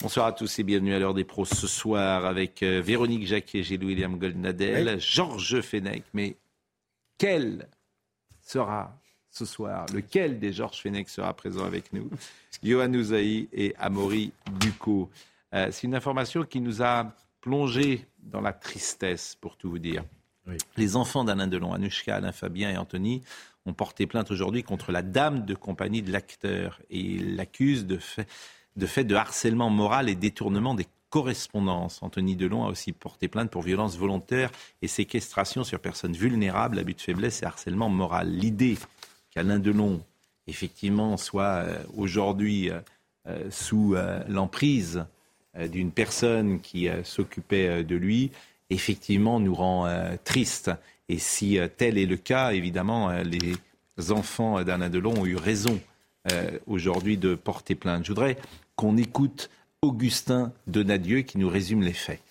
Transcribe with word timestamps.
Bonsoir 0.00 0.26
à 0.26 0.32
tous 0.32 0.58
et 0.58 0.62
bienvenue 0.64 0.94
à 0.94 0.98
l'heure 0.98 1.14
des 1.14 1.24
pros 1.24 1.44
ce 1.44 1.66
soir 1.66 2.24
avec 2.24 2.62
euh, 2.62 2.80
Véronique 2.80 3.26
Jacquet, 3.26 3.62
Gilles 3.62 3.84
William 3.84 4.18
Goldnadel, 4.18 4.98
Georges 4.98 5.60
Fenech. 5.60 6.02
Mais 6.12 6.36
quel 7.18 7.68
sera 8.40 8.98
ce 9.30 9.44
soir 9.44 9.86
Lequel 9.94 10.40
des 10.40 10.52
Georges 10.52 10.80
Fenech 10.80 11.08
sera 11.08 11.32
présent 11.34 11.64
avec 11.64 11.92
nous? 11.92 12.10
Johan 12.62 12.92
Ouzaï 12.94 13.48
et 13.52 13.74
Amaury 13.78 14.32
Ducot. 14.58 15.08
Euh, 15.54 15.68
C'est 15.70 15.86
une 15.86 15.94
information 15.94 16.44
qui 16.44 16.60
nous 16.60 16.82
a 16.82 17.12
plongé 17.40 18.06
dans 18.18 18.40
la 18.40 18.52
tristesse, 18.52 19.36
pour 19.40 19.56
tout 19.56 19.70
vous 19.70 19.78
dire. 19.78 20.04
Les 20.76 20.96
enfants 20.96 21.22
d'Alain 21.22 21.46
Delon, 21.46 21.72
Anushka, 21.72 22.16
Alain 22.16 22.32
Fabien 22.32 22.70
et 22.70 22.76
Anthony, 22.76 23.22
ont 23.66 23.72
porté 23.72 24.06
plainte 24.06 24.30
aujourd'hui 24.30 24.64
contre 24.64 24.90
la 24.90 25.02
dame 25.02 25.44
de 25.44 25.54
compagnie 25.54 26.02
de 26.02 26.10
l'acteur 26.10 26.80
et 26.90 27.18
l'accusent 27.18 27.86
de 27.86 27.98
fait, 27.98 28.26
de 28.80 28.86
fait 28.86 29.04
de 29.04 29.14
harcèlement 29.14 29.70
moral 29.70 30.08
et 30.08 30.16
détournement 30.16 30.74
des 30.74 30.86
correspondances. 31.10 32.02
Anthony 32.02 32.34
Delon 32.34 32.64
a 32.64 32.70
aussi 32.70 32.92
porté 32.92 33.28
plainte 33.28 33.50
pour 33.50 33.62
violence 33.62 33.98
volontaire 33.98 34.50
et 34.80 34.88
séquestration 34.88 35.64
sur 35.64 35.78
personnes 35.80 36.14
vulnérables, 36.14 36.78
abus 36.78 36.94
de 36.94 37.00
faiblesse 37.00 37.42
et 37.42 37.46
harcèlement 37.46 37.88
moral. 37.88 38.30
L'idée 38.30 38.78
qu'Alain 39.32 39.58
Delon, 39.58 40.02
effectivement, 40.46 41.16
soit 41.16 41.64
euh, 41.64 41.82
aujourd'hui 41.96 42.70
euh, 42.70 42.80
euh, 43.28 43.50
sous 43.50 43.94
l'emprise 44.28 45.04
d'une 45.54 45.90
personne 45.90 46.60
qui 46.60 46.88
s'occupait 47.02 47.82
de 47.82 47.96
lui, 47.96 48.30
effectivement, 48.70 49.40
nous 49.40 49.54
rend 49.54 49.92
triste. 50.22 50.70
Et 51.08 51.18
si 51.18 51.58
tel 51.76 51.98
est 51.98 52.06
le 52.06 52.16
cas, 52.16 52.52
évidemment, 52.52 53.10
les 53.10 53.56
enfants 54.12 54.62
d'Alain 54.62 54.88
Delon 54.88 55.12
ont 55.18 55.26
eu 55.26 55.34
raison 55.34 55.80
aujourd'hui 56.68 57.18
de 57.18 57.34
porter 57.34 57.74
plainte. 57.74 58.04
Je 58.04 58.12
voudrais 58.12 58.38
qu'on 58.80 58.96
écoute 58.96 59.50
Augustin 59.82 60.54
Donadieu 60.66 61.20
qui 61.20 61.36
nous 61.36 61.50
résume 61.50 61.82
les 61.82 61.92
faits. 61.92 62.22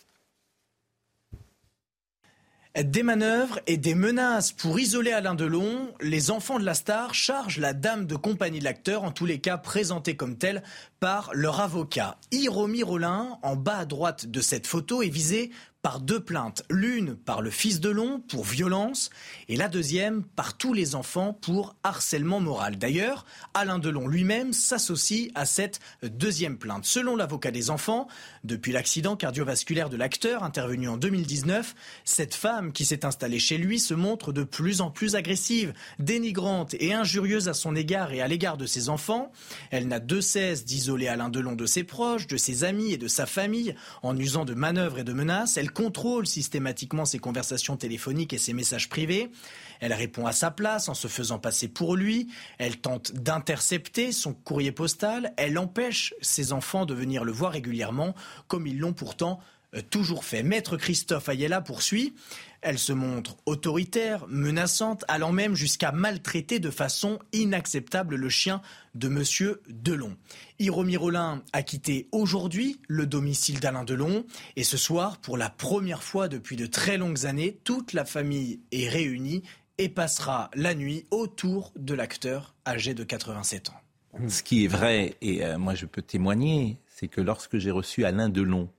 Des 2.75 3.03
manœuvres 3.03 3.59
et 3.67 3.77
des 3.77 3.93
menaces 3.93 4.51
pour 4.51 4.79
isoler 4.79 5.11
Alain 5.11 5.35
Delon, 5.35 5.93
les 6.01 6.31
enfants 6.31 6.57
de 6.57 6.65
la 6.65 6.73
star 6.73 7.13
chargent 7.13 7.59
la 7.59 7.73
dame 7.73 8.07
de 8.07 8.15
compagnie 8.15 8.57
de 8.57 8.63
l'acteur, 8.63 9.03
en 9.03 9.11
tous 9.11 9.27
les 9.27 9.37
cas 9.37 9.59
présentée 9.59 10.15
comme 10.15 10.37
telle 10.39 10.63
par 10.99 11.29
leur 11.33 11.59
avocat. 11.59 12.17
Hiromi 12.31 12.81
Rollin, 12.81 13.37
en 13.43 13.55
bas 13.55 13.77
à 13.77 13.85
droite 13.85 14.25
de 14.25 14.41
cette 14.41 14.65
photo, 14.65 15.03
est 15.03 15.09
visé 15.09 15.51
par 15.81 16.01
deux 16.01 16.19
plaintes. 16.19 16.63
L'une 16.69 17.15
par 17.15 17.41
le 17.41 17.49
fils 17.49 17.79
Delon 17.79 18.19
pour 18.27 18.43
violence 18.43 19.09
et 19.47 19.55
la 19.55 19.69
deuxième 19.69 20.23
par 20.23 20.57
tous 20.57 20.73
les 20.73 20.93
enfants 20.95 21.33
pour 21.33 21.75
harcèlement 21.83 22.41
moral. 22.41 22.77
D'ailleurs, 22.77 23.25
Alain 23.53 23.79
Delon 23.79 24.07
lui-même 24.07 24.51
s'associe 24.51 25.29
à 25.35 25.45
cette 25.45 25.79
deuxième 26.03 26.57
plainte. 26.57 26.85
Selon 26.85 27.15
l'avocat 27.15 27.51
des 27.51 27.69
enfants, 27.69 28.07
depuis 28.43 28.73
l'accident 28.73 29.15
cardiovasculaire 29.15 29.89
de 29.89 29.95
l'acteur 29.95 30.43
intervenu 30.43 30.89
en 30.89 30.97
2019, 30.97 31.75
cette 32.03 32.35
femme 32.35 32.73
qui 32.73 32.83
s'est 32.83 33.05
installée 33.05 33.39
chez 33.39 33.57
lui 33.57 33.79
se 33.79 33.93
montre 33.93 34.33
de 34.33 34.43
plus 34.43 34.81
en 34.81 34.91
plus 34.91 35.15
agressive, 35.15 35.73
dénigrante 35.97 36.75
et 36.79 36.93
injurieuse 36.93 37.47
à 37.47 37.53
son 37.53 37.75
égard 37.75 38.11
et 38.11 38.21
à 38.21 38.27
l'égard 38.27 38.57
de 38.57 38.65
ses 38.65 38.89
enfants. 38.89 39.31
Elle 39.71 39.87
n'a 39.87 39.99
de 39.99 40.19
cesse 40.19 40.65
d'isoler 40.65 41.07
Alain 41.07 41.29
Delon 41.29 41.55
de 41.55 41.65
ses 41.65 41.83
proches, 41.83 42.27
de 42.27 42.37
ses 42.37 42.65
amis 42.65 42.91
et 42.91 42.97
de 42.97 43.07
sa 43.07 43.25
famille 43.25 43.75
en 44.03 44.17
usant 44.17 44.43
de 44.43 44.53
manœuvres 44.53 44.99
et 44.99 45.03
de 45.05 45.13
menaces. 45.13 45.57
Contrôle 45.71 46.27
systématiquement 46.27 47.05
ses 47.05 47.19
conversations 47.19 47.77
téléphoniques 47.77 48.33
et 48.33 48.37
ses 48.37 48.53
messages 48.53 48.89
privés. 48.89 49.31
Elle 49.79 49.93
répond 49.93 50.25
à 50.25 50.31
sa 50.31 50.51
place 50.51 50.89
en 50.89 50.93
se 50.93 51.07
faisant 51.07 51.39
passer 51.39 51.67
pour 51.67 51.95
lui. 51.95 52.27
Elle 52.57 52.77
tente 52.77 53.13
d'intercepter 53.13 54.11
son 54.11 54.33
courrier 54.33 54.71
postal. 54.71 55.33
Elle 55.37 55.57
empêche 55.57 56.13
ses 56.21 56.53
enfants 56.53 56.85
de 56.85 56.93
venir 56.93 57.23
le 57.23 57.31
voir 57.31 57.51
régulièrement, 57.51 58.15
comme 58.47 58.67
ils 58.67 58.79
l'ont 58.79 58.93
pourtant 58.93 59.39
euh, 59.75 59.81
toujours 59.81 60.25
fait. 60.25 60.43
Maître 60.43 60.77
Christophe 60.77 61.29
Ayala 61.29 61.61
poursuit. 61.61 62.15
Elle 62.61 62.79
se 62.79 62.91
montre 62.91 63.37
autoritaire, 63.45 64.27
menaçante, 64.27 65.05
allant 65.07 65.31
même 65.31 65.55
jusqu'à 65.55 65.91
maltraiter 65.91 66.59
de 66.59 66.69
façon 66.69 67.19
inacceptable 67.31 68.15
le 68.15 68.29
chien 68.29 68.61
de 68.95 69.07
Monsieur 69.07 69.61
Delon. 69.69 70.17
Hiromi 70.59 70.97
Rollin 70.97 71.41
a 71.53 71.63
quitté 71.63 72.07
aujourd'hui 72.11 72.79
le 72.87 73.05
domicile 73.05 73.59
d'Alain 73.59 73.85
Delon 73.85 74.25
et 74.55 74.63
ce 74.63 74.77
soir, 74.77 75.19
pour 75.19 75.37
la 75.37 75.49
première 75.49 76.03
fois 76.03 76.27
depuis 76.27 76.57
de 76.57 76.65
très 76.65 76.97
longues 76.97 77.25
années, 77.25 77.59
toute 77.63 77.93
la 77.93 78.03
famille 78.03 78.59
est 78.71 78.89
réunie 78.89 79.43
et 79.77 79.87
passera 79.87 80.51
la 80.53 80.75
nuit 80.75 81.05
autour 81.09 81.71
de 81.77 81.93
l'acteur 81.93 82.53
âgé 82.67 82.93
de 82.93 83.03
87 83.03 83.69
ans. 83.69 83.81
Ce 84.27 84.43
qui 84.43 84.65
est 84.65 84.67
vrai, 84.67 85.15
et 85.21 85.45
euh, 85.45 85.57
moi 85.57 85.75
je 85.75 85.85
peux 85.85 86.01
témoigner, 86.01 86.77
c'est 86.87 87.07
que 87.07 87.21
lorsque 87.21 87.57
j'ai 87.57 87.71
reçu 87.71 88.03
Alain 88.03 88.27
Delon, 88.27 88.69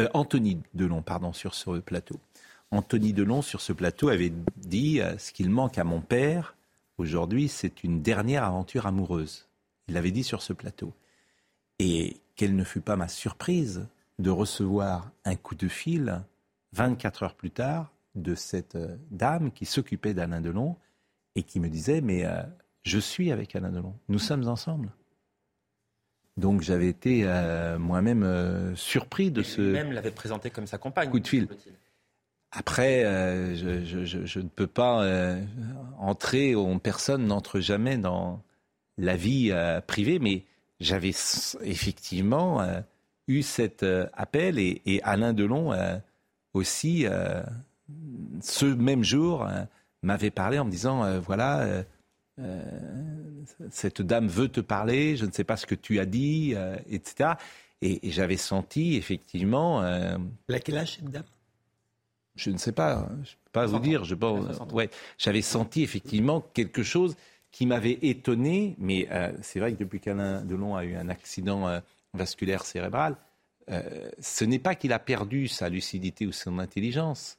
euh, 0.00 0.08
Anthony 0.14 0.58
Delon, 0.74 1.02
pardon, 1.02 1.32
sur 1.32 1.54
ce 1.54 1.78
plateau, 1.80 2.18
Anthony 2.70 3.12
Delon 3.12 3.42
sur 3.42 3.60
ce 3.60 3.72
plateau 3.72 4.08
avait 4.08 4.32
dit 4.56 5.00
euh, 5.00 5.18
ce 5.18 5.32
qu'il 5.32 5.50
manque 5.50 5.78
à 5.78 5.84
mon 5.84 6.00
père 6.00 6.56
aujourd'hui, 6.98 7.48
c'est 7.48 7.82
une 7.82 8.02
dernière 8.02 8.44
aventure 8.44 8.86
amoureuse. 8.86 9.48
Il 9.88 9.94
l'avait 9.94 10.10
dit 10.10 10.22
sur 10.22 10.42
ce 10.42 10.52
plateau. 10.52 10.92
Et 11.78 12.18
quelle 12.36 12.54
ne 12.54 12.64
fut 12.64 12.80
pas 12.80 12.96
ma 12.96 13.08
surprise 13.08 13.88
de 14.18 14.30
recevoir 14.30 15.10
un 15.24 15.34
coup 15.34 15.54
de 15.54 15.68
fil 15.68 16.22
24 16.72 17.22
heures 17.24 17.34
plus 17.34 17.50
tard 17.50 17.92
de 18.14 18.34
cette 18.34 18.76
euh, 18.76 18.96
dame 19.10 19.50
qui 19.50 19.66
s'occupait 19.66 20.14
d'Alain 20.14 20.40
Delon 20.40 20.76
et 21.34 21.42
qui 21.42 21.60
me 21.60 21.68
disait 21.68 22.00
mais 22.00 22.24
euh, 22.24 22.42
je 22.82 22.98
suis 22.98 23.32
avec 23.32 23.54
Alain 23.56 23.70
Delon, 23.70 23.94
nous 24.08 24.18
sommes 24.18 24.46
ensemble. 24.48 24.90
Donc 26.36 26.62
j'avais 26.62 26.88
été 26.88 27.22
euh, 27.24 27.78
moi-même 27.78 28.22
euh, 28.22 28.74
surpris 28.74 29.30
de 29.30 29.42
ce 29.42 29.60
Même 29.60 29.92
l'avait 29.92 30.10
présenté 30.10 30.50
comme 30.50 30.66
sa 30.66 30.78
compagne. 30.78 31.10
coup 31.10 31.20
de 31.20 31.28
fil. 31.28 31.48
Après, 32.52 33.04
euh, 33.04 33.54
je, 33.54 34.38
ne 34.40 34.48
peux 34.48 34.66
pas 34.66 35.04
euh, 35.04 35.40
entrer, 35.98 36.56
on, 36.56 36.80
personne 36.80 37.26
n'entre 37.26 37.60
jamais 37.60 37.96
dans 37.96 38.42
la 38.98 39.16
vie 39.16 39.50
euh, 39.52 39.80
privée, 39.80 40.18
mais 40.18 40.44
j'avais 40.80 41.12
effectivement 41.62 42.66
eu 43.28 43.42
cet 43.42 43.84
appel 44.14 44.58
et, 44.58 45.00
Alain 45.04 45.34
Delon 45.34 45.72
aussi, 46.54 47.04
ce 48.40 48.64
même 48.64 49.04
jour, 49.04 49.46
m'avait 50.02 50.30
parlé 50.30 50.58
en 50.58 50.64
me 50.64 50.70
disant, 50.70 51.20
voilà, 51.20 51.84
cette 53.68 54.00
dame 54.00 54.26
veut 54.26 54.48
te 54.48 54.62
parler, 54.62 55.16
je 55.18 55.26
ne 55.26 55.32
sais 55.32 55.44
pas 55.44 55.58
ce 55.58 55.66
que 55.66 55.74
tu 55.74 56.00
as 56.00 56.06
dit, 56.06 56.54
etc. 56.88 57.34
Et, 57.82 58.08
et 58.08 58.10
j'avais 58.10 58.38
senti 58.38 58.96
effectivement... 58.96 59.84
Elle 59.84 60.54
a 60.54 60.60
quel 60.60 60.78
âge 60.78 60.96
cette 60.96 61.10
dame? 61.10 61.24
Je 62.36 62.50
ne 62.50 62.56
sais 62.58 62.72
pas, 62.72 63.08
je 63.24 63.30
ne 63.30 63.34
peux 63.44 63.50
pas 63.52 63.66
vous 63.66 63.72
60 63.72 63.80
ans. 63.80 63.88
dire. 63.88 64.04
Je 64.04 64.14
pense, 64.14 64.40
Ouais, 64.40 64.46
60 64.46 64.72
ans. 64.72 64.76
ouais, 64.76 64.90
j'avais 65.18 65.42
senti 65.42 65.82
effectivement 65.82 66.40
quelque 66.54 66.82
chose 66.82 67.16
qui 67.52 67.66
m'avait 67.66 67.98
étonné, 68.02 68.76
mais 68.78 69.08
euh, 69.10 69.32
c'est 69.42 69.58
vrai 69.60 69.72
que 69.72 69.78
depuis 69.78 69.98
qu'Alain 70.00 70.42
Delon 70.42 70.76
a 70.76 70.84
eu 70.84 70.94
un 70.94 71.08
accident 71.08 71.66
euh, 71.68 71.80
vasculaire 72.14 72.64
cérébral, 72.64 73.16
euh, 73.70 74.08
ce 74.20 74.44
n'est 74.44 74.58
pas 74.58 74.74
qu'il 74.74 74.92
a 74.92 74.98
perdu 74.98 75.48
sa 75.48 75.68
lucidité 75.68 76.26
ou 76.26 76.32
son 76.32 76.58
intelligence, 76.58 77.38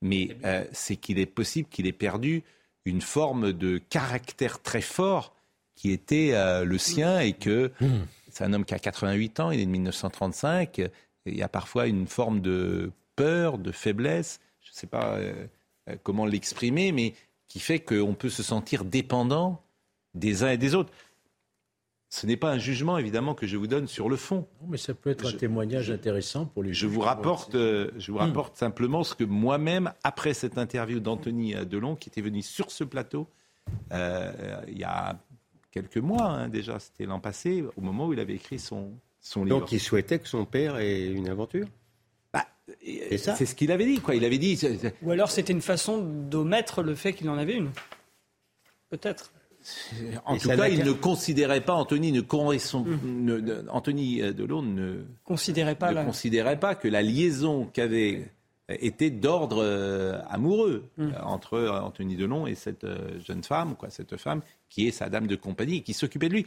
mais 0.00 0.36
euh, 0.44 0.64
c'est 0.72 0.96
qu'il 0.96 1.18
est 1.18 1.26
possible 1.26 1.68
qu'il 1.68 1.86
ait 1.86 1.92
perdu 1.92 2.42
une 2.84 3.00
forme 3.00 3.52
de 3.52 3.78
caractère 3.78 4.62
très 4.62 4.80
fort 4.80 5.34
qui 5.74 5.90
était 5.90 6.30
euh, 6.32 6.64
le 6.64 6.78
sien 6.78 7.20
et 7.20 7.32
que 7.32 7.70
c'est 8.30 8.44
un 8.44 8.52
homme 8.52 8.64
qui 8.64 8.74
a 8.74 8.78
88 8.78 9.40
ans, 9.40 9.50
il 9.50 9.60
est 9.60 9.66
de 9.66 9.70
1935, 9.70 10.78
et 10.78 10.90
il 11.26 11.36
y 11.36 11.42
a 11.42 11.48
parfois 11.48 11.86
une 11.86 12.06
forme 12.06 12.40
de 12.40 12.90
peur, 13.18 13.58
de 13.58 13.72
faiblesse, 13.72 14.40
je 14.62 14.70
ne 14.70 14.74
sais 14.74 14.86
pas 14.86 15.16
euh, 15.16 15.46
euh, 15.88 15.96
comment 16.02 16.24
l'exprimer, 16.26 16.92
mais 16.92 17.14
qui 17.48 17.60
fait 17.60 17.80
qu'on 17.80 18.14
peut 18.14 18.28
se 18.30 18.42
sentir 18.42 18.84
dépendant 18.84 19.62
des 20.14 20.42
uns 20.42 20.50
et 20.50 20.58
des 20.58 20.74
autres. 20.74 20.92
Ce 22.10 22.26
n'est 22.26 22.38
pas 22.38 22.50
un 22.52 22.58
jugement, 22.58 22.96
évidemment, 22.96 23.34
que 23.34 23.46
je 23.46 23.58
vous 23.58 23.66
donne 23.66 23.86
sur 23.86 24.08
le 24.08 24.16
fond. 24.16 24.46
Non, 24.62 24.68
mais 24.70 24.78
ça 24.78 24.94
peut 24.94 25.10
être 25.10 25.28
Je- 25.28 25.34
un 25.36 25.38
témoignage 25.38 25.90
intéressant 25.90 26.46
pour 26.46 26.62
les 26.62 26.72
Je 26.72 26.86
juges 26.86 26.90
vous 26.94 27.00
rapporte, 27.02 27.54
euh, 27.54 27.90
je 27.98 28.10
vous 28.12 28.16
rapporte 28.18 28.56
simplement 28.56 29.04
ce 29.04 29.14
que 29.14 29.24
moi-même, 29.24 29.92
après 30.04 30.32
cette 30.32 30.56
interview 30.56 31.00
d'Anthony 31.00 31.54
Delon, 31.66 31.96
qui 31.96 32.08
était 32.08 32.22
venu 32.22 32.40
sur 32.42 32.70
ce 32.70 32.84
plateau 32.84 33.26
euh, 33.92 34.32
il 34.68 34.78
y 34.78 34.84
a 34.84 35.18
quelques 35.70 35.98
mois 35.98 36.22
hein, 36.24 36.48
déjà, 36.48 36.78
c'était 36.80 37.04
l'an 37.04 37.20
passé, 37.20 37.62
au 37.76 37.80
moment 37.82 38.06
où 38.06 38.14
il 38.14 38.20
avait 38.20 38.36
écrit 38.36 38.58
son, 38.58 38.92
son 39.20 39.44
livre. 39.44 39.60
Donc 39.60 39.72
il 39.72 39.80
souhaitait 39.80 40.18
que 40.18 40.28
son 40.28 40.46
père 40.46 40.78
ait 40.78 41.08
une 41.08 41.28
aventure? 41.28 41.66
C'est 43.16 43.46
ce 43.46 43.54
qu'il 43.54 43.70
avait 43.72 43.86
dit, 43.86 44.00
quoi. 44.00 44.14
Il 44.14 44.24
avait 44.24 44.38
dit. 44.38 44.58
Ou 45.02 45.10
alors 45.10 45.30
c'était 45.30 45.52
une 45.52 45.60
façon 45.62 45.98
d'omettre 45.98 46.82
le 46.82 46.94
fait 46.94 47.12
qu'il 47.12 47.28
en 47.30 47.38
avait 47.38 47.54
une. 47.56 47.70
Peut-être. 48.90 49.32
En 50.24 50.36
Et 50.36 50.38
tout 50.38 50.48
cas, 50.48 50.68
il 50.68 50.84
ne 50.84 50.92
considérait 50.92 51.60
pas, 51.60 51.74
Anthony 51.74 52.12
ne 52.12 52.20
Mmh. 52.20 53.68
Anthony 53.70 54.22
euh, 54.22 54.32
Delon 54.32 54.62
ne, 54.62 55.00
Considérez 55.24 55.74
pas 55.74 55.90
ne 55.90 55.96
la. 55.96 56.04
considérait 56.04 56.58
pas 56.58 56.74
que 56.74 56.88
la 56.88 57.02
liaison 57.02 57.66
qu'avait 57.66 58.30
était 58.68 59.10
d'ordre 59.10 59.62
euh, 59.62 60.18
amoureux 60.30 60.84
Mm. 60.96 61.02
euh, 61.08 61.22
entre 61.22 61.54
euh, 61.54 61.80
Anthony 61.80 62.16
Delon 62.16 62.46
et 62.46 62.54
cette 62.54 62.84
euh, 62.84 63.18
jeune 63.26 63.42
femme, 63.42 63.74
quoi, 63.76 63.90
cette 63.90 64.16
femme 64.16 64.42
qui 64.68 64.86
est 64.86 64.90
sa 64.90 65.08
dame 65.08 65.26
de 65.26 65.36
compagnie, 65.36 65.82
qui 65.82 65.92
s'occupait 65.94 66.28
de 66.28 66.34
lui, 66.34 66.46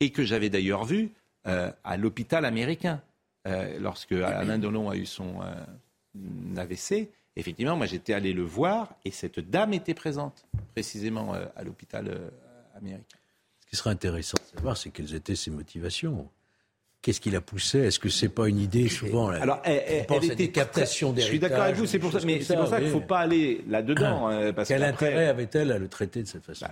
et 0.00 0.10
que 0.10 0.24
j'avais 0.24 0.48
d'ailleurs 0.50 0.84
vu 0.84 1.10
euh, 1.46 1.70
à 1.84 1.96
l'hôpital 1.96 2.44
américain 2.44 3.00
euh, 3.48 3.78
lorsque 3.80 4.12
Alain 4.12 4.58
Delon 4.58 4.88
a 4.90 4.96
eu 4.96 5.06
son 5.06 5.40
euh, 5.42 6.60
AVC. 6.60 7.08
Effectivement, 7.36 7.76
moi 7.76 7.86
j'étais 7.86 8.14
allé 8.14 8.32
le 8.32 8.42
voir 8.42 8.94
et 9.04 9.10
cette 9.10 9.38
dame 9.40 9.72
était 9.72 9.94
présente 9.94 10.46
précisément 10.74 11.34
euh, 11.34 11.44
à 11.56 11.62
l'hôpital 11.64 12.10
américain. 12.76 13.04
Ce 13.60 13.66
qui 13.70 13.76
serait 13.76 13.90
intéressant 13.90 14.36
de 14.42 14.56
savoir, 14.56 14.76
c'est 14.76 14.90
quelles 14.90 15.14
étaient 15.14 15.36
ses 15.36 15.50
motivations. 15.50 16.28
Qu'est-ce 17.00 17.20
qui 17.20 17.30
la 17.30 17.40
poussait? 17.40 17.86
Est-ce 17.86 18.00
que 18.00 18.08
c'est 18.08 18.28
pas 18.28 18.48
une 18.48 18.58
idée 18.58 18.88
souvent 18.88 19.30
là, 19.30 19.40
Alors, 19.40 19.60
elle, 19.64 19.84
elle- 19.86 20.06
pense 20.06 20.24
elle 20.24 20.32
à 20.32 20.34
des 20.34 20.50
captations 20.50 21.14
Je 21.14 21.20
suis 21.20 21.38
d'accord 21.38 21.62
avec 21.62 21.76
vous, 21.76 21.86
c'est 21.86 22.00
pour 22.00 22.10
ça, 22.10 22.18
mais 22.24 22.40
c'est 22.42 22.56
pour 22.56 22.66
ça 22.66 22.78
qu'il 22.78 22.86
ne 22.88 22.92
faut 22.92 23.00
pas 23.00 23.20
aller 23.20 23.62
là-dedans. 23.68 24.30
euh, 24.30 24.52
parce 24.52 24.66
Quel 24.68 24.82
intérêt 24.82 25.26
avait-elle 25.28 25.70
à 25.70 25.78
le 25.78 25.86
traiter 25.86 26.22
de 26.22 26.26
cette 26.28 26.44
façon? 26.44 26.66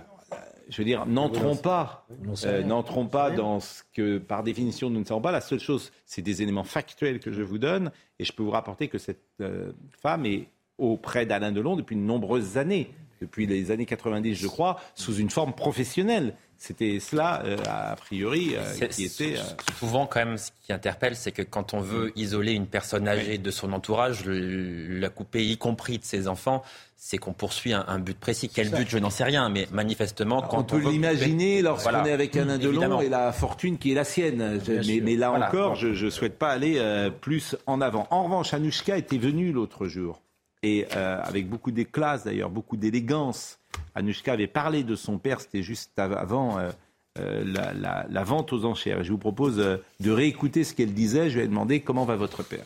Je 0.69 0.77
veux 0.77 0.85
dire, 0.85 1.05
n'entrons 1.05 1.55
pas, 1.55 2.05
euh, 2.45 2.63
n'entrons 2.63 3.07
pas 3.07 3.31
dans 3.31 3.59
ce 3.59 3.83
que, 3.93 4.17
par 4.17 4.43
définition, 4.43 4.89
nous 4.89 4.99
ne 4.99 5.05
savons 5.05 5.21
pas. 5.21 5.31
La 5.31 5.41
seule 5.41 5.59
chose, 5.59 5.91
c'est 6.05 6.21
des 6.21 6.41
éléments 6.41 6.63
factuels 6.63 7.19
que 7.19 7.31
je 7.31 7.41
vous 7.41 7.57
donne, 7.57 7.91
et 8.19 8.25
je 8.25 8.33
peux 8.33 8.43
vous 8.43 8.51
rapporter 8.51 8.87
que 8.87 8.97
cette 8.97 9.21
euh, 9.41 9.71
femme 10.01 10.25
est 10.25 10.47
auprès 10.77 11.25
d'Alain 11.25 11.51
Delon 11.51 11.75
depuis 11.75 11.95
de 11.95 12.01
nombreuses 12.01 12.57
années, 12.57 12.91
depuis 13.21 13.47
les 13.47 13.71
années 13.71 13.85
90, 13.87 14.35
je 14.35 14.47
crois, 14.47 14.79
sous 14.93 15.15
une 15.15 15.29
forme 15.31 15.53
professionnelle. 15.53 16.35
C'était 16.59 16.99
cela, 16.99 17.43
euh, 17.45 17.57
a 17.67 17.95
priori, 17.95 18.53
euh, 18.55 18.63
qui 18.95 19.03
était. 19.05 19.37
euh, 19.37 19.43
Souvent, 19.79 20.05
quand 20.07 20.19
même, 20.23 20.37
ce 20.37 20.49
qui 20.61 20.73
interpelle, 20.73 21.15
c'est 21.15 21.31
que 21.31 21.43
quand 21.43 21.73
on 21.73 21.79
veut 21.79 22.11
isoler 22.15 22.53
une 22.53 22.65
personne 22.67 23.07
âgée 23.07 23.37
de 23.37 23.51
son 23.51 23.73
entourage, 23.73 24.25
le- 24.25 24.99
la 24.99 25.09
couper, 25.09 25.45
y 25.45 25.57
compris 25.57 25.97
de 25.99 26.03
ses 26.03 26.27
enfants, 26.27 26.63
c'est 26.99 27.17
qu'on 27.19 27.31
poursuit 27.33 27.73
un, 27.73 27.85
un 27.87 27.99
but 27.99 28.17
précis. 28.19 28.49
Quel 28.49 28.69
but, 28.71 28.89
je 28.89 28.97
n'en 28.97 29.11
sais 29.11 29.23
rien, 29.23 29.49
mais 29.49 29.67
manifestement, 29.71 30.41
quand 30.41 30.57
on 30.57 30.59
on, 30.77 30.81
peut 30.81 30.89
l'imaginer 30.89 31.61
lorsqu'on 31.61 31.91
Voilà. 31.91 32.09
est 32.09 32.11
avec 32.11 32.35
Alain 32.35 32.57
Delon 32.57 32.71
Évidemment. 32.71 33.01
et 33.01 33.07
la 33.09 33.31
fortune 33.31 33.77
qui 33.77 33.91
est 33.91 33.95
la 33.95 34.03
sienne. 34.03 34.59
Je- 34.65 35.01
mais, 35.01 35.15
là 35.15 35.29
Voilà. 35.29 35.47
encore, 35.49 35.75
je 35.75 35.89
ne 36.05 36.09
souhaite 36.09 36.37
pas 36.39 36.49
aller 36.49 36.75
euh, 36.79 37.09
plus 37.11 37.55
en 37.67 37.81
avant. 37.81 38.07
En 38.09 38.23
revanche, 38.23 38.53
Anouchka 38.53 38.97
était 38.97 39.17
venue 39.19 39.51
l'autre 39.51 39.87
jour. 39.87 40.21
Et 40.63 40.87
euh, 40.95 41.21
avec 41.23 41.47
beaucoup 41.47 41.69
d'éclat, 41.71 42.17
d'ailleurs, 42.17 42.49
beaucoup 42.49 42.77
d'élégance. 42.77 43.59
Anouchka 43.93 44.33
avait 44.33 44.47
parlé 44.47 44.83
de 44.83 44.95
son 44.95 45.19
père, 45.19 45.39
c'était 45.39 45.61
juste 45.61 45.97
av- 45.99 46.13
avant 46.17 46.57
euh, 46.57 46.71
euh, 47.19 47.43
la, 47.45 47.73
la- 47.73 48.05
la 48.09 48.23
vente 48.23 48.51
aux 48.53 48.65
enchères. 48.65 49.01
Et 49.01 49.03
je 49.03 49.11
vous 49.11 49.19
propose 49.19 49.59
euh, 49.59 49.77
de 49.99 50.09
réécouter 50.09 50.63
ce 50.63 50.73
qu'elle 50.73 50.93
disait. 50.95 51.29
Je 51.29 51.37
lui 51.37 51.45
ai 51.45 51.47
demandé 51.47 51.79
comment 51.81 52.05
va 52.05 52.15
votre 52.15 52.41
père? 52.41 52.65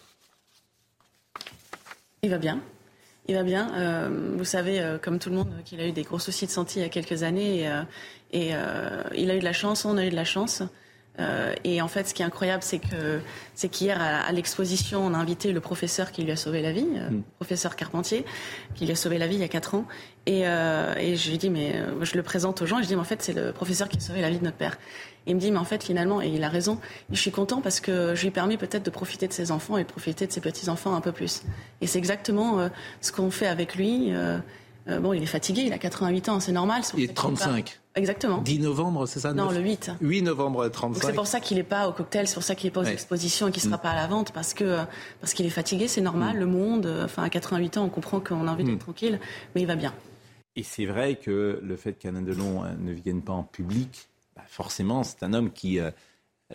Il 2.24 2.30
va 2.30 2.38
bien. 2.38 2.62
Il 3.32 3.36
va 3.36 3.44
bien. 3.44 3.72
Euh, 3.76 4.10
vous 4.36 4.44
savez, 4.44 4.82
euh, 4.82 4.98
comme 4.98 5.18
tout 5.18 5.30
le 5.30 5.38
monde, 5.38 5.48
qu'il 5.64 5.80
a 5.80 5.88
eu 5.88 5.94
des 5.94 6.04
gros 6.04 6.20
soucis 6.20 6.48
de 6.48 6.52
santé 6.52 6.82
il 6.82 6.84
y 6.84 6.86
a 6.86 6.90
quelques 6.90 7.24
années. 7.24 7.62
Et, 8.34 8.54
euh, 8.54 9.04
il 9.16 9.32
a 9.32 9.36
eu 9.38 9.40
de 9.40 9.46
la 9.46 9.54
chance, 9.54 9.86
on 9.86 9.96
a 9.96 10.06
eu 10.06 10.10
de 10.10 10.18
la 10.18 10.26
chance. 10.26 10.64
Euh, 11.20 11.54
et 11.64 11.82
en 11.82 11.88
fait, 11.88 12.08
ce 12.08 12.14
qui 12.14 12.22
est 12.22 12.26
incroyable, 12.26 12.64
c'est 12.64 12.80
que 12.80 13.20
c'est 13.54 13.68
qu'hier 13.68 14.02
à, 14.02 14.22
à 14.22 14.32
l'exposition, 14.32 15.06
on 15.06 15.14
a 15.14 15.18
invité 15.18 15.52
le 15.52 15.60
professeur 15.60 16.12
qui 16.12 16.24
lui 16.24 16.32
a 16.32 16.36
sauvé 16.36 16.62
la 16.62 16.72
vie, 16.72 16.88
euh, 16.96 17.10
Mm. 17.10 17.24
professeur 17.36 17.76
Carpentier, 17.76 18.26
qui 18.76 18.86
lui 18.86 18.94
a 18.94 18.96
sauvé 18.96 19.18
la 19.18 19.28
vie 19.28 19.36
il 19.36 19.42
y 19.42 19.44
a 19.44 19.50
quatre 19.50 19.76
ans. 19.76 19.86
Et, 20.26 20.48
euh, 20.48 20.94
et 20.98 21.16
je 21.18 21.30
lui 21.30 21.38
dis, 21.38 21.50
mais 21.50 21.74
euh, 21.76 22.06
je 22.06 22.16
le 22.16 22.24
présente 22.24 22.62
aux 22.62 22.66
gens 22.66 22.80
et 22.80 22.84
je 22.84 22.88
dis, 22.88 22.96
mais 22.96 23.02
en 23.02 23.06
fait, 23.06 23.22
c'est 23.22 23.34
le 23.34 23.52
professeur 23.52 23.90
qui 23.90 23.98
a 23.98 24.00
sauvé 24.00 24.22
la 24.22 24.30
vie 24.30 24.40
de 24.40 24.44
notre 24.46 24.58
père. 24.58 24.78
Et 25.28 25.32
il 25.32 25.36
me 25.36 25.40
dit, 25.40 25.52
mais 25.52 25.58
en 25.58 25.66
fait, 25.66 25.84
finalement, 25.84 26.22
et 26.22 26.30
il 26.30 26.44
a 26.44 26.50
raison, 26.50 26.80
je 27.12 27.20
suis 27.20 27.32
content 27.32 27.62
parce 27.62 27.80
que 27.80 28.16
je 28.16 28.22
lui 28.22 28.30
ai 28.30 28.32
permis 28.32 28.58
peut-être 28.58 28.84
de 28.84 28.90
profiter 28.90 29.28
de 29.28 29.34
ses 29.34 29.52
enfants 29.52 29.78
et 29.78 29.84
de 29.84 29.90
profiter 29.90 30.26
de 30.28 30.32
ses 30.32 30.42
petits-enfants 30.42 30.96
un 30.96 31.02
peu 31.02 31.12
plus. 31.12 31.44
Et 31.82 31.88
c'est 31.88 32.00
exactement 32.00 32.60
euh, 32.60 32.70
ce 33.02 33.12
qu'on 33.12 33.32
fait 33.32 33.48
avec 33.48 33.76
lui. 33.76 34.14
Euh, 34.88 35.00
bon, 35.00 35.14
il 35.14 35.22
est 35.22 35.28
fatigué, 35.28 35.62
il 35.68 35.74
a 35.74 35.78
88 35.78 36.30
ans, 36.30 36.40
c'est 36.40 36.52
normal. 36.52 36.82
Il 36.82 36.82
est 36.82 36.86
ça 36.86 36.94
qu'il 36.96 37.04
est 37.04 37.08
pas- 37.08 37.14
35. 37.14 37.80
Exactement. 37.96 38.38
10 38.40 38.60
novembre, 38.60 39.06
c'est 39.06 39.20
ça 39.20 39.34
Non, 39.34 39.52
le 39.52 39.60
8. 39.60 39.92
8 40.02 40.22
novembre 40.22 40.64
Donc 40.64 40.72
35. 40.72 41.08
c'est 41.08 41.14
pour 41.14 41.28
ça 41.28 41.40
qu'il 41.40 41.58
n'est 41.58 41.64
pas 41.64 41.88
au 41.88 41.92
cocktail, 41.92 42.28
c'est 42.28 42.34
pour 42.36 42.44
ça 42.44 42.56
qu'il 42.56 42.68
n'est 42.68 42.72
pas 42.72 42.82
aux 42.82 42.86
Ouais. 42.86 42.94
expositions 42.94 43.48
et 43.50 43.52
qu'il 43.52 43.62
ne 43.64 43.68
sera 43.70 43.78
Mm. 43.78 43.82
pas 43.82 43.92
à 43.92 43.96
la 43.96 44.08
vente 44.08 44.32
parce 44.32 44.54
que 44.54 44.78
parce 45.20 45.34
qu'il 45.34 45.46
est 45.46 45.50
fatigué, 45.50 45.88
c'est 45.88 46.02
normal. 46.02 46.38
Le 46.38 46.46
monde, 46.46 46.86
euh, 46.86 47.06
enfin 47.06 47.24
à 47.24 47.30
88 47.30 47.78
ans, 47.78 47.84
on 47.86 47.90
comprend 47.90 48.20
qu'on 48.20 48.48
a 48.48 48.52
envie 48.52 48.64
d'être 48.64 48.76
Mm. 48.76 48.80
tranquille, 48.80 49.20
mais 49.56 49.62
il 49.62 49.68
va 49.68 49.76
bien. 49.76 49.94
Et 50.56 50.64
c'est 50.64 50.86
vrai 50.86 51.16
que 51.16 51.60
le 51.64 51.76
fait 51.76 51.94
qu'Alain 51.94 52.22
Delon 52.22 52.64
euh, 52.64 52.70
ne 52.80 52.92
vienne 52.92 53.22
pas 53.22 53.34
en 53.34 53.44
public, 53.44 54.08
bah, 54.36 54.42
forcément, 54.48 55.04
c'est 55.04 55.22
un 55.24 55.34
homme 55.34 55.52
qui. 55.52 55.80
euh, 55.80 55.92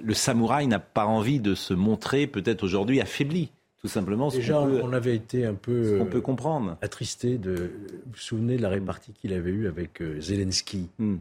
le 0.03 0.13
samouraï 0.15 0.67
n'a 0.67 0.79
pas 0.79 1.07
envie 1.07 1.41
de 1.41 1.55
se 1.55 1.73
montrer, 1.73 2.27
peut-être 2.27 2.63
aujourd'hui, 2.65 3.01
affaibli. 3.01 3.51
Tout 3.81 3.89
simplement, 3.89 4.31
ce 4.31 4.37
Déjà, 4.39 4.63
peut, 4.63 4.81
on 4.83 4.93
avait 4.93 5.15
été 5.15 5.45
un 5.45 5.55
peu 5.55 5.97
qu'on 5.99 6.07
peut 6.07 6.19
euh, 6.19 6.21
comprendre. 6.23 6.77
attristé 6.81 7.39
de. 7.39 7.55
Vous 7.55 8.13
vous 8.13 8.19
souvenez 8.19 8.57
de 8.57 8.63
la 8.63 8.69
répartie 8.71 9.13
qu'il 9.13 9.33
avait 9.33 9.51
eue 9.51 9.69
avec 9.69 10.01
euh, 10.03 10.21
Zelensky? 10.21 10.89
Hmm. 10.99 11.17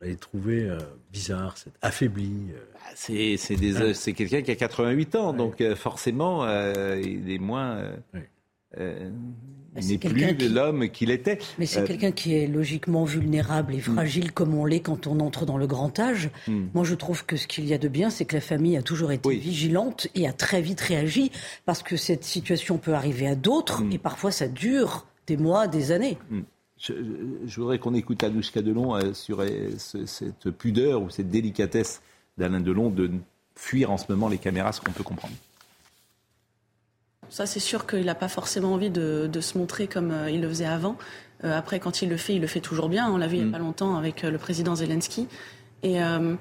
On 0.00 0.04
l'avait 0.04 0.16
trouvé 0.16 0.68
euh, 0.68 0.78
bizarre, 1.10 1.56
cette 1.56 1.72
affaibli. 1.80 2.30
euh, 2.52 2.58
Bah, 2.74 2.80
C'est, 2.94 3.36
c'est, 3.38 3.56
des- 3.56 3.94
c'est 3.94 4.12
quelqu'un 4.12 4.42
qui 4.42 4.50
a 4.50 4.56
88 4.56 5.14
ans, 5.16 5.32
donc 5.32 5.60
euh, 5.62 5.74
forcément, 5.74 6.44
euh, 6.44 7.00
il 7.02 7.30
est 7.30 7.38
moins. 7.38 7.76
euh. 7.78 7.96
Euh, 8.78 9.10
il 9.78 9.86
n'est 9.88 9.98
plus 9.98 10.36
qui- 10.36 10.48
l'homme 10.48 10.88
qu'il 10.88 11.10
était. 11.10 11.38
Mais 11.58 11.66
c'est 11.66 11.80
Euh, 11.80 11.86
quelqu'un 11.86 12.10
qui 12.10 12.34
est 12.34 12.46
logiquement 12.46 13.04
vulnérable 13.04 13.74
et 13.74 13.80
fragile 13.80 14.32
comme 14.32 14.54
on 14.54 14.64
l'est 14.64 14.80
quand 14.80 15.06
on 15.06 15.20
entre 15.20 15.44
dans 15.44 15.58
le 15.58 15.66
grand 15.66 15.98
âge. 15.98 16.30
Hmm. 16.48 16.66
Moi, 16.74 16.84
je 16.84 16.94
trouve 16.94 17.26
que 17.26 17.36
ce 17.36 17.46
qu'il 17.46 17.66
y 17.66 17.74
a 17.74 17.78
de 17.78 17.88
bien, 17.88 18.08
c'est 18.10 18.24
que 18.24 18.34
la 18.34 18.40
famille 18.40 18.76
a 18.76 18.82
toujours 18.82 19.12
été 19.12 19.28
Oui. 19.28 19.38
vigilante 19.38 20.08
et 20.14 20.26
a 20.26 20.32
très 20.32 20.62
vite 20.62 20.80
réagi 20.80 21.30
parce 21.66 21.82
que 21.82 21.96
cette 21.96 22.24
situation 22.24 22.78
peut 22.78 22.94
arriver 22.94 23.26
à 23.26 23.34
d'autres 23.34 23.82
Hmm. 23.82 23.92
et 23.92 23.98
parfois 23.98 24.30
ça 24.30 24.48
dure 24.48 25.06
des 25.26 25.36
mois, 25.36 25.66
des 25.68 25.92
années. 25.92 26.16
Je, 26.78 26.92
je 27.46 27.60
voudrais 27.60 27.78
qu'on 27.78 27.94
écoute 27.94 28.22
Anouchka 28.24 28.62
Delon 28.62 28.94
euh, 28.96 29.12
sur 29.14 29.42
ce- 29.78 30.06
cette 30.06 30.50
pudeur 30.50 31.02
ou 31.02 31.10
cette 31.10 31.30
délicatesse 31.30 32.00
d'Alain 32.38 32.60
Delon 32.60 32.90
de 32.90 33.10
fuir 33.54 33.90
en 33.90 33.96
ce 33.96 34.04
moment 34.10 34.28
les 34.28 34.36
caméras, 34.38 34.72
ce 34.72 34.80
qu'on 34.80 34.92
peut 34.92 35.02
comprendre. 35.04 35.34
Ça, 37.28 37.46
c'est 37.46 37.60
sûr 37.60 37.86
qu'il 37.86 38.04
n'a 38.04 38.14
pas 38.14 38.28
forcément 38.28 38.72
envie 38.74 38.90
de, 38.90 39.28
de 39.30 39.40
se 39.40 39.58
montrer 39.58 39.86
comme 39.86 40.10
euh, 40.10 40.30
il 40.30 40.40
le 40.40 40.48
faisait 40.48 40.66
avant. 40.66 40.96
Euh, 41.44 41.56
après, 41.56 41.80
quand 41.80 42.02
il 42.02 42.08
le 42.08 42.16
fait, 42.16 42.34
il 42.34 42.40
le 42.40 42.46
fait 42.46 42.60
toujours 42.60 42.88
bien. 42.88 43.10
On 43.10 43.16
l'a 43.18 43.26
vu 43.26 43.36
il 43.36 43.44
n'y 43.44 43.50
Mm. 43.50 43.54
a 43.54 43.58
pas 43.58 43.62
longtemps 43.64 43.96
avec 43.96 44.24
euh, 44.24 44.30
le 44.30 44.38
président 44.38 44.74
Zelensky. 44.74 45.28
Et, 45.82 46.02
euh, 46.02 46.34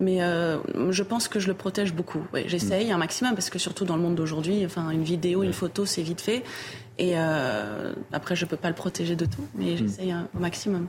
mais 0.00 0.22
euh, 0.22 0.58
je 0.90 1.02
pense 1.02 1.28
que 1.28 1.38
je 1.40 1.46
le 1.48 1.54
protège 1.54 1.94
beaucoup. 1.94 2.20
Ouais, 2.32 2.44
J'essaye 2.48 2.90
un 2.92 2.98
maximum 2.98 3.34
parce 3.34 3.50
que 3.50 3.58
surtout 3.58 3.84
dans 3.84 3.96
le 3.96 4.02
monde 4.02 4.14
d'aujourd'hui, 4.16 4.64
enfin, 4.66 4.90
une 4.90 5.04
vidéo, 5.04 5.42
une 5.42 5.52
photo, 5.52 5.86
c'est 5.86 6.02
vite 6.02 6.20
fait. 6.20 6.42
Et 6.98 7.12
euh, 7.16 7.92
après, 8.12 8.34
je 8.36 8.44
peux 8.44 8.56
pas 8.56 8.68
le 8.68 8.74
protéger 8.74 9.16
de 9.16 9.24
tout, 9.24 9.46
mais 9.54 9.76
j'essaye 9.76 10.10
hein, 10.12 10.28
au 10.36 10.40
maximum. 10.40 10.88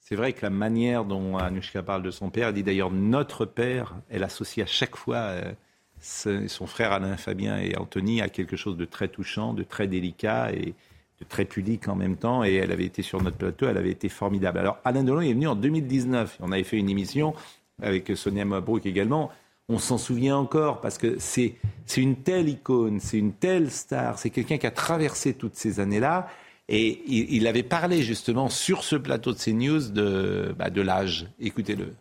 C'est 0.00 0.16
vrai 0.16 0.32
que 0.32 0.40
la 0.42 0.50
manière 0.50 1.04
dont 1.04 1.36
Anouchka 1.36 1.82
parle 1.82 2.02
de 2.02 2.10
son 2.10 2.30
père, 2.30 2.48
elle 2.48 2.54
dit 2.54 2.62
d'ailleurs 2.62 2.90
notre 2.90 3.44
père, 3.44 3.94
elle 4.10 4.24
associe 4.24 4.66
à 4.66 4.70
chaque 4.70 4.96
fois 4.96 5.16
euh, 5.16 5.52
son 6.00 6.66
frère 6.66 6.92
Alain 6.92 7.16
Fabien 7.16 7.58
et 7.58 7.76
Anthony 7.76 8.20
à 8.20 8.28
quelque 8.28 8.56
chose 8.56 8.76
de 8.76 8.84
très 8.84 9.08
touchant, 9.08 9.54
de 9.54 9.62
très 9.62 9.86
délicat 9.86 10.52
et 10.52 10.74
de 11.20 11.24
très 11.28 11.44
pudique 11.44 11.88
en 11.88 11.96
même 11.96 12.16
temps. 12.16 12.44
Et 12.44 12.54
elle 12.54 12.72
avait 12.72 12.84
été 12.84 13.02
sur 13.02 13.22
notre 13.22 13.36
plateau, 13.36 13.68
elle 13.68 13.78
avait 13.78 13.90
été 13.90 14.08
formidable. 14.08 14.58
Alors 14.58 14.78
Alain 14.84 15.04
Delon 15.04 15.20
est 15.20 15.32
venu 15.32 15.48
en 15.48 15.56
2019. 15.56 16.38
On 16.40 16.52
avait 16.52 16.64
fait 16.64 16.78
une 16.78 16.88
émission 16.88 17.34
avec 17.82 18.10
Sonia 18.16 18.44
Mabrouk 18.44 18.86
également. 18.86 19.30
On 19.68 19.78
s'en 19.78 19.98
souvient 19.98 20.36
encore 20.36 20.80
parce 20.80 20.96
que 20.96 21.16
c'est 21.18 21.56
une 21.96 22.16
telle 22.16 22.48
icône, 22.48 23.00
c'est 23.00 23.18
une 23.18 23.32
telle 23.32 23.70
star, 23.70 24.18
c'est 24.18 24.30
quelqu'un 24.30 24.56
qui 24.56 24.66
a 24.66 24.70
traversé 24.70 25.34
toutes 25.34 25.56
ces 25.56 25.78
années-là. 25.80 26.28
Et 26.70 27.02
il, 27.06 27.32
il 27.34 27.46
avait 27.46 27.62
parlé 27.62 28.02
justement 28.02 28.48
sur 28.48 28.82
ce 28.82 28.96
plateau 28.96 29.32
de 29.32 29.38
CNews 29.38 29.90
de, 29.90 30.54
bah, 30.58 30.70
de 30.70 30.82
l'âge. 30.82 31.26
Écoutez-le. 31.40 31.94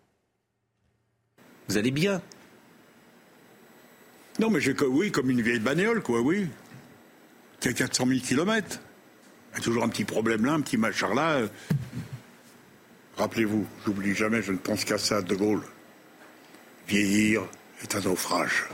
Vous 1.68 1.78
allez 1.78 1.92
bien? 1.92 2.22
Non, 4.40 4.50
mais 4.52 4.60
j'ai 4.62 4.76
oui, 4.84 5.12
comme 5.12 5.30
une 5.30 5.42
vieille 5.42 5.60
bagnole, 5.60 6.02
quoi, 6.02 6.22
oui. 6.22 6.48
Qui 7.60 7.70
a 7.70 7.74
400 7.74 8.06
000 8.06 8.20
kilomètres. 8.20 8.80
Il 9.54 9.58
y 9.58 9.62
a 9.62 9.64
toujours 9.64 9.84
un 9.84 9.90
petit 9.90 10.04
problème 10.04 10.46
là, 10.46 10.54
un 10.54 10.62
petit 10.62 10.78
machin 10.78 11.14
là. 11.16 11.38
euh. 11.38 11.48
Rappelez-vous, 13.18 13.66
j'oublie 13.86 14.14
jamais, 14.14 14.44
je 14.44 14.52
ne 14.52 14.58
pense 14.58 14.86
qu'à 14.86 15.00
ça, 15.00 15.22
De 15.24 15.34
Gaulle. 15.36 15.64
Vieillir 16.88 17.42
est 17.82 17.96
un 17.96 18.02
naufrage. 18.02 18.66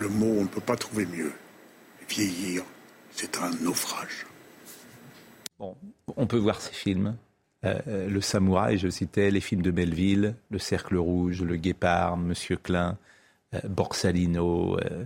Le 0.00 0.08
mot, 0.08 0.34
on 0.38 0.42
ne 0.42 0.48
peut 0.48 0.60
pas 0.60 0.76
trouver 0.76 1.06
mieux. 1.06 1.32
Vieillir, 2.08 2.64
c'est 3.12 3.38
un 3.38 3.50
naufrage. 3.62 4.26
Bon, 5.60 5.76
on 6.16 6.26
peut 6.26 6.38
voir 6.38 6.60
ces 6.60 6.72
films. 6.72 7.16
euh, 7.64 8.08
Le 8.08 8.20
Samouraï, 8.20 8.78
je 8.78 8.88
citais, 8.88 9.30
les 9.30 9.40
films 9.40 9.62
de 9.62 9.70
Melville, 9.70 10.34
Le 10.50 10.58
Cercle 10.58 10.96
Rouge, 10.96 11.42
Le 11.42 11.54
Guépard, 11.56 12.16
Monsieur 12.16 12.56
Klein, 12.56 12.90
euh, 12.90 13.09
Borsalino, 13.68 14.78
euh, 14.78 15.04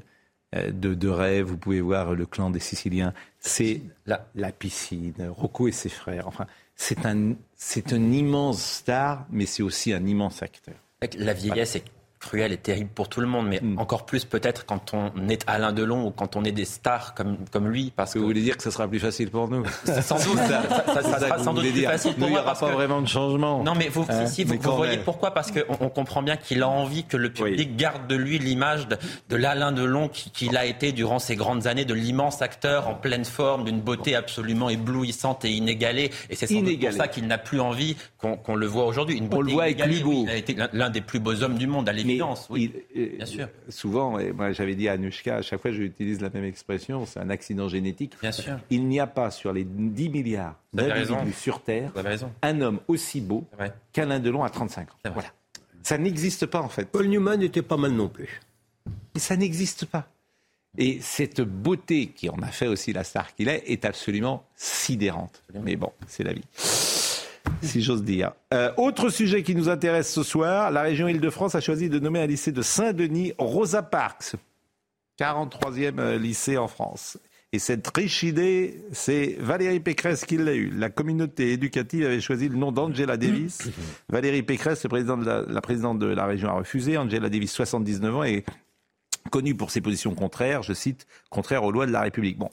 euh, 0.54 0.70
de, 0.70 0.94
de 0.94 1.42
vous 1.42 1.56
pouvez 1.56 1.80
voir 1.80 2.14
Le 2.14 2.26
Clan 2.26 2.50
des 2.50 2.60
Siciliens. 2.60 3.12
C'est 3.40 3.82
la, 4.06 4.26
la 4.34 4.52
piscine, 4.52 5.14
Rocco 5.30 5.68
et 5.68 5.72
ses 5.72 5.88
frères. 5.88 6.28
Enfin, 6.28 6.46
c'est 6.76 7.06
un, 7.06 7.34
c'est 7.56 7.92
un 7.92 8.12
immense 8.12 8.62
star, 8.62 9.26
mais 9.30 9.46
c'est 9.46 9.62
aussi 9.62 9.92
un 9.92 10.04
immense 10.06 10.42
acteur. 10.42 10.74
La 11.18 11.32
vieillesse 11.32 11.76
est 11.76 11.84
cruelle 12.24 12.52
et 12.52 12.56
terrible 12.56 12.90
pour 12.94 13.08
tout 13.08 13.20
le 13.20 13.26
monde, 13.26 13.46
mais 13.48 13.60
Mm. 13.62 13.78
encore 13.78 14.06
plus 14.06 14.24
peut-être 14.24 14.64
quand 14.66 14.92
on 14.94 15.10
est 15.28 15.44
Alain 15.46 15.72
Delon 15.72 16.06
ou 16.06 16.10
quand 16.10 16.36
on 16.36 16.44
est 16.44 16.52
des 16.52 16.64
stars 16.64 17.14
comme, 17.14 17.36
comme 17.52 17.68
lui. 17.68 17.92
Parce 17.94 18.14
que 18.14 18.18
Vous 18.18 18.24
voulez 18.26 18.40
dire 18.42 18.56
que 18.56 18.62
ça 18.62 18.70
sera 18.70 18.88
plus 18.88 18.98
facile 19.00 19.30
pour 19.30 19.48
nous 19.48 19.64
sans 19.84 20.16
doute, 20.16 20.38
ça, 20.38 20.62
ça- 20.62 21.02
ça 21.02 21.02
ça 21.02 21.18
sera 21.20 21.38
sans 21.38 21.52
doute 21.54 21.62
plus 21.64 21.72
dire. 21.72 21.90
facile 21.90 22.12
Nous, 22.12 22.18
pour 22.18 22.26
il 22.28 22.30
n'y 22.30 22.34
moi. 22.36 22.42
aura 22.42 22.54
pas 22.54 22.68
que- 22.68 22.72
vraiment 22.72 23.02
de 23.02 23.08
changement. 23.08 23.62
Non, 23.62 23.74
mais 23.74 23.88
vous, 23.88 24.06
Hein, 24.08 24.26
si, 24.26 24.34
si, 24.34 24.44
mais 24.50 24.56
vous, 24.56 24.76
voyez 24.76 24.96
même. 24.96 25.04
pourquoi 25.04 25.32
Parce 25.32 25.50
qu'on 25.52 25.76
on 25.80 25.88
comprend 25.88 26.22
bien 26.22 26.36
qu'il 26.36 26.62
a 26.62 26.68
envie 26.68 27.04
que 27.04 27.16
le 27.16 27.30
public 27.32 27.76
garde 27.76 28.06
de 28.06 28.14
lui 28.16 28.38
l'image 28.38 28.88
de, 28.88 28.96
de 29.28 29.36
l'Alain 29.36 29.72
Delon 29.72 30.08
qui- 30.08 30.30
qu'il 30.30 30.56
a 30.56 30.64
été 30.64 30.92
durant 30.92 31.18
ces 31.18 31.36
grandes 31.36 31.66
années, 31.66 31.84
de 31.84 31.94
l'immense 31.94 32.40
acteur 32.42 32.88
en 32.88 32.94
pleine 32.94 33.24
forme, 33.24 33.64
d'une 33.64 33.80
beauté 33.80 34.14
absolument 34.16 34.68
éblouissante 34.70 35.44
et 35.44 35.50
inégalée. 35.50 36.10
Et 36.30 36.34
c'est 36.36 36.46
sans 36.46 36.54
doute 36.54 36.64
Inégalée. 36.68 36.96
pour 36.96 37.04
ça 37.04 37.08
qu'il 37.08 37.26
n'a 37.26 37.38
plus 37.38 37.60
envie 37.60 37.96
qu'on 38.18 38.54
le 38.56 38.66
voit 38.66 38.86
aujourd'hui. 38.86 39.18
Une 39.18 39.28
beauté 39.28 39.44
le 39.48 39.52
voit 39.52 39.62
avec 39.64 39.84
Hugo. 39.86 40.24
il 40.26 40.30
a 40.30 40.36
été 40.36 40.56
l'un- 40.72 40.90
des 40.90 41.00
plus 41.02 41.18
beaux 41.20 41.42
hommes 41.42 41.56
du 41.58 41.66
monde, 41.66 41.88
à 41.88 41.92
Oui, 42.50 42.72
Il- 42.94 43.00
euh, 43.02 43.16
bien 43.16 43.26
sûr. 43.26 43.48
Souvent, 43.68 44.18
et 44.18 44.32
moi 44.32 44.52
j'avais 44.52 44.74
dit 44.74 44.88
à 44.88 44.92
Anushka, 44.92 45.36
à 45.36 45.42
chaque 45.42 45.60
fois 45.60 45.70
j'utilise 45.70 46.20
la 46.20 46.30
même 46.30 46.44
expression, 46.44 47.06
c'est 47.06 47.20
un 47.20 47.30
accident 47.30 47.68
génétique. 47.68 48.14
Bien 48.20 48.32
sûr. 48.32 48.58
Il 48.70 48.86
n'y 48.86 49.00
a 49.00 49.06
pas 49.06 49.30
sur 49.30 49.52
les 49.52 49.64
10 49.64 50.08
milliards 50.10 50.56
d'individus 50.72 51.32
sur 51.32 51.62
Terre 51.62 51.92
un 52.42 52.60
homme 52.60 52.80
aussi 52.88 53.20
beau 53.20 53.44
qu'Alain 53.92 54.18
Delon 54.20 54.42
à 54.44 54.50
35 54.50 54.88
ans. 54.90 54.96
Voilà. 55.12 55.28
Ça 55.82 55.98
n'existe 55.98 56.46
pas 56.46 56.60
en 56.62 56.68
fait. 56.68 56.86
Paul 56.86 57.06
Newman 57.08 57.42
était 57.42 57.62
pas 57.62 57.76
mal 57.76 57.92
non 57.92 58.08
plus. 58.08 58.40
Et 59.14 59.18
ça 59.18 59.36
n'existe 59.36 59.84
pas. 59.86 60.08
Et 60.76 60.98
cette 61.00 61.40
beauté 61.40 62.08
qui 62.08 62.28
en 62.28 62.38
a 62.42 62.48
fait 62.48 62.66
aussi 62.66 62.92
la 62.92 63.04
star 63.04 63.32
qu'il 63.34 63.48
est 63.48 63.62
est 63.66 63.84
absolument 63.84 64.44
sidérante. 64.56 65.42
Mais 65.62 65.76
bon, 65.76 65.92
c'est 66.08 66.24
la 66.24 66.32
vie. 66.32 66.42
Si 67.62 67.82
j'ose 67.82 68.02
dire. 68.02 68.32
Euh, 68.52 68.72
autre 68.76 69.08
sujet 69.08 69.42
qui 69.42 69.54
nous 69.54 69.68
intéresse 69.68 70.12
ce 70.12 70.22
soir, 70.22 70.70
la 70.70 70.82
région 70.82 71.08
Île-de-France 71.08 71.54
a 71.54 71.60
choisi 71.60 71.88
de 71.88 71.98
nommer 71.98 72.20
un 72.20 72.26
lycée 72.26 72.52
de 72.52 72.62
Saint-Denis 72.62 73.32
Rosa 73.38 73.82
Parks, 73.82 74.36
43e 75.18 75.98
euh, 75.98 76.18
lycée 76.18 76.56
en 76.56 76.68
France. 76.68 77.18
Et 77.52 77.58
cette 77.60 77.86
riche 77.96 78.24
idée, 78.24 78.82
c'est 78.92 79.36
Valérie 79.38 79.78
Pécresse 79.78 80.24
qui 80.24 80.36
l'a 80.36 80.54
eue. 80.54 80.70
La 80.70 80.90
communauté 80.90 81.52
éducative 81.52 82.04
avait 82.04 82.20
choisi 82.20 82.48
le 82.48 82.56
nom 82.56 82.72
d'Angela 82.72 83.16
Davis. 83.16 83.70
Valérie 84.08 84.42
Pécresse, 84.42 84.82
le 84.82 84.88
président 84.88 85.16
de 85.16 85.24
la, 85.24 85.42
la 85.42 85.60
présidente 85.60 86.00
de 86.00 86.06
la 86.06 86.26
région, 86.26 86.48
a 86.48 86.54
refusé. 86.54 86.98
Angela 86.98 87.28
Davis, 87.28 87.52
79 87.52 88.16
ans, 88.16 88.24
est 88.24 88.44
connue 89.30 89.54
pour 89.54 89.70
ses 89.70 89.80
positions 89.80 90.14
contraires, 90.14 90.62
je 90.62 90.72
cite, 90.72 91.06
contraires 91.30 91.64
aux 91.64 91.70
lois 91.70 91.86
de 91.86 91.92
la 91.92 92.02
République. 92.02 92.38
Bon, 92.38 92.50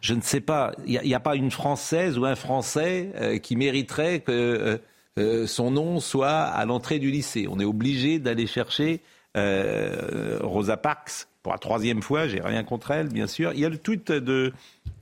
je 0.00 0.14
ne 0.14 0.20
sais 0.20 0.40
pas, 0.40 0.72
il 0.86 1.00
n'y 1.02 1.14
a, 1.14 1.20
pas 1.20 1.36
une 1.36 1.50
Française 1.50 2.18
ou 2.18 2.24
un 2.24 2.34
Français 2.34 3.10
euh, 3.16 3.38
qui 3.38 3.56
mériterait 3.56 4.20
que 4.20 4.32
euh, 4.32 4.78
euh, 5.18 5.46
son 5.46 5.70
nom 5.70 6.00
soit 6.00 6.40
à 6.40 6.64
l'entrée 6.64 6.98
du 6.98 7.10
lycée. 7.10 7.46
On 7.48 7.60
est 7.60 7.64
obligé 7.64 8.18
d'aller 8.18 8.46
chercher 8.46 9.00
Rosa 9.36 10.76
Parks 10.76 11.26
pour 11.42 11.52
la 11.52 11.58
troisième 11.58 12.02
fois, 12.02 12.28
j'ai 12.28 12.40
rien 12.40 12.62
contre 12.62 12.92
elle, 12.92 13.08
bien 13.08 13.26
sûr. 13.26 13.52
Il 13.52 13.58
y 13.58 13.64
a 13.64 13.68
le 13.68 13.78
tweet 13.78 14.12
de 14.12 14.52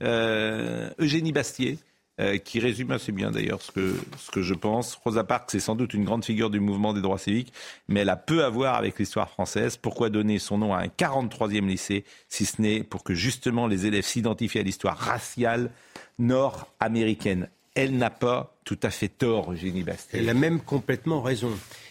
Eugénie 0.01 1.31
Bastier, 1.31 1.77
euh, 2.19 2.37
qui 2.37 2.59
résume 2.59 2.91
assez 2.91 3.11
bien 3.11 3.31
d'ailleurs 3.31 3.59
ce 3.63 3.71
que, 3.71 3.95
ce 4.19 4.29
que 4.29 4.43
je 4.43 4.53
pense. 4.53 4.93
Rosa 5.03 5.23
Parks 5.23 5.49
c'est 5.49 5.59
sans 5.59 5.75
doute 5.75 5.95
une 5.95 6.03
grande 6.03 6.23
figure 6.23 6.51
du 6.51 6.59
mouvement 6.59 6.93
des 6.93 7.01
droits 7.01 7.17
civiques, 7.17 7.51
mais 7.87 8.01
elle 8.01 8.09
a 8.09 8.15
peu 8.15 8.45
à 8.45 8.49
voir 8.49 8.75
avec 8.75 8.99
l'histoire 8.99 9.31
française. 9.31 9.77
Pourquoi 9.77 10.11
donner 10.11 10.37
son 10.37 10.59
nom 10.59 10.75
à 10.75 10.83
un 10.83 10.87
43e 10.87 11.65
lycée, 11.65 12.03
si 12.29 12.45
ce 12.45 12.61
n'est 12.61 12.83
pour 12.83 13.03
que 13.03 13.15
justement 13.15 13.65
les 13.65 13.87
élèves 13.87 14.05
s'identifient 14.05 14.59
à 14.59 14.61
l'histoire 14.61 14.95
raciale 14.95 15.71
nord-américaine? 16.19 17.49
Elle 17.73 17.97
n'a 17.97 18.11
pas 18.11 18.55
tout 18.63 18.77
à 18.83 18.91
fait 18.91 19.07
tort, 19.07 19.51
Eugénie 19.51 19.81
Bastier. 19.81 20.19
Elle 20.19 20.29
a 20.29 20.35
même 20.35 20.59
complètement 20.59 21.23
raison. 21.23 21.49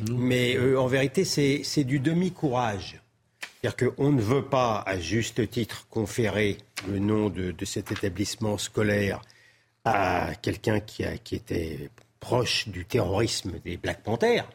Mais 0.08 0.54
euh, 0.56 0.80
en 0.80 0.86
vérité, 0.86 1.24
c'est 1.24 1.62
c'est 1.64 1.82
du 1.82 1.98
demi-courage. 1.98 3.00
C'est-à-dire 3.60 3.94
qu'on 3.96 4.12
ne 4.12 4.22
veut 4.22 4.44
pas, 4.44 4.84
à 4.86 5.00
juste 5.00 5.50
titre, 5.50 5.88
conférer 5.90 6.58
le 6.88 7.00
nom 7.00 7.28
de, 7.28 7.50
de 7.50 7.64
cet 7.64 7.90
établissement 7.90 8.56
scolaire 8.56 9.20
à 9.84 10.30
quelqu'un 10.40 10.80
qui, 10.80 11.04
a- 11.04 11.16
qui 11.18 11.34
était 11.34 11.90
proche 12.20 12.68
du 12.68 12.84
terrorisme 12.84 13.52
des 13.64 13.76
Black 13.76 14.02
Panthers. 14.02 14.48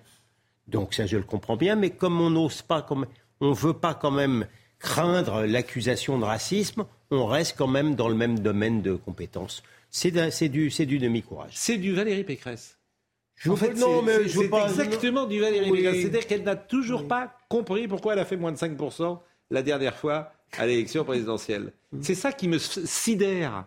Donc 0.68 0.94
ça, 0.94 1.06
je 1.06 1.18
le 1.18 1.24
comprends 1.24 1.58
bien. 1.58 1.76
Mais 1.76 1.90
comme 1.90 2.20
on 2.22 2.30
n'ose 2.30 2.62
pas, 2.62 2.82
comme 2.82 3.06
on 3.42 3.50
ne 3.50 3.56
veut 3.56 3.74
pas 3.74 3.94
quand 3.94 4.12
même 4.12 4.48
craindre 4.80 5.42
l'accusation 5.46 6.18
de 6.20 6.24
racisme, 6.26 6.86
on 7.12 7.26
reste 7.26 7.56
quand 7.58 7.68
même 7.68 7.96
dans 7.96 8.10
le 8.10 8.16
même 8.16 8.40
domaine 8.40 8.82
de 8.82 8.94
compétences. 8.96 9.64
C'est 9.90 10.12
du, 10.12 10.70
demi-courage. 11.00 11.52
C'est 11.56 11.78
du 11.78 11.94
Valérie 11.94 12.24
Pécresse. 12.24 12.78
Je 13.36 13.50
en 13.52 13.56
fait, 13.56 13.74
non, 13.76 14.02
mais 14.02 14.28
je 14.28 14.40
veux 14.40 14.50
pas- 14.50 14.68
exactement 14.68 15.26
du 15.26 15.40
Valérie 15.40 15.70
Oui. 15.72 15.80
Pécresse. 15.82 16.02
C'est-à-dire 16.02 16.28
qu'elle 16.28 16.44
n'a 16.44 16.56
toujours 16.56 17.08
pas 17.08 17.38
compris 17.50 17.88
pourquoi 17.88 18.14
elle 18.14 18.20
a 18.20 18.26
fait 18.26 18.36
moins 18.38 18.52
de 18.52 18.58
5% 18.58 19.20
la 19.52 19.62
dernière 19.62 19.96
fois 19.96 20.34
à 20.58 20.66
l'élection 20.66 21.04
présidentielle. 21.06 21.72
C'est 22.02 22.16
ça 22.16 22.32
qui 22.34 22.48
me 22.48 22.58
sidère. 22.58 23.66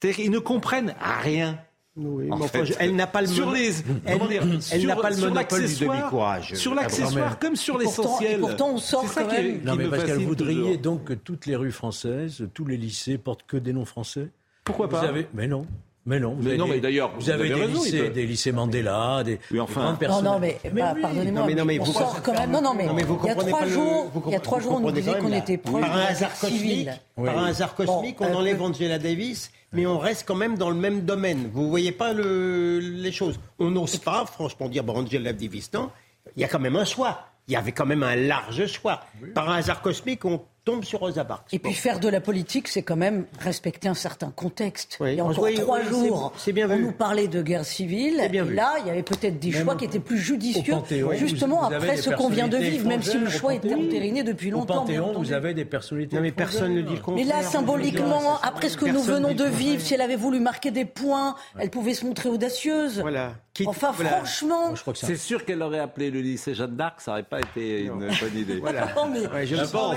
C'est-à-dire 0.00 0.16
qu'ils 0.24 0.30
ne 0.30 0.38
comprennent 0.38 0.94
rien. 1.22 1.58
Oui, 1.96 2.26
En 2.32 2.38
fait, 2.48 2.74
elle 2.80 2.96
n'a 2.96 3.06
pas 3.06 3.20
le 3.20 3.28
sur 3.28 3.52
les, 3.52 3.68
elle- 4.04 4.18
comment 4.18 4.26
dire, 4.28 4.42
elle 4.42 4.60
sur- 4.62 4.88
n'a 4.88 4.96
pas 4.96 5.10
le 5.10 5.16
sur 5.16 5.28
monopole 5.28 5.58
du 5.60 5.64
l'accessoire- 5.64 5.96
demi-courage. 5.96 6.54
Sur 6.54 6.72
Ah, 6.72 6.82
l'accessoire 6.82 7.38
comme 7.38 7.54
sur 7.54 7.78
l'essentiel. 7.78 8.32
et 8.32 8.38
pourtant, 8.38 8.70
on 8.74 8.78
sort 8.78 9.04
quand 9.14 9.26
même- 9.30 9.60
qui 9.60 9.64
Non, 9.64 9.76
mais 9.76 9.84
me 9.84 9.90
parce 9.90 10.02
qu'elle 10.02 10.10
fascine 10.14 10.26
voudriez 10.26 10.60
toujours. 10.62 10.78
donc 10.78 11.04
que 11.04 11.12
toutes 11.14 11.46
les 11.46 11.54
rues 11.54 11.70
françaises, 11.70 12.48
tous 12.52 12.64
les 12.64 12.76
lycées 12.76 13.16
portent 13.16 13.44
que 13.46 13.56
des 13.56 13.72
noms 13.72 13.84
français 13.84 14.28
Pourquoi 14.64 14.86
Vous 14.86 14.92
pas 14.92 15.02
avez- 15.02 15.28
Mais 15.34 15.46
non. 15.46 15.66
Mais 16.06 16.18
non. 16.20 16.34
Vous 16.34 16.42
Mais 16.42 16.48
avez 16.50 16.58
non, 16.58 16.64
des- 16.66 16.70
mais 16.72 16.80
d'ailleurs, 16.80 17.12
vous 17.14 17.20
vous 17.20 17.30
avez, 17.30 17.44
avez 17.44 17.54
des, 17.54 17.66
raison, 17.66 17.82
lycées, 17.84 18.10
des 18.10 18.26
lycées 18.26 18.52
Mandela, 18.52 19.22
des, 19.24 19.38
Oui, 19.52 19.60
enfin. 19.60 19.72
des 19.80 19.84
grandes 19.84 19.92
Non, 19.92 19.96
personnes. 19.98 20.24
non, 20.24 20.38
mais, 20.38 20.60
bah, 20.64 20.92
oui. 20.96 21.00
pardonnez-moi, 21.00 21.40
Non, 21.42 21.46
mais 21.46 21.54
non, 21.54 21.64
mais 21.64 21.78
on 21.80 21.84
vous- 21.84 21.92
sort 21.92 22.20
quand 22.22 22.32
même. 22.32 22.50
Non, 22.50 22.60
non, 22.60 22.74
mais, 22.74 22.86
Non, 22.86 22.92
mais 22.94 23.04
vous 23.04 23.18
il 23.22 23.26
y 23.28 23.30
a 23.30 23.34
trois 23.36 23.58
pas 23.60 23.64
le- 23.64 23.70
jours, 23.72 24.10
vous 24.12 24.22
il 24.26 24.32
y 24.32 24.36
a 24.36 24.40
trois 24.40 24.58
vous 24.58 24.64
jours, 24.64 24.74
on 24.74 24.80
nous 24.80 24.90
disait 24.90 25.16
qu'on 25.18 25.32
était 25.32 25.56
proche 25.56 25.80
par 25.80 25.90
de 25.90 25.94
un 25.94 25.98
la 26.04 26.08
hasard 26.10 26.38
cosmique, 26.38 26.88
par 27.16 27.38
un 27.38 27.44
hasard 27.46 27.74
cosmique, 27.74 28.18
Bon, 28.18 28.26
on 28.26 28.32
euh, 28.32 28.36
enlève 28.36 28.60
euh, 28.60 28.64
Angela 28.64 28.98
Davis, 28.98 29.50
mais 29.74 29.86
on 29.86 29.98
reste 29.98 30.24
quand 30.26 30.34
même 30.34 30.56
dans 30.56 30.70
le 30.70 30.76
même 30.76 31.02
domaine. 31.02 31.50
Vous 31.52 31.68
voyez 31.68 31.92
pas 31.92 32.12
le- 32.12 32.78
les 32.78 33.12
choses. 33.12 33.38
On 33.58 33.70
n'ose 33.70 33.96
pas, 33.98 34.24
franchement, 34.26 34.68
dire 34.68 34.84
bon, 34.84 34.96
Angela 35.02 35.32
Davis, 35.32 35.72
non. 35.72 35.90
Il 36.36 36.40
y 36.40 36.44
a 36.44 36.48
quand 36.48 36.58
même 36.60 36.76
un 36.76 36.84
choix. 36.84 37.26
Il 37.46 37.52
y 37.52 37.56
avait 37.56 37.72
quand 37.72 37.84
même 37.86 38.02
un 38.02 38.16
large 38.16 38.66
choix. 38.66 39.00
Par 39.34 39.50
un 39.50 39.56
hasard 39.56 39.82
cosmique, 39.82 40.24
on 40.24 40.42
tombe 40.64 40.84
sur 40.84 41.00
Rosa 41.00 41.24
Parks. 41.24 41.52
Et 41.52 41.58
puis 41.58 41.74
faire 41.74 42.00
de 42.00 42.08
la 42.08 42.20
politique, 42.20 42.68
c'est 42.68 42.82
quand 42.82 42.96
même 42.96 43.26
respecter 43.38 43.88
un 43.88 43.94
certain 43.94 44.30
contexte. 44.34 44.96
Oui. 45.00 45.12
Il 45.12 45.16
y 45.18 45.20
a 45.20 45.24
encore 45.24 45.44
Oui, 45.44 45.54
trois 45.54 45.80
oui, 45.80 45.88
jours, 45.88 46.32
c'est 46.36 46.52
bien 46.52 46.70
on 46.70 46.76
vu. 46.76 46.82
nous 46.84 46.92
parlait 46.92 47.28
de 47.28 47.42
guerre 47.42 47.64
civile. 47.64 48.16
C'est 48.18 48.28
bien 48.30 48.44
et 48.44 48.48
vu. 48.48 48.54
là, 48.54 48.74
il 48.80 48.86
y 48.86 48.90
avait 48.90 49.02
peut-être 49.02 49.38
des 49.38 49.50
Même 49.50 49.64
choix 49.64 49.74
au- 49.74 49.76
qui 49.76 49.84
étaient 49.84 49.98
plus 50.00 50.18
judicieux, 50.18 50.72
au 50.72 50.76
Panthéon, 50.78 51.12
justement 51.14 51.56
vous- 51.62 51.68
vous 51.68 51.74
avez 51.74 51.86
après 51.90 51.96
ce 51.98 52.10
qu'on 52.10 52.28
vient 52.30 52.48
de 52.48 52.56
vivre, 52.56 52.86
même 52.88 53.02
si 53.02 53.18
le 53.18 53.28
choix 53.28 53.52
au 53.52 53.56
était 53.56 53.74
entériné 53.74 54.22
depuis 54.22 54.48
Au 54.52 54.58
longtemps. 54.58 54.84
bien 54.84 55.00
Panthéon, 55.02 55.18
vous 55.18 55.32
avez 55.32 55.52
des 55.54 55.64
personnalités 55.66 56.16
Non, 56.16 56.22
mais 56.22 56.32
personne 56.32 56.74
ne 56.74 56.80
dit 56.82 56.94
le 56.94 57.00
contraire. 57.00 57.26
Mais 57.26 57.30
là, 57.32 57.42
symboliquement, 57.42 58.38
après 58.42 58.68
ce 58.68 58.76
que 58.78 58.86
nous 58.86 59.02
venons 59.02 59.34
de 59.34 59.44
vivre, 59.44 59.82
si 59.82 59.94
elle 59.94 60.00
avait 60.00 60.16
voulu 60.16 60.40
marquer 60.40 60.70
des 60.70 60.84
points, 60.86 61.34
elle 61.58 61.70
pouvait 61.70 61.94
se 61.94 62.06
montrer 62.06 62.28
audacieuse. 62.30 63.00
Voilà. 63.00 63.34
Quitte- 63.52 63.68
Enfin, 63.68 63.92
voilà. 63.94 64.10
franchement. 64.16 64.74
Je 64.74 64.80
crois 64.80 64.92
que 64.94 64.98
ça- 64.98 65.06
C'est 65.06 65.16
sûr 65.16 65.44
qu'elle 65.44 65.62
aurait 65.62 65.78
appelé 65.78 66.10
le 66.10 66.20
lycée 66.20 66.54
Jeanne 66.54 66.74
d'Arc, 66.74 67.00
ça 67.00 67.12
n'aurait 67.12 67.22
pas 67.22 67.38
été 67.38 67.82
une 67.84 67.98
bonne 67.98 68.36
idée. 68.36 68.56
Voilà. 68.56 68.88
Je, 69.44 69.54
le 69.54 69.70
pense. 69.70 69.96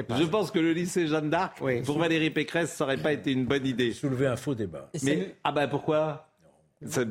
Je 0.00 0.24
pas. 0.24 0.26
Pense 0.28 0.50
que 0.50 0.58
le 0.58 0.72
lycée 0.72 1.06
Jeanne 1.06 1.30
d'Arc, 1.30 1.58
Oui. 1.60 1.82
pour 1.82 1.98
Valérie 1.98 2.30
Pécresse, 2.30 2.72
ça 2.74 2.84
n'aurait 2.84 2.96
pas 2.96 3.12
été 3.12 3.32
une 3.32 3.44
bonne 3.46 3.66
idée. 3.66 3.92
soulever 3.92 4.26
un 4.26 4.36
faux 4.36 4.54
débat. 4.54 4.90
Mais, 5.02 5.36
ah 5.44 5.52
ben 5.52 5.68
pourquoi? 5.68 6.28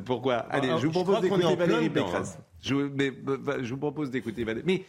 Pourquoi? 0.06 0.36
Allez, 0.50 0.70
Ah, 0.72 0.78
je 0.78 0.86
vous 0.88 0.92
propose 0.92 1.22
d'écouter 1.22 1.56
Valérie 1.56 1.90
Pécresse. 1.90 2.38
Je, 2.62 2.76
vous- 2.76 2.90
mais, 2.94 3.12
bah, 3.12 3.58
je 3.62 3.72
vous 3.74 3.80
propose 3.80 4.10
d'écouter 4.12 4.44
Valérie. 4.44 4.66
Mais 4.66 4.84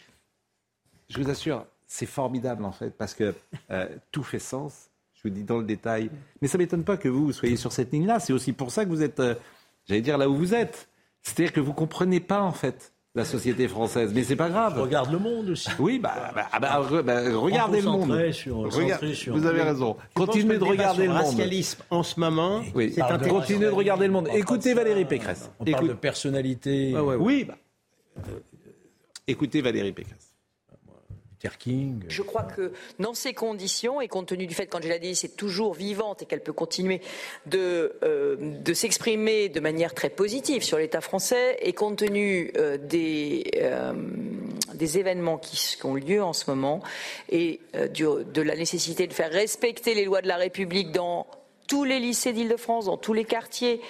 je 1.09 1.17
vous 1.21 1.29
assure, 1.29 1.65
c'est 1.85 2.05
formidable 2.05 2.63
en 2.65 2.71
fait, 2.71 2.91
parce 2.91 3.13
que 3.13 3.33
euh, 3.71 3.87
tout 4.11 4.23
fait 4.23 4.39
sens. 4.39 4.89
Je 5.15 5.27
vous 5.27 5.33
dis 5.33 5.43
dans 5.43 5.57
le 5.57 5.63
détail. 5.63 6.11
Mais 6.41 6.47
ça 6.47 6.57
ne 6.59 6.63
m'étonne 6.63 6.83
pas 6.83 6.95
que 6.97 7.09
vous, 7.09 7.25
vous 7.25 7.33
soyez 7.33 7.55
sur 7.55 7.71
cette 7.71 7.91
ligne-là. 7.91 8.19
C'est 8.19 8.33
aussi 8.33 8.53
pour 8.53 8.69
ça 8.71 8.85
que 8.85 8.89
vous 8.89 9.01
êtes, 9.01 9.19
euh, 9.19 9.33
j'allais 9.87 10.01
dire, 10.01 10.17
là 10.17 10.29
où 10.29 10.35
vous 10.35 10.53
êtes. 10.53 10.89
C'est-à-dire 11.23 11.51
que 11.51 11.59
vous 11.59 11.71
ne 11.71 11.75
comprenez 11.75 12.19
pas 12.19 12.41
en 12.41 12.51
fait 12.51 12.93
la 13.17 13.25
société 13.25 13.67
française. 13.67 14.11
Mais 14.13 14.23
c'est 14.23 14.35
pas 14.35 14.49
grave. 14.49 14.79
Regarde 14.79 15.11
le 15.11 15.19
monde 15.19 15.49
aussi. 15.49 15.69
Oui, 15.79 15.99
bah, 15.99 16.31
bah, 16.33 16.47
ah 16.51 16.59
bah, 16.59 16.81
bah, 17.03 17.21
regardez 17.35 17.81
le 17.81 17.89
monde. 17.89 18.31
Sur- 18.31 18.71
sur- 19.13 19.33
vous 19.35 19.45
avez 19.45 19.61
raison. 19.63 19.97
Continuez 20.13 20.57
de 20.57 20.63
regarder 20.63 21.03
le 21.07 21.13
monde. 21.13 21.17
racialisme 21.23 21.83
en 21.89 22.03
ce 22.03 22.19
moment, 22.19 22.61
Oui, 22.75 22.91
c'est 22.93 23.01
Pardon. 23.01 23.15
intéressant. 23.15 23.39
continuez 23.39 23.65
de 23.65 23.71
regarder 23.71 24.07
le 24.07 24.13
monde. 24.13 24.25
On 24.25 24.29
parle 24.29 24.39
Écoutez. 24.39 24.73
Valérie 24.73 25.05
Pécresse. 25.05 25.49
On 25.59 25.65
parle 25.65 25.75
Écoute- 25.85 25.89
de 25.89 25.99
personnalité. 25.99 26.93
Ouais, 26.93 26.99
ouais, 27.01 27.15
ouais. 27.15 27.25
Oui, 27.25 27.47
euh, 28.17 28.21
écoutez 29.27 29.61
Valérie 29.61 29.91
Pécresse. 29.91 30.26
Luther 31.43 31.57
King. 31.57 32.03
Je 32.09 32.21
crois 32.23 32.43
que 32.43 32.71
dans 32.99 33.13
ces 33.13 33.33
conditions, 33.33 34.01
et 34.01 34.07
compte 34.07 34.27
tenu 34.27 34.47
du 34.47 34.55
fait 34.55 34.65
qu'Angela 34.65 34.97
Davis 34.97 35.23
est 35.23 35.35
toujours 35.37 35.73
vivante 35.73 36.21
et 36.23 36.25
qu'elle 36.25 36.41
peut 36.41 36.53
continuer 36.53 36.99
de, 37.45 37.93
euh, 38.03 38.35
de 38.39 38.73
s'exprimer 38.73 39.49
de 39.49 39.59
manière 39.59 39.93
très 39.93 40.09
positive 40.09 40.63
sur 40.63 40.77
l'État 40.79 41.01
français, 41.01 41.57
et 41.61 41.73
compte 41.73 41.97
tenu 41.97 42.51
euh, 42.57 42.77
des, 42.77 43.51
euh, 43.57 43.93
des 44.73 44.97
événements 44.97 45.37
qui, 45.37 45.57
qui 45.57 45.85
ont 45.85 45.93
lieu 45.95 46.23
en 46.23 46.33
ce 46.33 46.49
moment, 46.49 46.81
et 47.29 47.59
euh, 47.75 47.87
du- 47.87 48.05
de 48.33 48.41
la 48.41 48.55
nécessité 48.55 49.05
de 49.07 49.13
faire 49.13 49.31
respecter 49.31 49.93
les 49.93 50.05
lois 50.05 50.21
de 50.21 50.27
la 50.27 50.37
République 50.37 50.91
dans 50.91 51.27
tous 51.67 51.83
les 51.83 51.99
lycées 51.99 52.33
d'Île-de-France, 52.33 52.85
dans 52.85 52.97
tous 52.97 53.13
les 53.13 53.25
quartiers 53.25 53.79
euh, 53.79 53.83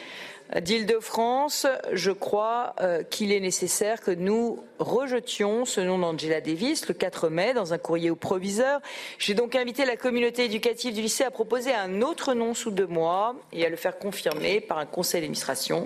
d'Île-de-France, 0.55 1.67
je 1.91 2.11
crois 2.11 2.73
euh, 2.79 3.03
qu'il 3.03 3.33
est 3.33 3.39
nécessaire 3.39 4.01
que 4.01 4.11
nous 4.11 4.63
rejetions 4.79 5.65
ce 5.65 5.81
nom 5.81 5.97
d'Angela 5.99 6.39
Davis 6.39 6.87
le 6.87 6.93
4 6.93 7.29
mai 7.29 7.53
dans 7.53 7.73
un 7.73 7.77
courrier 7.77 8.09
au 8.09 8.15
proviseur. 8.15 8.79
J'ai 9.17 9.33
donc 9.33 9.55
invité 9.55 9.83
la 9.83 9.97
communauté 9.97 10.45
éducative 10.45 10.93
du 10.93 11.01
lycée 11.01 11.25
à 11.25 11.31
proposer 11.31 11.73
un 11.73 12.01
autre 12.01 12.33
nom 12.33 12.53
sous 12.53 12.71
deux 12.71 12.87
mois 12.87 13.35
et 13.51 13.65
à 13.65 13.69
le 13.69 13.75
faire 13.75 13.99
confirmer 13.99 14.61
par 14.61 14.77
un 14.77 14.85
conseil 14.85 15.21
d'administration. 15.21 15.85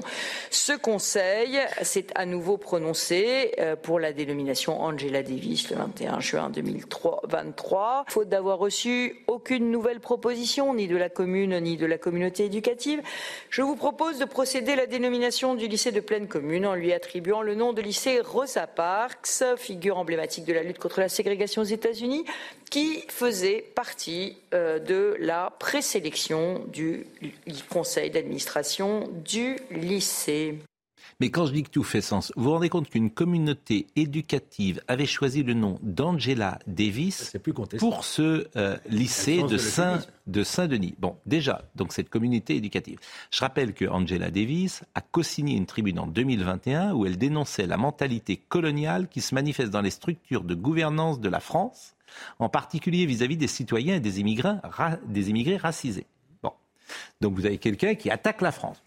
Ce 0.52 0.74
conseil 0.74 1.60
s'est 1.82 2.08
à 2.14 2.26
nouveau 2.26 2.58
prononcé 2.58 3.54
euh, 3.60 3.76
pour 3.76 4.00
la 4.00 4.14
dénomination 4.14 4.80
Angela 4.80 5.24
Davis 5.24 5.72
le 5.72 5.78
21 5.78 6.20
juin 6.20 6.50
2023. 6.52 8.06
Faute 8.10 8.30
d'avoir 8.30 8.60
reçu 8.60 9.24
aucune 9.28 9.72
nouvelle 9.72 10.02
proposition, 10.02 10.76
ni 10.76 10.88
de 10.88 10.98
la 10.98 11.10
commune, 11.10 11.60
ni 11.62 11.78
de 11.78 11.86
la 11.88 11.98
communauté 11.98 12.46
éducative, 12.46 13.02
je 13.50 13.64
vous 13.64 13.76
propose 13.76 14.20
de 14.20 14.26
procéder 14.26 14.51
à 14.56 14.76
la 14.76 14.86
dénomination 14.86 15.56
du 15.56 15.68
lycée 15.68 15.94
de 15.94 16.02
pleine 16.02 16.28
commune 16.28 16.66
en 16.66 16.76
lui 16.76 16.92
attribuant 16.92 17.42
le 17.42 17.56
nom 17.56 17.72
de 17.72 17.82
lycée 17.82 18.20
Rosa 18.20 18.68
Parks, 18.68 19.44
figure 19.56 19.98
emblématique 19.98 20.44
de 20.44 20.52
la 20.52 20.62
lutte 20.62 20.78
contre 20.78 21.00
la 21.00 21.08
ségrégation 21.08 21.62
aux 21.62 21.66
États-Unis, 21.66 22.26
qui 22.70 23.06
faisait 23.08 23.64
partie 23.76 24.38
euh, 24.54 24.80
de 24.80 25.16
la 25.20 25.54
présélection 25.58 26.66
du 26.68 27.06
conseil 27.70 28.12
d'administration 28.12 29.10
du 29.24 29.56
lycée. 29.70 30.58
Mais 31.22 31.30
quand 31.30 31.46
je 31.46 31.54
dis 31.54 31.62
que 31.62 31.70
tout 31.70 31.84
fait 31.84 32.02
sens, 32.02 32.34
vous 32.36 32.46
vous 32.46 32.52
rendez 32.52 32.68
compte 32.70 32.90
qu'une 32.90 33.12
communauté 33.12 33.86
éducative 33.96 34.82
avait 34.88 35.06
choisi 35.06 35.44
le 35.44 35.54
nom 35.54 35.78
d'Angela 35.84 36.58
Davis 36.66 37.32
pour 37.78 38.04
ce 38.06 38.48
euh, 38.56 38.76
lycée 38.90 39.44
de, 39.44 39.58
Saint, 39.60 40.00
Saint-Denis. 40.44 40.96
Bon, 40.98 41.16
déjà, 41.28 41.64
donc 41.76 41.94
cette 41.94 42.10
communauté 42.10 42.56
éducative. 42.56 42.98
Je 43.30 43.40
rappelle 43.40 43.74
que 43.74 43.86
Angela 43.86 44.32
Davis 44.32 44.82
a 44.96 45.02
co-signé 45.02 45.56
une 45.56 45.68
tribune 45.68 46.00
en 46.00 46.08
2021 46.08 46.94
où 46.94 47.06
elle 47.06 47.18
dénonçait 47.20 47.68
la 47.68 47.78
mentalité 47.78 48.38
coloniale 48.38 49.08
qui 49.08 49.22
se 49.22 49.36
manifeste 49.36 49.70
dans 49.70 49.82
les 49.82 49.92
structures 49.92 50.44
de 50.44 50.56
gouvernance 50.56 51.20
de 51.20 51.30
la 51.30 51.40
France, 51.40 51.94
en 52.40 52.50
particulier 52.50 53.06
vis-à-vis 53.06 53.38
des 53.38 53.48
citoyens 53.48 53.98
et 53.98 54.00
des 54.00 54.20
immigrants, 54.20 54.60
ra- 54.64 54.98
des 55.08 55.30
immigrés 55.30 55.58
racisés. 55.58 56.08
Bon, 56.42 56.52
donc 57.22 57.36
vous 57.36 57.46
avez 57.46 57.60
quelqu'un 57.60 57.94
qui 57.94 58.10
attaque 58.10 58.42
la 58.42 58.52
France. 58.52 58.82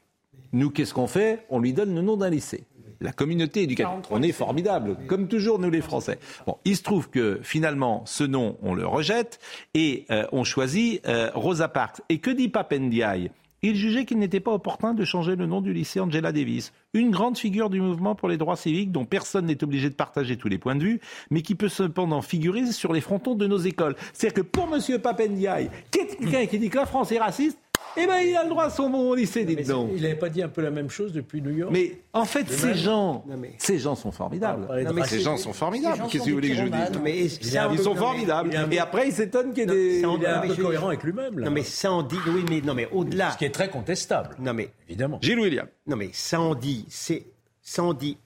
Nous, 0.54 0.70
qu'est-ce 0.70 0.94
qu'on 0.94 1.08
fait 1.08 1.44
On 1.50 1.58
lui 1.58 1.73
donne 1.73 1.92
le 1.96 2.00
nom 2.00 2.16
d'un 2.16 2.30
lycée. 2.30 2.62
La 3.00 3.11
communauté 3.11 3.62
éducative. 3.62 4.04
On 4.11 4.23
est 4.23 4.30
formidable, 4.30 4.96
comme 5.08 5.26
toujours 5.26 5.58
nous 5.58 5.68
les 5.68 5.80
Français. 5.80 6.20
Bon, 6.46 6.58
il 6.64 6.76
se 6.76 6.84
trouve 6.84 7.11
que 7.11 7.40
finalement, 7.42 8.04
ce 8.06 8.23
nom, 8.23 8.56
on 8.62 8.73
le 8.73 8.87
rejette 8.87 9.40
et 9.75 10.06
euh, 10.12 10.28
on 10.30 10.44
choisit 10.44 11.04
euh, 11.08 11.28
Rosa 11.34 11.66
Parks. 11.66 12.02
Et 12.08 12.18
que 12.18 12.30
dit 12.30 12.49
Papendiaï? 12.49 13.32
Il 13.62 13.75
jugeait 13.75 14.04
qu'il 14.04 14.18
n'était 14.18 14.38
pas 14.38 14.52
opportun 14.52 14.94
de 14.94 15.04
changer 15.04 15.34
le 15.34 15.46
nom 15.46 15.61
du 15.61 15.73
lycée 15.73 15.99
Angela 15.99 16.30
Davis, 16.30 16.73
une 16.92 17.11
grande 17.11 17.37
figure 17.37 17.68
du 17.68 17.80
mouvement 17.80 18.14
pour 18.14 18.28
les 18.28 18.37
droits 18.37 18.56
civiques 18.56 18.92
dont 18.92 19.06
personne 19.06 19.46
n'est 19.46 19.64
obligé 19.64 19.90
de 19.90 19.94
partager 19.94 20.37
tous 20.37 20.49
les 20.49 20.58
points 20.58 20.76
de 20.76 20.84
vue, 20.84 21.00
mais 21.30 21.42
qui 21.42 21.56
peut 21.56 21.68
cependant 21.68 22.23
figurer 22.23 22.66
sur 22.66 22.92
les 22.92 23.00
frontons 23.00 23.34
de 23.34 23.46
nos 23.49 23.58
écoles. 23.58 23.96
C'est-à-dire 24.12 24.44
que 24.44 24.49
pour 24.49 24.68
M. 24.73 25.00
Papendiaï, 25.00 25.70
quelqu'un 25.90 26.46
qui 26.46 26.58
dit 26.61 26.70
que 26.70 26.76
la 26.76 26.87
France 26.87 27.11
est 27.11 27.18
raciste, 27.18 27.58
eh 27.97 28.07
ben 28.07 28.19
il 28.21 28.37
a 28.37 28.43
le 28.43 28.49
droit 28.51 28.65
à 28.65 28.71
son 28.71 28.93
au 28.93 29.15
lycée, 29.15 29.45
dites 29.45 29.67
donc. 29.69 29.91
Il 29.95 30.03
n'avait 30.03 30.15
pas 30.15 30.29
dit 30.29 30.43
un 30.43 30.49
peu 30.49 30.61
la 30.63 30.71
même 30.71 30.91
chose 30.91 31.13
depuis 31.13 31.41
New 31.43 31.51
York 31.51 31.71
Mais 31.73 31.99
en 32.13 32.25
fait, 32.25 32.49
ces 32.51 32.67
même. 32.69 32.77
gens, 32.77 33.25
Non, 33.27 33.37
mais- 33.37 33.55
ces 33.59 33.79
gens 33.79 33.95
sont 33.95 34.11
formidables. 34.13 34.67
Non, 34.85 34.93
mais 34.93 35.05
ces 35.05 35.21
gens 35.21 35.37
sont 35.37 35.53
formidables. 35.53 36.03
Qu'est-ce 36.11 36.25
que 36.25 36.29
vous 36.31 36.35
voulez 36.35 36.51
que 36.51 36.55
je 36.57 36.63
dise 36.65 37.41
Ils 37.73 37.79
sont 37.79 37.95
formidables. 37.95 38.51
Et 38.71 38.79
après, 38.79 39.09
ils 39.09 39.13
s'étonnent 39.15 39.51
qu'il 39.53 39.61
y 39.61 39.63
ait 39.63 39.67
des. 39.67 39.99
Il 40.01 40.05
est 40.05 40.26
un 40.26 40.41
mais 40.43 40.49
peu 40.49 40.54
je- 40.54 40.63
cohérent 40.63 40.89
avec 40.89 41.02
lui-même. 41.02 41.39
là. 41.39 41.47
Non 41.47 41.50
mais 41.52 41.63
ça 41.63 41.93
en 41.93 42.02
dit, 42.02 42.17
oui 42.26 42.45
mais 42.49 42.61
non 42.61 42.75
mais 42.75 42.89
au-delà. 42.93 43.33
Ce 43.33 43.39
qui 43.39 43.45
est 43.45 43.50
très 43.54 43.69
contestable, 43.69 44.37
Non 44.39 44.52
mais 44.54 44.71
évidemment. 44.89 45.19
Gilles 45.23 45.41
William. 45.41 45.67
non 45.87 45.97
mais 45.97 46.11
ça 46.13 46.41
en 46.41 46.54
dit, 46.54 46.85
c'est 46.89 47.26
ça 47.63 47.83
en 47.83 47.95
dit 47.95 48.19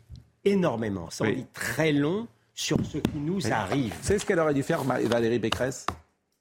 énormément, 0.45 1.11
ça 1.11 1.25
en 1.25 1.31
dit 1.31 1.47
très 1.53 1.93
long 1.93 2.27
sur 2.55 2.79
ce 2.85 2.99
qui 2.99 3.19
nous 3.19 3.53
arrive. 3.53 3.95
Savez 4.03 4.19
ce 4.19 4.27
qu'elle 4.27 4.41
aurait 4.41 4.55
dû 4.55 4.63
faire, 4.63 4.83
Valérie 4.83 5.39
Pécresse 5.39 5.87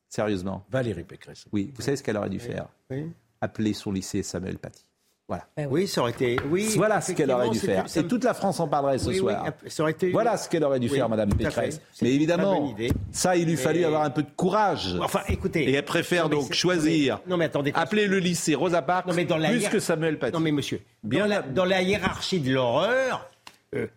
Sérieusement 0.09 0.65
Valérie 0.71 1.03
Pécresse. 1.03 1.45
Oui. 1.51 1.71
Vous 1.75 1.81
savez 1.81 1.97
ce 1.97 2.03
qu'elle 2.03 2.17
aurait 2.17 2.29
dû 2.29 2.39
faire 2.39 2.67
Oui. 2.89 3.07
Appeler 3.41 3.73
son 3.73 3.91
lycée 3.91 4.23
Samuel 4.23 4.57
Paty. 4.57 4.83
Voilà. 5.29 5.45
Oui, 5.69 5.89
ça 5.89 5.99
aurait 5.99 6.11
été. 6.11 6.37
Oui, 6.49 6.69
voilà 6.77 7.01
ce 7.01 7.11
qu'elle 7.11 7.29
aurait 7.31 7.49
dû 7.49 7.59
faire. 7.59 7.83
Et 7.97 8.07
toute 8.07 8.23
la 8.23 8.33
France 8.33 8.61
en 8.61 8.69
parlerait 8.69 8.97
ce 8.97 9.09
Oui, 9.09 9.15
oui, 9.15 9.19
soir. 9.19 9.45
ça 9.67 9.83
aurait 9.83 9.91
été- 9.91 10.09
Voilà 10.09 10.37
ce 10.37 10.47
qu'elle 10.47 10.63
aurait 10.63 10.79
dû 10.79 10.87
Oui, 10.89 10.95
faire, 10.95 11.09
Madame. 11.09 11.33
Pécresse. 11.33 11.81
Mais 12.01 12.13
évidemment, 12.13 12.73
ça, 13.11 13.35
il 13.35 13.43
lui 13.43 13.51
Mais- 13.51 13.57
fallut 13.57 13.83
avoir 13.83 14.03
un 14.03 14.09
peu 14.09 14.23
de 14.23 14.29
courage. 14.37 14.95
Enfin, 15.01 15.19
écoutez. 15.27 15.69
Et 15.69 15.73
elle 15.73 15.83
préfère 15.83 16.29
Non, 16.29 16.37
donc 16.39 16.53
choisir, 16.53 17.19
non, 17.27 17.35
mais 17.35 17.43
attendez, 17.45 17.73
appeler 17.75 18.07
le 18.07 18.19
lycée 18.19 18.55
Rosa 18.55 18.81
Parks 18.81 19.05
Non, 19.07 19.13
mais 19.15 19.25
dans 19.25 19.35
la 19.37 19.49
plus 19.49 19.59
hiér- 19.63 19.69
que 19.69 19.79
Samuel 19.81 20.17
Paty. 20.17 20.31
Non 20.31 20.39
mais 20.39 20.53
monsieur, 20.53 20.79
Bien 21.03 21.23
dans, 21.23 21.25
la, 21.27 21.35
là- 21.41 21.41
dans 21.41 21.65
la 21.65 21.81
hiérarchie 21.81 22.39
de 22.39 22.53
l'horreur, 22.53 23.29
euh, 23.75 23.87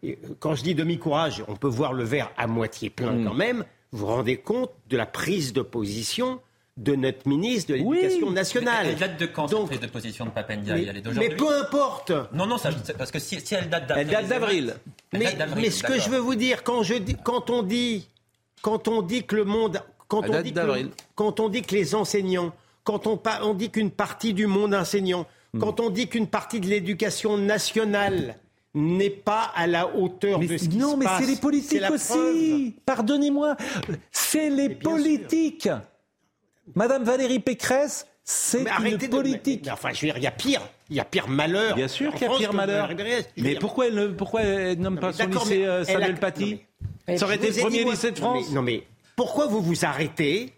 quand 0.41 0.57
je 0.57 0.65
dis 0.65 0.75
demi-courage, 0.75 1.45
on 1.47 1.55
peut 1.55 1.69
voir 1.69 1.93
le 1.93 2.03
verre 2.03 2.33
à 2.37 2.49
moitié 2.49 2.91
plein 2.91 3.13
Mm. 3.13 3.25
quand 3.25 3.35
même. 3.35 3.65
Vous 3.93 3.99
vous 4.01 4.07
rendez 4.07 4.37
compte 4.37 4.71
de 4.89 4.97
la 4.97 5.07
prise 5.07 5.53
de 5.53 5.63
position 5.63 6.41
de 6.77 6.95
notre 6.95 7.29
ministre 7.29 7.73
de 7.73 7.75
l'Éducation 7.77 8.31
nationale. 8.31 8.87
Elle 8.87 8.97
date 8.97 9.21
de 9.21 9.27
quand 9.27 9.47
Donc- 9.51 9.69
cette 9.71 9.79
prise 9.79 9.81
de 9.81 9.93
position 9.93 10.25
de 10.27 10.31
Papendiaï 10.31 10.83
mais, 10.83 10.87
Elle 10.91 10.97
est 10.97 11.01
d'aujourd'hui 11.01 11.29
mais 11.31 11.37
peu 11.37 11.61
importe. 11.61 12.13
Non, 12.33 12.47
non, 12.47 12.57
ça, 12.57 12.71
parce 12.97 13.11
que 13.11 13.19
si, 13.19 13.41
si 13.41 13.55
elle 13.55 13.69
date 13.69 13.87
d'avril. 13.89 14.07
Elle 14.07 14.13
date 14.15 14.29
d'avril. 14.29 14.75
Mais, 15.13 15.37
mais 15.57 15.71
ce 15.71 15.83
que 15.83 15.99
je 15.99 16.09
veux 16.09 16.19
vous 16.19 16.37
dire, 16.37 16.63
quand, 16.63 16.83
je 16.83 16.95
dis, 16.95 17.17
quand, 17.23 17.51
on, 17.51 17.63
dit, 17.63 18.09
quand 18.63 18.89
on 18.89 19.03
dit 19.03 19.25
que 19.25 19.37
le 19.37 19.45
monde. 19.45 19.83
Quand 20.09 20.23
Elle 20.23 20.31
on, 20.37 20.43
dit 20.43 20.53
que, 20.53 20.89
quand 21.15 21.39
on 21.41 21.49
dit 21.49 21.63
que 21.63 21.75
les 21.75 21.95
enseignants, 21.95 22.53
quand 22.85 23.07
on, 23.07 23.21
on 23.43 23.55
dit 23.55 23.71
qu'une 23.71 23.91
partie 23.91 24.35
du 24.35 24.47
monde 24.47 24.75
enseignant, 24.75 25.27
Hmm. 25.53 25.59
quand 25.59 25.81
on 25.81 25.91
dit 25.91 26.07
qu'une 26.09 26.29
partie 26.29 26.61
de 26.61 26.69
l'éducation 26.69 27.37
nationale 27.37 28.37
n'est 28.75 29.11
pas 29.11 29.51
à 29.55 29.67
la 29.67 29.95
hauteur 29.97 30.39
de 30.39 30.57
ce 30.57 30.69
qui 30.69 30.77
non, 30.77 30.93
se 30.93 30.97
mais 30.97 31.05
passe, 31.05 31.21
c'est 31.25 31.31
les 31.31 31.37
politiques 31.37 31.91
aussi. 31.91 32.75
Pardonnez-moi. 32.87 33.57
C'est 34.13 34.51
les 34.51 34.69
politiques. 34.71 35.69
Madame 36.75 37.03
Valérie 37.03 37.41
Pécresse, 37.41 38.07
c'est 38.23 38.63
Mais 38.63 38.71
une 38.91 38.97
de- 38.97 39.07
politique. 39.09 39.63
mais- 39.65 39.67
mais 39.67 39.73
enfin, 39.73 39.91
je 39.93 40.01
veux 40.03 40.07
dire, 40.09 40.17
il 40.19 40.23
y 40.23 40.27
a 40.27 40.31
pire. 40.31 40.61
Il 40.89 40.97
y 40.97 41.01
a 41.01 41.05
pire 41.05 41.29
malheur. 41.29 41.75
Bien 41.77 41.89
sûr 41.89 42.13
qu'il 42.15 42.29
y 42.29 42.31
a 42.33 42.37
pire 42.37 42.53
malheur. 42.53 42.91
Mais 43.37 43.57
pourquoi 43.57 43.87
elle, 43.89 43.95
ne- 43.95 44.07
pourquoi 44.09 44.43
elle 44.43 44.79
nomme 44.79 44.95
Non, 44.97 45.01
pas 45.01 45.09
mais 45.09 45.25
son 45.35 45.41
lycée 45.45 45.59
mais 45.59 45.67
euh, 45.67 45.85
Samuel 45.85 46.13
non, 46.13 46.19
Paty 46.19 46.61
mais- 47.09 47.17
Ça 47.19 47.27
aurait 47.27 47.37
été 47.37 47.51
le 47.51 47.61
premier 47.61 47.85
lycée 47.85 48.11
de 48.13 48.21
non, 48.21 48.27
France 48.29 48.47
mais- 48.49 48.55
Non 48.55 48.63
mais 48.63 48.83
pourquoi 49.17 49.47
vous 49.47 49.61
vous 49.61 49.85
arrêtez 49.85 50.53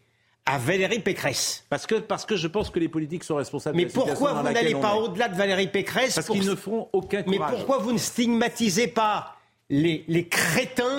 à 0.45 0.59
Valérie 0.59 0.99
Pécresse 0.99 1.65
parce 1.71 1.87
que, 1.87 1.95
parce 1.97 2.25
que 2.27 2.37
je 2.37 2.49
pense 2.49 2.71
que 2.71 2.79
les 2.81 2.89
politiques 2.89 3.23
sont 3.25 3.37
responsables 3.37 3.77
Mais 3.77 3.85
de 3.85 3.89
la 3.89 3.93
situation 3.95 4.17
pourquoi 4.27 4.43
vous 4.43 4.49
n'allez 4.53 4.75
pas 4.75 4.95
au-delà 4.97 5.29
de 5.29 5.37
Valérie 5.37 5.69
Pécresse 5.69 6.15
Parce 6.17 6.27
pour- 6.27 6.35
qu'ils 6.37 6.47
ne 6.49 6.55
feront 6.57 6.89
aucun 6.93 7.23
Mais 7.29 7.37
courage. 7.37 7.53
pourquoi 7.55 7.79
vous 7.79 7.93
ne 7.93 7.99
stigmatisez 7.99 8.89
pas 8.89 9.37
les, 9.71 10.05
les 10.09 10.27
crétins 10.27 10.97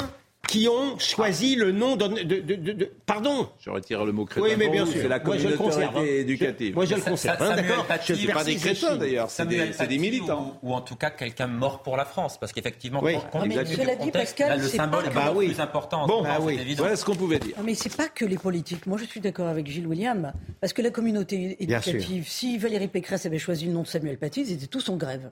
qui 0.48 0.68
ont 0.68 1.00
choisi 1.00 1.56
le 1.56 1.72
nom 1.72 1.96
de, 1.96 2.08
de- 2.08 2.40
de- 2.42 2.56
de- 2.56 2.72
de- 2.74 2.92
Pardon 3.06 3.50
Je 3.60 3.70
retire 3.70 4.06
le 4.06 4.12
mot 4.12 4.26
crétin. 4.26 4.46
Oui, 4.46 4.54
mais 4.58 4.70
bien 4.70 4.86
sûr. 4.86 5.02
C'est 5.02 5.08
la 5.08 5.20
Moi, 5.20 5.38
je 5.38 5.48
le 5.48 5.56
communauté 5.58 5.76
conserve, 5.86 5.98
hein. 5.98 6.04
éducative. 6.06 6.76
Moi, 6.76 6.86
je 6.86 6.96
le 6.96 7.02
conserve. 7.02 7.42
Hein, 7.42 7.56
d'accord 7.56 7.86
Je 8.06 8.32
pas 8.32 8.44
des 8.44 8.56
crétins 8.56 8.96
d'ailleurs, 8.98 9.30
c'est 9.30 9.48
des, 9.48 9.72
des 9.88 9.98
militants. 9.98 10.60
Ou, 10.62 10.70
ou 10.72 10.74
en 10.74 10.82
tout 10.82 10.96
cas 10.96 11.10
quelqu'un 11.12 11.48
mort 11.48 11.82
pour 11.82 11.98
la 11.98 12.06
France. 12.06 12.38
Parce 12.38 12.52
qu'effectivement, 12.52 13.00
Oui. 13.02 13.16
Ah, 13.34 13.44
mais 13.48 13.66
cela 13.66 13.96
dit, 13.96 14.12
Pascal, 14.12 14.50
là, 14.50 14.58
le 14.58 14.64
symbole 14.68 15.06
est 15.06 15.10
Bah 15.14 15.32
oui. 15.36 15.48
plus 15.48 15.60
important. 15.62 16.06
Bon, 16.08 16.22
bah 16.24 16.38
oui. 16.42 16.56
c'est 16.58 16.62
évident. 16.62 16.84
Voilà 16.84 16.96
ce 16.98 17.06
qu'on 17.06 17.16
pouvait 17.16 17.40
dire. 17.40 17.56
Non, 17.58 17.64
mais 17.64 17.74
c'est 17.76 17.96
pas 17.96 18.10
que 18.10 18.26
les 18.26 18.38
politiques. 18.38 18.86
Moi, 18.86 18.98
je 19.00 19.06
suis 19.06 19.22
d'accord 19.22 19.48
avec 19.48 19.68
Gilles 19.68 19.88
William. 19.88 20.34
Parce 20.62 20.74
que 20.74 20.82
la 20.82 20.92
communauté 20.92 21.56
éducative, 21.60 22.26
si 22.28 22.58
Valérie 22.58 22.88
Pécresse 22.90 23.26
avait 23.26 23.40
choisi 23.40 23.66
le 23.66 23.72
nom 23.72 23.84
de 23.84 23.88
Samuel 23.88 24.18
Paty, 24.18 24.42
ils 24.42 24.52
étaient 24.52 24.68
tous 24.68 24.88
en 24.90 24.98
grève. 24.98 25.32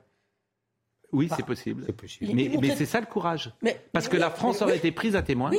Oui, 1.12 1.26
Bah, 1.28 1.36
c'est 1.36 1.44
possible. 1.46 1.82
C'est 1.86 1.92
possible. 1.96 2.30
Il- 2.40 2.58
Mais, 2.60 2.74
c'est 2.76 2.86
ça 2.86 3.00
le 3.00 3.06
courage. 3.06 3.52
Mais- 3.62 3.78
Parce 3.92 4.06
mais 4.06 4.10
que 4.12 4.16
oui, 4.16 4.20
la 4.20 4.30
France 4.30 4.56
mais 4.58 4.62
aurait 4.64 4.72
oui. 4.72 4.78
été 4.78 4.92
prise 4.92 5.14
à 5.14 5.22
témoin. 5.22 5.50
Oui, 5.50 5.58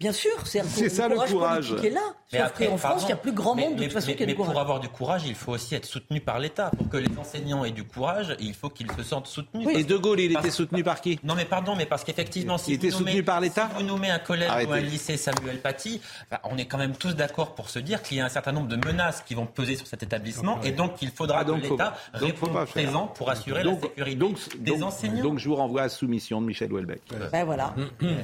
bien 0.00 0.12
sûr. 0.12 0.30
C'est 0.44 0.64
C'est 0.64 0.88
ça, 0.88 1.08
le 1.08 1.16
courage. 1.16 1.68
politique 1.70 1.90
est 1.90 1.94
là. 1.94 2.00
Mais 2.32 2.40
Sauf 2.40 2.48
après, 2.48 2.66
qu'en 2.66 2.76
France, 2.76 3.02
il 3.04 3.08
y 3.08 3.12
a 3.12 3.16
plus 3.16 3.32
grand 3.32 3.54
mais- 3.54 3.62
monde 3.62 3.76
de 3.76 3.80
mais- 3.80 3.86
toute 3.86 3.94
façon 3.94 4.08
mais- 4.08 4.12
qu'il 4.12 4.20
y 4.20 4.24
a 4.24 4.26
mais 4.26 4.34
pour 4.34 4.50
avoir 4.60 4.80
du 4.80 4.88
courage, 4.90 5.22
il 5.26 5.34
faut 5.34 5.52
aussi 5.52 5.74
être 5.74 5.86
soutenu 5.86 6.20
par 6.20 6.38
l'État. 6.38 6.70
Pour 6.76 6.88
que 6.90 6.98
les 6.98 7.08
enseignants 7.18 7.64
aient 7.64 7.70
du 7.70 7.84
courage, 7.84 8.36
il 8.38 8.52
faut 8.54 8.68
qu'ils 8.68 8.90
se 8.92 9.02
sentent 9.02 9.26
soutenus. 9.28 9.66
Et 9.74 9.84
De 9.84 9.96
Gaulle, 9.96 10.20
il 10.20 10.32
Parce- 10.34 10.44
était 10.44 10.54
soutenu 10.54 10.84
par 10.84 11.00
qui? 11.00 11.18
Non 11.24 11.34
mais 11.34 11.46
pardon, 11.46 11.74
mais 11.74 11.86
parce 11.86 12.04
qu'effectivement, 12.04 12.58
si 12.58 12.72
Il 12.72 12.78
vous 12.78 12.84
était 12.86 12.94
soutenu 12.94 13.12
nommez- 13.12 13.22
par 13.22 13.40
l'État? 13.40 13.70
si 13.74 13.82
vous 13.82 13.88
nommez 13.88 14.10
un 14.10 14.18
collège 14.18 14.50
Arrêtez. 14.50 14.70
ou 14.70 14.74
un 14.74 14.80
lycée 14.80 15.16
Samuel 15.16 15.58
Paty, 15.62 16.02
enfin, 16.30 16.40
on 16.44 16.58
est 16.58 16.66
quand 16.66 16.76
même 16.78 16.94
tous 16.94 17.14
d'accord 17.16 17.54
pour 17.54 17.70
se 17.70 17.78
dire 17.78 18.02
qu'il 18.02 18.18
y 18.18 18.20
a 18.20 18.26
un 18.26 18.28
certain 18.28 18.52
nombre 18.52 18.68
de 18.68 18.76
menaces 18.76 19.22
qui 19.22 19.34
vont 19.34 19.46
peser 19.46 19.76
sur 19.76 19.86
cet 19.86 20.02
établissement 20.02 20.60
et 20.62 20.72
donc 20.72 21.00
il 21.00 21.10
faudra 21.10 21.38
Ah, 21.40 21.44
donc 21.44 21.62
que 21.62 21.68
l'État 21.70 21.94
réponde 22.12 22.66
présent 22.66 23.06
pour 23.06 23.30
assurer 23.30 23.62
donc, 23.64 23.80
la 23.82 23.88
sécurité 23.88 24.16
donc, 24.16 24.36
des 24.58 24.72
donc- 24.72 24.82
enseignants. 24.82 25.22
donc 25.22 25.38
je 25.38 25.48
vous 25.48 25.56
renvoie 25.56 25.82
à 25.82 25.88
Soumission 25.88 26.42
de 26.42 26.46
Michel 26.46 26.70
Houellebecq. 26.72 27.00
Ben 27.32 27.44
voilà. 27.44 27.74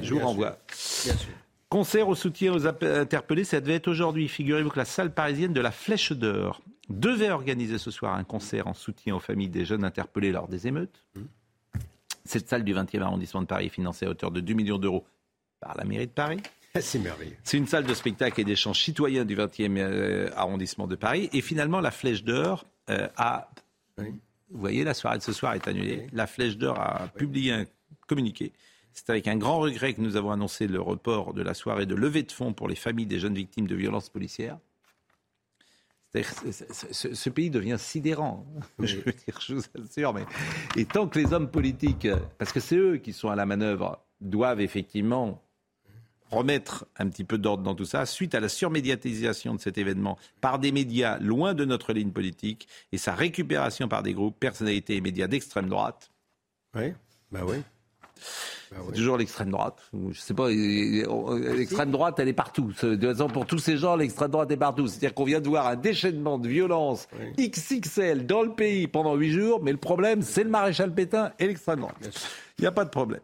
Je 0.03 0.13
vous 0.13 0.19
renvoie. 0.19 0.57
Concert 1.69 2.07
au 2.07 2.15
soutien 2.15 2.53
aux 2.53 2.67
interpellés, 2.67 3.43
ça 3.43 3.59
devait 3.59 3.75
être 3.75 3.87
aujourd'hui. 3.87 4.27
Figurez-vous 4.27 4.69
que 4.69 4.79
la 4.79 4.85
salle 4.85 5.13
parisienne 5.13 5.53
de 5.53 5.61
la 5.61 5.71
Flèche 5.71 6.11
d'Or 6.11 6.61
devait 6.89 7.31
organiser 7.31 7.77
ce 7.77 7.91
soir 7.91 8.13
un 8.13 8.23
concert 8.23 8.67
en 8.67 8.73
soutien 8.73 9.15
aux 9.15 9.19
familles 9.19 9.49
des 9.49 9.65
jeunes 9.65 9.83
interpellés 9.83 10.31
lors 10.31 10.47
des 10.47 10.67
émeutes. 10.67 11.03
Cette 12.23 12.47
salle 12.47 12.63
du 12.63 12.73
20e 12.73 13.01
arrondissement 13.01 13.41
de 13.41 13.47
Paris 13.47 13.67
est 13.67 13.69
financée 13.69 14.05
à 14.05 14.09
hauteur 14.09 14.31
de 14.31 14.41
2 14.41 14.53
millions 14.53 14.77
d'euros 14.77 15.05
par 15.59 15.75
la 15.75 15.83
mairie 15.83 16.07
de 16.07 16.11
Paris. 16.11 16.41
C'est 16.79 16.99
merveilleux. 16.99 17.35
C'est 17.43 17.57
une 17.57 17.67
salle 17.67 17.85
de 17.85 17.93
spectacle 17.93 18.41
et 18.41 18.43
d'échange 18.43 18.81
citoyens 18.81 19.25
du 19.25 19.35
20e 19.35 19.77
euh, 19.77 20.29
arrondissement 20.35 20.87
de 20.87 20.95
Paris. 20.95 21.29
Et 21.33 21.41
finalement, 21.41 21.79
la 21.79 21.91
Flèche 21.91 22.23
d'Or 22.23 22.65
euh, 22.89 23.07
a. 23.17 23.49
Vous 23.97 24.59
voyez, 24.59 24.83
la 24.83 24.93
soirée 24.93 25.17
de 25.17 25.23
ce 25.23 25.33
soir 25.33 25.53
est 25.53 25.67
annulée. 25.67 26.07
La 26.11 26.27
Flèche 26.27 26.57
d'Or 26.57 26.79
a 26.79 27.07
publié 27.07 27.53
un 27.53 27.65
communiqué. 28.07 28.51
C'est 28.95 29.09
avec 29.09 29.27
un 29.27 29.35
grand 29.35 29.59
regret 29.59 29.93
que 29.93 29.99
nous 29.99 30.15
avons 30.15 30.31
annoncé 30.31 30.67
le 30.67 30.79
report 30.79 31.33
de 31.33 31.41
la 31.41 31.53
soirée 31.53 31.85
de 31.85 31.93
levée 31.93 32.23
de 32.23 32.31
fonds 32.31 32.53
pour 32.53 32.69
les 32.69 32.75
familles 32.75 33.05
des 33.05 33.19
jeunes 33.19 33.35
victimes 33.35 33.67
de 33.67 33.75
violences 33.75 34.09
policières. 34.09 34.57
Ce 36.23 37.29
pays 37.29 37.49
devient 37.49 37.75
sidérant. 37.77 38.45
Je 38.79 38.95
veux 38.95 39.11
dire, 39.11 39.37
je 39.41 39.55
vous 39.55 39.63
assure. 39.83 40.13
Mais... 40.13 40.25
Et 40.77 40.85
tant 40.85 41.09
que 41.09 41.19
les 41.19 41.33
hommes 41.33 41.51
politiques, 41.51 42.07
parce 42.37 42.53
que 42.53 42.61
c'est 42.61 42.77
eux 42.77 42.95
qui 42.95 43.11
sont 43.11 43.27
à 43.27 43.35
la 43.35 43.45
manœuvre, 43.45 43.99
doivent 44.21 44.61
effectivement 44.61 45.41
remettre 46.31 46.85
un 46.97 47.09
petit 47.09 47.25
peu 47.25 47.37
d'ordre 47.37 47.63
dans 47.63 47.75
tout 47.75 47.85
ça, 47.85 48.05
suite 48.05 48.33
à 48.33 48.39
la 48.39 48.47
surmédiatisation 48.47 49.55
de 49.55 49.59
cet 49.59 49.77
événement 49.77 50.17
par 50.39 50.57
des 50.57 50.71
médias 50.71 51.19
loin 51.19 51.53
de 51.53 51.65
notre 51.65 51.91
ligne 51.91 52.11
politique 52.11 52.69
et 52.93 52.97
sa 52.97 53.13
récupération 53.13 53.89
par 53.89 54.03
des 54.03 54.13
groupes, 54.13 54.39
personnalités 54.39 54.95
et 54.95 55.01
médias 55.01 55.27
d'extrême 55.27 55.67
droite. 55.67 56.11
Oui, 56.73 56.93
bah 57.29 57.41
oui. 57.45 57.57
C'est 58.17 58.93
toujours 58.93 59.17
l'extrême 59.17 59.51
droite. 59.51 59.77
Je 60.11 60.19
sais 60.19 60.33
pas, 60.33 60.49
euh, 60.49 61.55
l'extrême 61.55 61.91
droite, 61.91 62.19
elle 62.19 62.27
est 62.27 62.33
partout. 62.33 62.73
De 62.81 62.95
toute 62.95 63.03
façon, 63.03 63.27
pour 63.27 63.45
tous 63.45 63.59
ces 63.59 63.77
gens, 63.77 63.95
l'extrême 63.95 64.31
droite 64.31 64.51
est 64.51 64.57
partout. 64.57 64.87
C'est-à-dire 64.87 65.13
qu'on 65.13 65.23
vient 65.23 65.41
de 65.41 65.47
voir 65.47 65.67
un 65.67 65.75
déchaînement 65.75 66.37
de 66.37 66.47
violence 66.47 67.07
XXL 67.37 68.25
dans 68.25 68.41
le 68.41 68.51
pays 68.51 68.87
pendant 68.87 69.15
huit 69.15 69.31
jours, 69.31 69.61
mais 69.63 69.71
le 69.71 69.77
problème, 69.77 70.21
c'est 70.21 70.43
le 70.43 70.49
maréchal 70.49 70.93
Pétain 70.93 71.31
et 71.39 71.47
l'extrême 71.47 71.79
droite. 71.79 71.95
Il 72.57 72.61
n'y 72.61 72.67
a 72.67 72.71
pas 72.71 72.85
de 72.85 72.89
problème. 72.89 73.21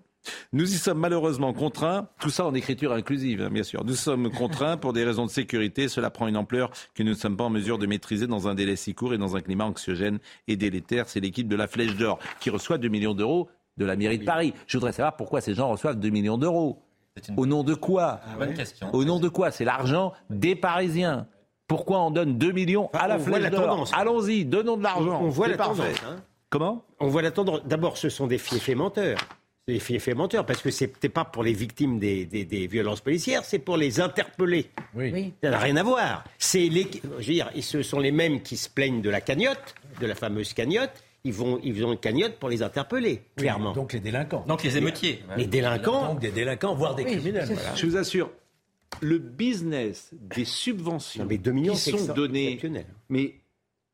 Nous 0.54 0.72
y 0.72 0.78
sommes 0.78 1.00
malheureusement 1.00 1.54
contraints, 1.54 2.08
tout 2.20 2.30
ça 2.30 2.46
en 2.46 2.54
écriture 2.54 2.94
inclusive, 2.94 3.42
hein, 3.42 3.50
bien 3.50 3.64
sûr. 3.64 3.84
Nous 3.84 3.96
sommes 3.96 4.30
contraints 4.30 4.78
pour 4.78 4.94
des 4.94 5.04
raisons 5.04 5.26
de 5.26 5.32
sécurité. 5.32 5.88
Cela 5.88 6.10
prend 6.10 6.28
une 6.28 6.38
ampleur 6.38 6.72
que 6.94 7.04
nous 7.04 7.10
ne 7.10 7.16
sommes 7.16 7.38
pas 7.38 7.46
en 7.46 7.50
mesure 7.50 7.80
de 7.80 7.88
maîtriser 7.88 8.28
dans 8.28 8.48
un 8.48 8.54
délai 8.54 8.76
si 8.76 8.94
court 8.94 9.14
et 9.14 9.18
dans 9.18 9.36
un 9.36 9.42
climat 9.42 9.66
anxiogène 9.66 10.20
et 10.48 10.58
délétère. 10.58 11.10
C'est 11.10 11.20
l'équipe 11.20 11.48
de 11.48 11.56
la 11.56 11.68
Flèche 11.68 11.96
d'Or 11.96 12.20
qui 12.40 12.50
reçoit 12.50 12.78
2 12.78 12.88
millions 12.88 13.16
d'euros 13.16 13.50
de 13.82 13.86
la 13.86 13.96
mairie 13.96 14.20
de 14.20 14.24
Paris. 14.26 14.54
Je 14.68 14.78
voudrais 14.78 14.92
savoir 14.94 15.16
pourquoi 15.18 15.42
ces 15.42 15.54
gens 15.56 15.70
reçoivent 15.70 16.00
2 16.00 16.10
millions 16.10 16.38
d'euros. 16.38 16.82
Au 17.36 17.46
nom 17.46 17.64
de 17.64 17.74
quoi 17.74 18.22
Bonne 18.40 18.54
question. 18.54 18.88
Au 18.94 19.04
nom 19.04 19.20
de 19.20 19.28
quoi 19.28 19.52
C'est 19.52 19.66
l'argent 19.66 20.14
des 20.30 20.56
Parisiens. 20.56 21.28
Pourquoi 21.68 22.00
on 22.02 22.12
donne 22.12 22.38
2 22.38 22.52
millions 22.52 22.90
à 22.94 23.08
la 23.08 23.16
on 23.16 23.18
voit 23.18 23.26
Flèche 23.38 23.44
la 23.44 23.50
d'Or 23.50 23.66
tendance. 23.68 23.92
Allons-y, 23.94 24.46
donnons 24.46 24.78
de 24.78 24.84
l'argent. 24.84 25.22
On 25.24 25.30
voit 25.30 25.48
la 25.48 25.58
tendance. 25.58 25.80
hein. 26.08 26.18
Comment 26.50 26.84
On 27.00 27.08
voit 27.08 27.22
la 27.22 27.32
tendance. 27.32 27.62
D'abord, 27.66 27.98
ce 27.98 28.10
sont 28.10 28.28
des 28.28 28.38
fiefs 28.38 28.70
menteurs. 28.76 29.20
C'est 29.68 29.74
des 29.76 29.80
fiefs 29.80 30.08
menteurs 30.16 30.46
parce 30.46 30.62
que 30.62 30.72
c'était 30.72 31.08
pas 31.10 31.24
pour 31.24 31.44
les 31.44 31.54
victimes 31.54 32.00
des, 32.00 32.26
des- 32.26 32.46
des 32.46 32.68
violences 32.68 33.00
policières, 33.02 33.44
c'est 33.46 33.60
pour 33.60 33.78
les 33.78 34.02
interpeller. 34.02 34.70
Oui. 34.96 35.34
Ça 35.44 35.50
n'a 35.52 35.60
rien 35.60 35.78
à 35.78 35.84
voir. 35.84 36.24
C'est 36.40 36.68
les, 36.68 36.88
je 37.04 37.08
veux 37.28 37.34
dire, 37.34 37.50
et 37.56 37.62
ce 37.62 37.84
sont 37.84 38.00
les 38.00 38.12
mêmes 38.12 38.42
qui 38.42 38.58
se 38.58 38.68
plaignent 38.70 39.02
de 39.02 39.10
la 39.10 39.22
cagnotte, 39.22 39.76
de 40.02 40.08
la 40.08 40.16
fameuse 40.16 40.54
cagnotte. 40.54 40.92
Ils 41.24 41.34
vont, 41.34 41.60
ils 41.64 41.86
ont 41.86 41.92
une 41.92 42.00
cagnotte 42.00 42.38
pour 42.40 42.50
les 42.50 42.64
interpeller, 42.64 43.22
clairement. 43.36 43.74
Donc 43.74 43.94
les 43.94 44.00
délinquants. 44.00 44.44
Donc 44.48 44.64
les 44.64 44.78
émeutiers. 44.78 45.24
les 45.38 45.46
délinquants, 45.46 46.08
Donc 46.14 46.20
des 46.20 46.32
délinquants, 46.32 46.74
voire 46.74 46.96
des 46.96 47.06
criminels. 47.06 47.46
voilà. 47.52 47.76
Je 47.76 47.86
vous 47.86 47.96
assure, 47.98 48.32
le 49.02 49.20
business 49.20 50.10
des 50.14 50.46
subventions 50.46 51.24
Non, 51.24 51.30
mais 51.30 51.38
2 51.38 51.52
millions, 51.52 51.74
qui 51.74 51.80
c'est 51.80 51.98
sont 51.98 52.14
données, 52.14 52.48
exceptionnel. 52.54 52.86
mais 53.10 53.36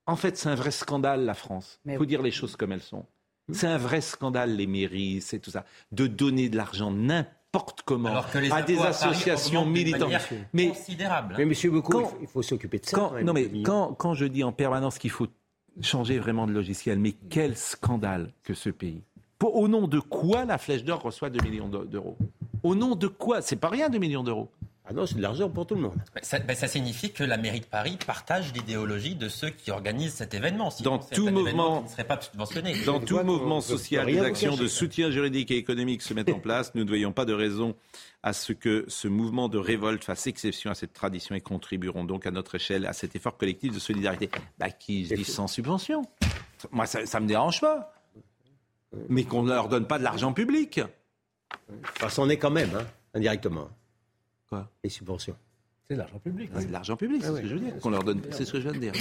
en 0.05 0.15
fait, 0.15 0.37
c'est 0.37 0.47
un 0.49 0.55
vrai 0.55 0.71
scandale, 0.71 1.25
la 1.25 1.33
France. 1.33 1.79
Il 1.85 1.97
faut 1.97 2.05
dire 2.05 2.21
les 2.21 2.31
choses 2.31 2.55
comme 2.55 2.71
elles 2.71 2.81
sont. 2.81 3.05
C'est 3.51 3.67
un 3.67 3.77
vrai 3.77 4.01
scandale, 4.01 4.55
les 4.55 4.67
mairies, 4.67 5.19
c'est 5.21 5.39
tout 5.39 5.51
ça. 5.51 5.65
De 5.91 6.07
donner 6.07 6.47
de 6.49 6.55
l'argent 6.57 6.91
n'importe 6.91 7.81
comment 7.85 8.09
Alors 8.09 8.29
que 8.31 8.37
les 8.39 8.51
à 8.51 8.61
des 8.61 8.77
associations 8.79 9.65
militantes. 9.65 10.11
Mais 10.53 10.69
considérable. 10.69 11.35
mais 11.37 11.45
Monsieur 11.45 11.71
Beaucoup, 11.71 11.91
Quand- 11.93 12.13
il 12.21 12.27
faut- 12.27 12.41
s'occuper 12.41 12.79
de 12.79 12.85
ça. 12.85 12.95
quand, 12.97 13.09
quand 13.09 13.15
même, 13.15 13.25
non 13.25 13.33
mais 13.33 13.49
quand, 13.63 13.93
quand 13.93 14.13
je 14.13 14.25
dis 14.25 14.43
en 14.43 14.51
permanence 14.53 14.97
qu'il 14.97 15.11
faut 15.11 15.27
changer 15.81 16.19
vraiment 16.19 16.47
de 16.47 16.51
logiciel, 16.51 16.99
mais 16.99 17.13
quel 17.29 17.55
scandale 17.55 18.31
que 18.43 18.53
ce 18.53 18.69
pays. 18.69 19.01
Au 19.43 19.67
nom 19.67 19.87
de 19.87 19.99
quoi 19.99 20.45
la 20.45 20.57
Flèche 20.57 20.83
d'Or 20.83 21.01
reçoit 21.01 21.29
2 21.29 21.47
millions 21.47 21.67
d'euros? 21.69 22.17
Au 22.63 22.75
nom 22.75 22.95
de 22.95 23.07
quoi? 23.07 23.41
C'est 23.41 23.55
pas 23.55 23.69
rien 23.69 23.89
2 23.89 23.99
millions 23.99 24.23
d'euros. 24.23 24.49
Ah 24.89 24.93
non, 24.93 25.05
c'est 25.05 25.15
de 25.15 25.21
l'argent 25.21 25.49
pour 25.49 25.67
tout 25.67 25.75
le 25.75 25.81
monde. 25.81 25.95
Ça, 26.21 26.39
ben, 26.39 26.55
ça 26.55 26.67
signifie 26.69 27.11
que 27.11 27.23
la 27.25 27.35
mairie 27.37 27.59
de 27.59 27.65
Paris 27.65 27.97
partage 28.07 28.53
l'idéologie 28.53 29.15
de 29.15 29.27
ceux 29.27 29.49
qui 29.49 29.69
organisent 29.69 30.13
cet 30.13 30.33
événement. 30.33 30.71
Dans 30.81 30.97
tout 30.99 31.27
mouvement- 31.29 31.83
ne 31.83 31.89
serait 31.89 32.05
pas 32.05 32.21
subventionné. 32.21 32.73
Dans 32.85 33.01
tout 33.01 33.19
mouvement 33.21 33.59
social, 33.59 34.05
des 34.05 34.19
actions 34.19 34.55
de 34.55 34.65
ça. 34.67 34.73
soutien 34.77 35.11
juridique 35.11 35.51
et 35.51 35.57
économique 35.57 36.01
se 36.01 36.13
mettent 36.13 36.29
en 36.31 36.39
place. 36.39 36.73
Nous 36.73 36.85
ne 36.85 36.87
voyons 36.87 37.11
pas 37.11 37.25
de 37.25 37.33
raison 37.33 37.75
à 38.23 38.31
ce 38.31 38.53
que 38.53 38.85
ce 38.87 39.09
mouvement 39.09 39.49
de 39.49 39.57
révolte 39.57 40.05
fasse 40.05 40.25
exception 40.27 40.71
à 40.71 40.75
cette 40.75 40.93
tradition 40.93 41.35
et 41.35 41.41
contribueront 41.41 42.05
donc 42.05 42.25
à 42.25 42.31
notre 42.31 42.55
échelle 42.55 42.85
à 42.85 42.93
cet 42.93 43.13
effort 43.17 43.35
collectif 43.37 43.73
de 43.73 43.79
solidarité. 43.79 44.29
Bah, 44.57 44.69
qui 44.69 45.05
je 45.05 45.15
dis 45.15 45.25
sans 45.25 45.47
subvention? 45.47 46.03
Moi, 46.71 46.85
ça 46.85 47.01
ne 47.01 47.23
me 47.23 47.27
dérange 47.27 47.59
pas. 47.59 47.93
Mais 49.09 49.25
qu'on 49.25 49.43
ne 49.43 49.49
leur 49.51 49.67
donne 49.67 49.85
pas 49.85 49.99
de 49.99 50.03
l'argent 50.05 50.31
public. 50.31 50.79
Enfin, 51.97 52.07
c'en 52.07 52.29
est 52.29 52.37
quand 52.37 52.51
même, 52.51 52.71
hein, 52.73 52.85
indirectement. 53.13 53.67
Quoi 54.49 54.69
Les 54.83 54.89
subventions. 54.89 55.35
C'est 55.89 55.95
de 55.95 55.99
l'argent 55.99 56.19
public. 56.19 56.49
C'est 56.57 56.67
de 56.67 56.71
l'argent 56.73 56.95
public, 56.97 57.21
c'est 57.23 57.29
Ah 57.29 57.35
ce 57.35 57.41
que 57.41 57.47
je 57.47 57.53
veux 57.55 57.59
dire. 57.61 57.79
Qu'on 57.79 57.89
leur 57.89 58.03
donne, 58.03 58.21
c'est 58.31 58.45
ce 58.45 58.51
que 58.51 58.57
je 58.59 58.63
viens 58.69 58.73
de 58.73 58.79
dire. 58.79 58.93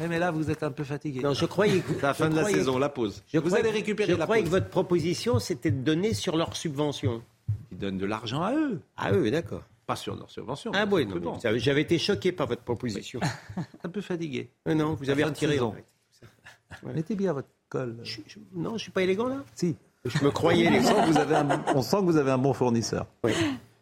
Eh, 0.00 0.08
mais 0.08 0.18
là, 0.18 0.30
vous 0.32 0.50
êtes 0.50 0.62
un 0.64 0.72
peu 0.72 0.82
fatigué. 0.82 1.20
Non, 1.20 1.34
je 1.34 1.46
croyais 1.46 1.80
que. 1.80 1.92
C'est 1.94 2.02
la 2.02 2.14
fin 2.14 2.28
de 2.28 2.34
la 2.34 2.44
saison, 2.44 2.78
la 2.78 2.88
pause. 2.88 3.22
Je 3.32 3.38
vous 3.38 3.46
croyais- 3.46 3.62
allez 3.64 3.70
récupérer 3.72 4.12
Je 4.12 4.16
la 4.18 4.24
croyais 4.24 4.42
pause. 4.42 4.50
que 4.50 4.56
votre 4.56 4.68
proposition, 4.68 5.38
c'était 5.38 5.70
de 5.70 5.82
donner 5.82 6.14
sur 6.14 6.36
leurs 6.36 6.56
subventions. 6.56 7.22
Ils 7.70 7.78
donnent 7.78 7.98
de 7.98 8.06
l'argent 8.06 8.42
à 8.42 8.54
eux, 8.54 8.80
Ah 8.96 9.12
oui, 9.12 9.30
d'accord. 9.30 9.62
pas 9.86 9.94
sur 9.94 10.16
leur 10.16 10.28
subvention. 10.30 10.72
Ah 10.74 10.84
oui, 10.90 11.06
non, 11.06 11.38
j'avais 11.58 11.82
été 11.82 11.98
choqué 11.98 12.32
par 12.32 12.48
votre 12.48 12.62
proposition. 12.62 13.20
un 13.84 13.88
peu 13.88 14.00
fatigué. 14.00 14.50
Euh, 14.66 14.74
non, 14.74 14.94
vous 14.94 15.08
avez 15.10 15.22
retiré. 15.24 15.52
saison. 15.54 15.68
en 15.68 15.72
fait. 15.72 16.92
Mettez 16.94 17.14
bien 17.14 17.32
votre 17.32 17.48
col. 17.68 17.96
Je- 18.02 18.20
je- 18.26 18.38
non, 18.54 18.76
je 18.76 18.82
suis 18.82 18.90
pas 18.92 19.02
élégant 19.02 19.28
là? 19.28 19.44
Si. 19.54 19.76
Je 20.04 20.24
me 20.24 20.30
croyais 20.32 20.66
On 20.68 20.70
élégant. 20.72 20.88
sent, 20.88 20.94
que 21.06 21.10
vous 21.12 21.18
avez 21.18 21.34
un, 21.36 21.64
on 21.74 21.82
sent 21.82 21.96
que 21.98 22.02
vous 22.04 22.16
avez 22.16 22.30
un 22.32 22.38
bon 22.38 22.52
fournisseur. 22.52 23.06
Oui. 23.22 23.32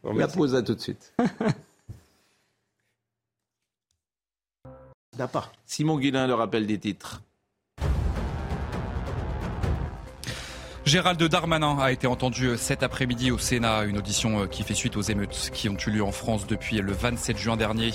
Bon, 0.03 0.15
La 0.15 0.29
pause 0.29 0.55
à 0.55 0.63
tout 0.63 0.75
de 0.75 0.81
suite. 0.81 1.15
Simon 5.67 5.99
Guillain, 5.99 6.27
le 6.27 6.35
rappel 6.35 6.67
des 6.67 6.79
titres. 6.79 7.23
Gérald 10.85 11.23
Darmanin 11.23 11.79
a 11.79 11.93
été 11.93 12.09
entendu 12.09 12.57
cet 12.57 12.83
après-midi 12.83 13.31
au 13.31 13.39
Sénat, 13.39 13.85
une 13.85 13.99
audition 13.99 14.41
euh, 14.41 14.47
qui 14.47 14.65
fait 14.65 14.75
suite 14.75 14.97
aux 14.97 15.03
émeutes 15.03 15.51
qui 15.53 15.69
ont 15.69 15.77
eu 15.77 15.91
lieu 15.91 16.03
en 16.03 16.11
France 16.11 16.47
depuis 16.49 16.79
le 16.79 16.93
27 16.93 17.39
juin 17.39 17.57
dernier. 17.57 17.93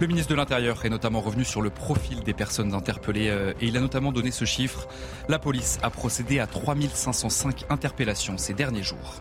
Le 0.00 0.06
ministre 0.06 0.30
de 0.30 0.36
l'Intérieur 0.36 0.82
est 0.86 0.88
notamment 0.88 1.20
revenu 1.20 1.44
sur 1.44 1.60
le 1.60 1.68
profil 1.68 2.22
des 2.22 2.32
personnes 2.32 2.72
interpellées 2.72 3.28
euh, 3.28 3.52
et 3.60 3.66
il 3.66 3.76
a 3.76 3.80
notamment 3.80 4.10
donné 4.10 4.30
ce 4.30 4.46
chiffre. 4.46 4.88
La 5.28 5.38
police 5.38 5.78
a 5.82 5.90
procédé 5.90 6.38
à 6.38 6.46
3505 6.46 7.66
interpellations 7.68 8.38
ces 8.38 8.54
derniers 8.54 8.82
jours. 8.82 9.20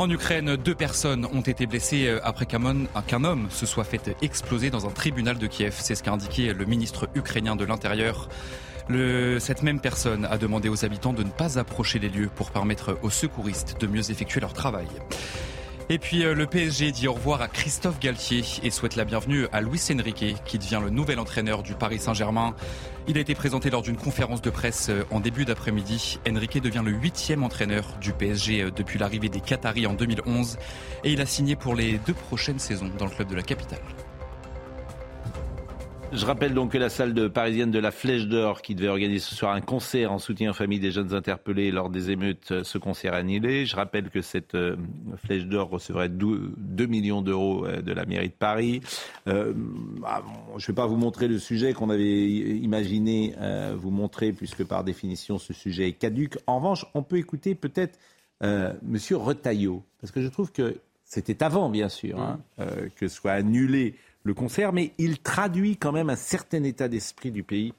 En 0.00 0.08
Ukraine, 0.08 0.56
deux 0.56 0.74
personnes 0.74 1.26
ont 1.26 1.42
été 1.42 1.66
blessées 1.66 2.06
euh, 2.06 2.20
après 2.22 2.46
qu'un 2.46 2.64
homme 2.64 3.50
se 3.50 3.66
soit 3.66 3.84
fait 3.84 4.16
exploser 4.22 4.70
dans 4.70 4.86
un 4.86 4.90
tribunal 4.90 5.36
de 5.36 5.46
Kiev. 5.46 5.74
C'est 5.78 5.94
ce 5.94 6.02
qu'a 6.02 6.12
indiqué 6.12 6.54
le 6.54 6.64
ministre 6.64 7.10
ukrainien 7.14 7.54
de 7.54 7.66
l'Intérieur. 7.66 8.30
Cette 8.88 9.62
même 9.62 9.78
personne 9.78 10.24
a 10.24 10.38
demandé 10.38 10.70
aux 10.70 10.86
habitants 10.86 11.12
de 11.12 11.22
ne 11.22 11.28
pas 11.28 11.58
approcher 11.58 11.98
les 11.98 12.08
lieux 12.08 12.30
pour 12.34 12.50
permettre 12.50 12.98
aux 13.02 13.10
secouristes 13.10 13.76
de 13.78 13.86
mieux 13.86 14.10
effectuer 14.10 14.40
leur 14.40 14.54
travail. 14.54 14.86
Et 15.92 15.98
puis 15.98 16.24
euh, 16.24 16.34
le 16.36 16.46
PSG 16.46 16.92
dit 16.92 17.08
au 17.08 17.14
revoir 17.14 17.42
à 17.42 17.48
Christophe 17.48 17.98
Galtier 17.98 18.44
et 18.62 18.70
souhaite 18.70 18.94
la 18.94 19.04
bienvenue 19.04 19.48
à 19.50 19.60
Luis 19.60 19.82
Enrique 19.92 20.36
qui 20.44 20.56
devient 20.56 20.78
le 20.80 20.88
nouvel 20.88 21.18
entraîneur 21.18 21.64
du 21.64 21.74
Paris 21.74 21.98
Saint-Germain. 21.98 22.54
Il 23.08 23.18
a 23.18 23.20
été 23.20 23.34
présenté 23.34 23.70
lors 23.70 23.82
d'une 23.82 23.96
conférence 23.96 24.40
de 24.40 24.50
presse 24.50 24.88
euh, 24.88 25.02
en 25.10 25.18
début 25.18 25.44
d'après-midi. 25.44 26.20
Enrique 26.28 26.62
devient 26.62 26.82
le 26.84 26.92
huitième 26.92 27.42
entraîneur 27.42 27.96
du 28.00 28.12
PSG 28.12 28.62
euh, 28.62 28.70
depuis 28.70 29.00
l'arrivée 29.00 29.28
des 29.28 29.40
Qataris 29.40 29.88
en 29.88 29.94
2011 29.94 30.58
et 31.02 31.10
il 31.10 31.20
a 31.20 31.26
signé 31.26 31.56
pour 31.56 31.74
les 31.74 31.98
deux 32.06 32.14
prochaines 32.14 32.60
saisons 32.60 32.92
dans 32.96 33.06
le 33.06 33.10
club 33.10 33.26
de 33.26 33.34
la 33.34 33.42
capitale. 33.42 33.80
Je 36.12 36.26
rappelle 36.26 36.54
donc 36.54 36.72
que 36.72 36.78
la 36.78 36.88
salle 36.88 37.14
de 37.14 37.28
parisienne 37.28 37.70
de 37.70 37.78
la 37.78 37.92
Flèche 37.92 38.26
d'Or, 38.26 38.62
qui 38.62 38.74
devait 38.74 38.88
organiser 38.88 39.20
ce 39.20 39.36
soir 39.36 39.52
un 39.52 39.60
concert 39.60 40.10
en 40.10 40.18
soutien 40.18 40.50
aux 40.50 40.54
familles 40.54 40.80
des 40.80 40.90
jeunes 40.90 41.14
interpellés 41.14 41.70
lors 41.70 41.88
des 41.88 42.10
émeutes, 42.10 42.50
euh, 42.50 42.64
ce 42.64 42.78
concert 42.78 43.14
annulé. 43.14 43.64
Je 43.64 43.76
rappelle 43.76 44.10
que 44.10 44.20
cette 44.20 44.56
euh, 44.56 44.76
Flèche 45.24 45.44
d'Or 45.44 45.70
recevrait 45.70 46.08
2, 46.08 46.86
millions 46.86 47.22
d'euros 47.22 47.64
euh, 47.64 47.80
de 47.80 47.92
la 47.92 48.06
mairie 48.06 48.28
de 48.28 48.34
Paris. 48.34 48.80
Euh, 49.28 49.54
ah, 50.04 50.22
bon, 50.22 50.58
je 50.58 50.64
ne 50.64 50.66
vais 50.66 50.74
pas 50.74 50.86
vous 50.86 50.96
montrer 50.96 51.28
le 51.28 51.38
sujet 51.38 51.74
qu'on 51.74 51.90
avait 51.90 52.28
imaginé 52.28 53.34
vous 53.76 53.90
montrer, 53.90 54.32
puisque 54.32 54.64
par 54.64 54.82
définition 54.82 55.38
ce 55.38 55.52
sujet 55.52 55.88
est 55.88 55.92
caduque. 55.92 56.38
En 56.48 56.56
revanche, 56.56 56.86
on 56.94 57.02
peut 57.02 57.18
écouter 57.18 57.54
peut-être 57.54 57.98
Monsieur 58.82 59.16
Retailleau, 59.16 59.84
parce 60.00 60.10
que 60.10 60.22
je 60.22 60.28
trouve 60.28 60.50
que 60.50 60.74
c'était 61.10 61.42
avant 61.42 61.68
bien 61.68 61.88
sûr, 61.88 62.20
hein, 62.20 62.38
euh, 62.60 62.88
que 62.94 63.08
soit 63.08 63.32
annulé 63.32 63.96
le 64.22 64.34
concert, 64.34 64.72
mais 64.72 64.92
il 64.98 65.18
traduit 65.18 65.76
quand 65.76 65.92
même 65.92 66.10
un 66.10 66.16
certain 66.16 66.62
état 66.64 66.88
d'esprit 66.88 67.30
du 67.30 67.42
pays, 67.42 67.72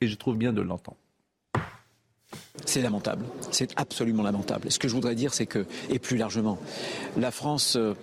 et 0.00 0.08
je 0.08 0.14
trouve 0.16 0.36
bien 0.36 0.52
de 0.52 0.60
l'entendre. 0.60 0.98
C'est 2.64 2.82
lamentable, 2.82 3.24
c'est 3.50 3.72
absolument 3.76 4.22
lamentable. 4.22 4.70
Ce 4.70 4.78
que 4.78 4.88
je 4.88 4.94
voudrais 4.94 5.14
dire, 5.14 5.34
c'est 5.34 5.46
que, 5.46 5.66
et 5.90 5.98
plus 5.98 6.16
largement, 6.16 6.58
la 7.16 7.30
France 7.30 7.76
euh, 7.76 7.94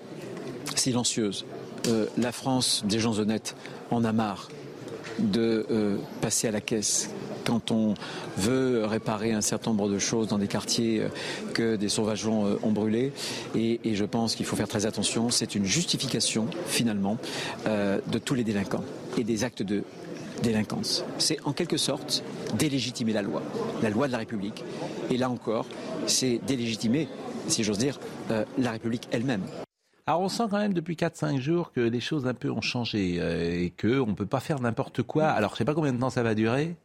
silencieuse, 0.76 1.46
euh, 1.88 2.08
la 2.18 2.32
France 2.32 2.84
des 2.86 3.00
gens 3.00 3.18
honnêtes 3.20 3.56
en 3.90 4.04
a 4.04 4.12
marre 4.12 4.50
de 5.18 5.66
euh, 5.72 5.98
passer 6.22 6.48
à 6.48 6.52
la 6.52 6.62
caisse 6.62 7.10
quand 7.46 7.72
on 7.72 7.96
veut 8.38 8.86
réparer 8.86 9.32
un 9.32 9.42
certain 9.42 9.72
nombre 9.72 9.90
de 9.90 9.98
choses 9.98 10.28
dans 10.28 10.38
des 10.38 10.48
quartiers 10.48 11.02
euh, 11.02 11.08
que 11.54 11.76
des 11.76 11.90
sauvageons 11.90 12.46
euh, 12.46 12.60
ont 12.64 12.72
brûlés. 12.72 13.12
Et, 13.56 13.80
je 13.94 14.06
pense 14.06 14.36
qu'il 14.36 14.46
faut 14.46 14.56
faire 14.56 14.68
très 14.68 14.86
attention. 14.86 15.30
C'est 15.30 15.56
une 15.56 15.66
justification, 15.66 16.48
finalement, 16.68 17.18
de 17.66 18.20
tous 18.20 18.36
les 18.36 18.44
délinquants 18.44 18.84
et 19.18 19.24
des 19.24 19.44
actes 19.44 19.64
de 19.64 19.84
délinquance. 20.42 21.04
C'est 21.18 21.38
en 21.44 21.54
quelque 21.54 21.76
sorte 21.76 22.24
délégitimer 22.58 23.12
la 23.12 23.24
loi, 23.24 23.42
la 23.82 23.90
loi 23.90 24.08
de 24.08 24.12
la 24.12 24.20
République. 24.20 24.64
Et 25.10 25.18
là 25.18 25.30
encore, 25.30 25.66
c'est 26.06 26.40
délégitimer, 26.48 27.10
si 27.48 27.64
j'ose 27.64 27.80
dire, 27.80 28.00
la 28.58 28.72
République 28.72 29.08
elle-même. 29.12 29.44
Alors 30.10 30.22
on 30.22 30.28
sent 30.28 30.46
quand 30.50 30.58
même 30.58 30.74
depuis 30.74 30.96
4-5 30.96 31.40
jours 31.40 31.72
que 31.72 31.82
les 31.82 32.00
choses 32.00 32.26
un 32.26 32.34
peu 32.34 32.50
ont 32.50 32.62
changé 32.62 33.18
euh, 33.20 33.62
et 33.62 33.72
qu'on 33.80 34.08
ne 34.08 34.14
peut 34.14 34.26
pas 34.26 34.40
faire 34.40 34.60
n'importe 34.60 35.04
quoi. 35.04 35.26
Alors 35.28 35.52
je 35.52 35.54
ne 35.54 35.58
sais 35.60 35.66
pas 35.66 35.76
combien 35.76 35.94
de 35.94 36.00
temps 36.00 36.10
ça 36.10 36.24
va 36.24 36.34
durer, 36.34 36.76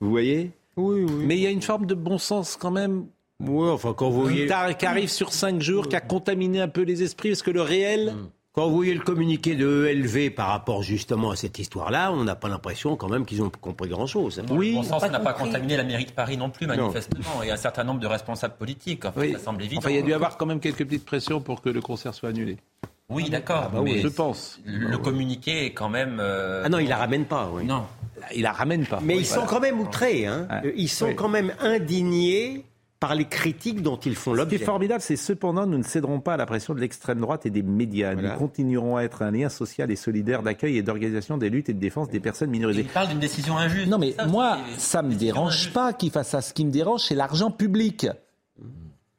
vous 0.00 0.10
voyez? 0.10 0.52
Oui, 0.76 1.02
oui. 1.02 1.24
Mais 1.26 1.36
il 1.36 1.42
y 1.42 1.48
a 1.48 1.50
une 1.50 1.60
forme 1.60 1.86
de 1.86 1.94
bon 1.94 2.18
sens 2.18 2.56
quand 2.56 2.70
même 2.70 3.06
Oui, 3.40 3.68
enfin, 3.68 3.94
quand 3.94 4.10
vous 4.10 4.22
voyez. 4.22 4.46
qui 4.78 4.86
arrive 4.86 5.08
sur 5.08 5.32
5 5.32 5.60
jours, 5.60 5.88
qui 5.88 5.96
a 5.96 6.00
contaminé 6.00 6.60
un 6.60 6.68
peu 6.68 6.82
les 6.82 7.02
esprits, 7.02 7.30
parce 7.30 7.42
que 7.42 7.50
le 7.50 7.62
réel... 7.62 8.14
Quand 8.58 8.68
vous 8.70 8.74
voyez 8.74 8.94
le 8.94 8.98
communiqué 8.98 9.54
de 9.54 9.86
ELV 9.86 10.30
par 10.34 10.48
rapport 10.48 10.82
justement 10.82 11.30
à 11.30 11.36
cette 11.36 11.60
histoire-là, 11.60 12.10
on 12.12 12.24
n'a 12.24 12.34
pas 12.34 12.48
l'impression 12.48 12.96
quand 12.96 13.08
même 13.08 13.24
qu'ils 13.24 13.40
ont 13.40 13.50
compris 13.50 13.88
grand-chose. 13.88 14.42
Oui, 14.50 14.70
Le 14.70 14.74
bon 14.78 14.82
sens 14.82 15.00
pas 15.00 15.08
n'a 15.08 15.20
pas 15.20 15.32
contaminé 15.32 15.76
la 15.76 15.84
mairie 15.84 16.06
de 16.06 16.10
Paris 16.10 16.36
non 16.36 16.50
plus, 16.50 16.66
manifestement, 16.66 17.40
et 17.44 17.52
un 17.52 17.56
certain 17.56 17.84
nombre 17.84 18.00
de 18.00 18.08
responsables 18.08 18.56
politiques. 18.56 19.04
Enfin, 19.04 19.20
Oui. 19.20 19.32
Ça 19.34 19.38
semble 19.38 19.62
évident. 19.62 19.78
Enfin, 19.78 19.90
il 19.90 19.94
y 19.94 19.98
a 20.00 20.02
dû 20.02 20.12
avoir 20.12 20.36
quand 20.36 20.46
même 20.46 20.58
quelques 20.58 20.84
petites 20.84 21.04
pressions 21.04 21.40
pour 21.40 21.62
que 21.62 21.68
le 21.68 21.80
concert 21.80 22.12
soit 22.14 22.30
annulé. 22.30 22.56
Oui, 23.08 23.30
d'accord. 23.30 23.70
bah 23.72 23.78
oui, 23.80 23.92
mais 23.94 24.00
je 24.00 24.08
pense. 24.08 24.58
Le 24.64 24.98
communiqué 24.98 25.66
est 25.66 25.72
quand 25.72 25.88
même. 25.88 26.18
euh, 26.20 26.62
Ah 26.64 26.68
non, 26.68 26.80
il 26.80 26.88
la 26.88 26.96
ramène 26.96 27.26
pas. 27.26 27.48
Oui. 27.52 27.64
Non. 27.64 27.84
Il 28.34 28.42
la 28.42 28.50
ramène 28.50 28.84
pas. 28.86 28.98
Mais 29.04 29.14
Oui, 29.14 29.20
ils 29.20 29.26
voilà. 29.26 29.42
sont 29.42 29.46
quand 29.48 29.60
même 29.60 29.78
outrés. 29.78 30.26
Hein. 30.26 30.48
Ouais. 30.50 30.74
Ils 30.76 30.88
sont 30.88 31.06
Oui. 31.06 31.14
quand 31.14 31.28
même 31.28 31.54
indignés 31.60 32.64
par 33.00 33.14
les 33.14 33.26
critiques 33.26 33.80
dont 33.82 33.96
ils 33.96 34.16
font 34.16 34.32
Ce 34.32 34.36
qui 34.36 34.38
l'objet. 34.38 34.56
est 34.56 34.64
formidable, 34.64 35.00
c'est 35.00 35.16
cependant, 35.16 35.66
nous 35.66 35.78
ne 35.78 35.82
céderons 35.84 36.20
pas 36.20 36.34
à 36.34 36.36
la 36.36 36.46
pression 36.46 36.74
de 36.74 36.80
l'extrême 36.80 37.20
droite 37.20 37.46
et 37.46 37.50
des 37.50 37.62
médias. 37.62 38.12
Voilà. 38.14 38.32
Nous 38.32 38.38
continuerons 38.38 38.96
à 38.96 39.02
être 39.02 39.22
un 39.22 39.30
lien 39.30 39.48
social 39.48 39.90
et 39.90 39.96
solidaire 39.96 40.42
d'accueil 40.42 40.76
et 40.78 40.82
d'organisation 40.82 41.38
des 41.38 41.48
luttes 41.50 41.68
et 41.68 41.74
de 41.74 41.78
défense 41.78 42.08
des 42.10 42.18
personnes 42.20 42.50
minorisées. 42.50 42.80
Il 42.82 42.88
parle 42.88 43.08
d'une 43.08 43.20
décision 43.20 43.56
injuste. 43.56 43.88
Non, 43.88 43.98
mais 43.98 44.12
Ça, 44.12 44.26
moi, 44.26 44.58
ça 44.78 45.02
me 45.02 45.14
dérange 45.14 45.54
injuste. 45.54 45.72
pas 45.72 45.92
qu'il 45.92 46.10
fasse 46.10 46.30
ça. 46.30 46.40
Ce 46.40 46.52
qui 46.52 46.64
me 46.64 46.70
dérange, 46.72 47.02
c'est 47.02 47.14
l'argent 47.14 47.50
public. 47.52 48.06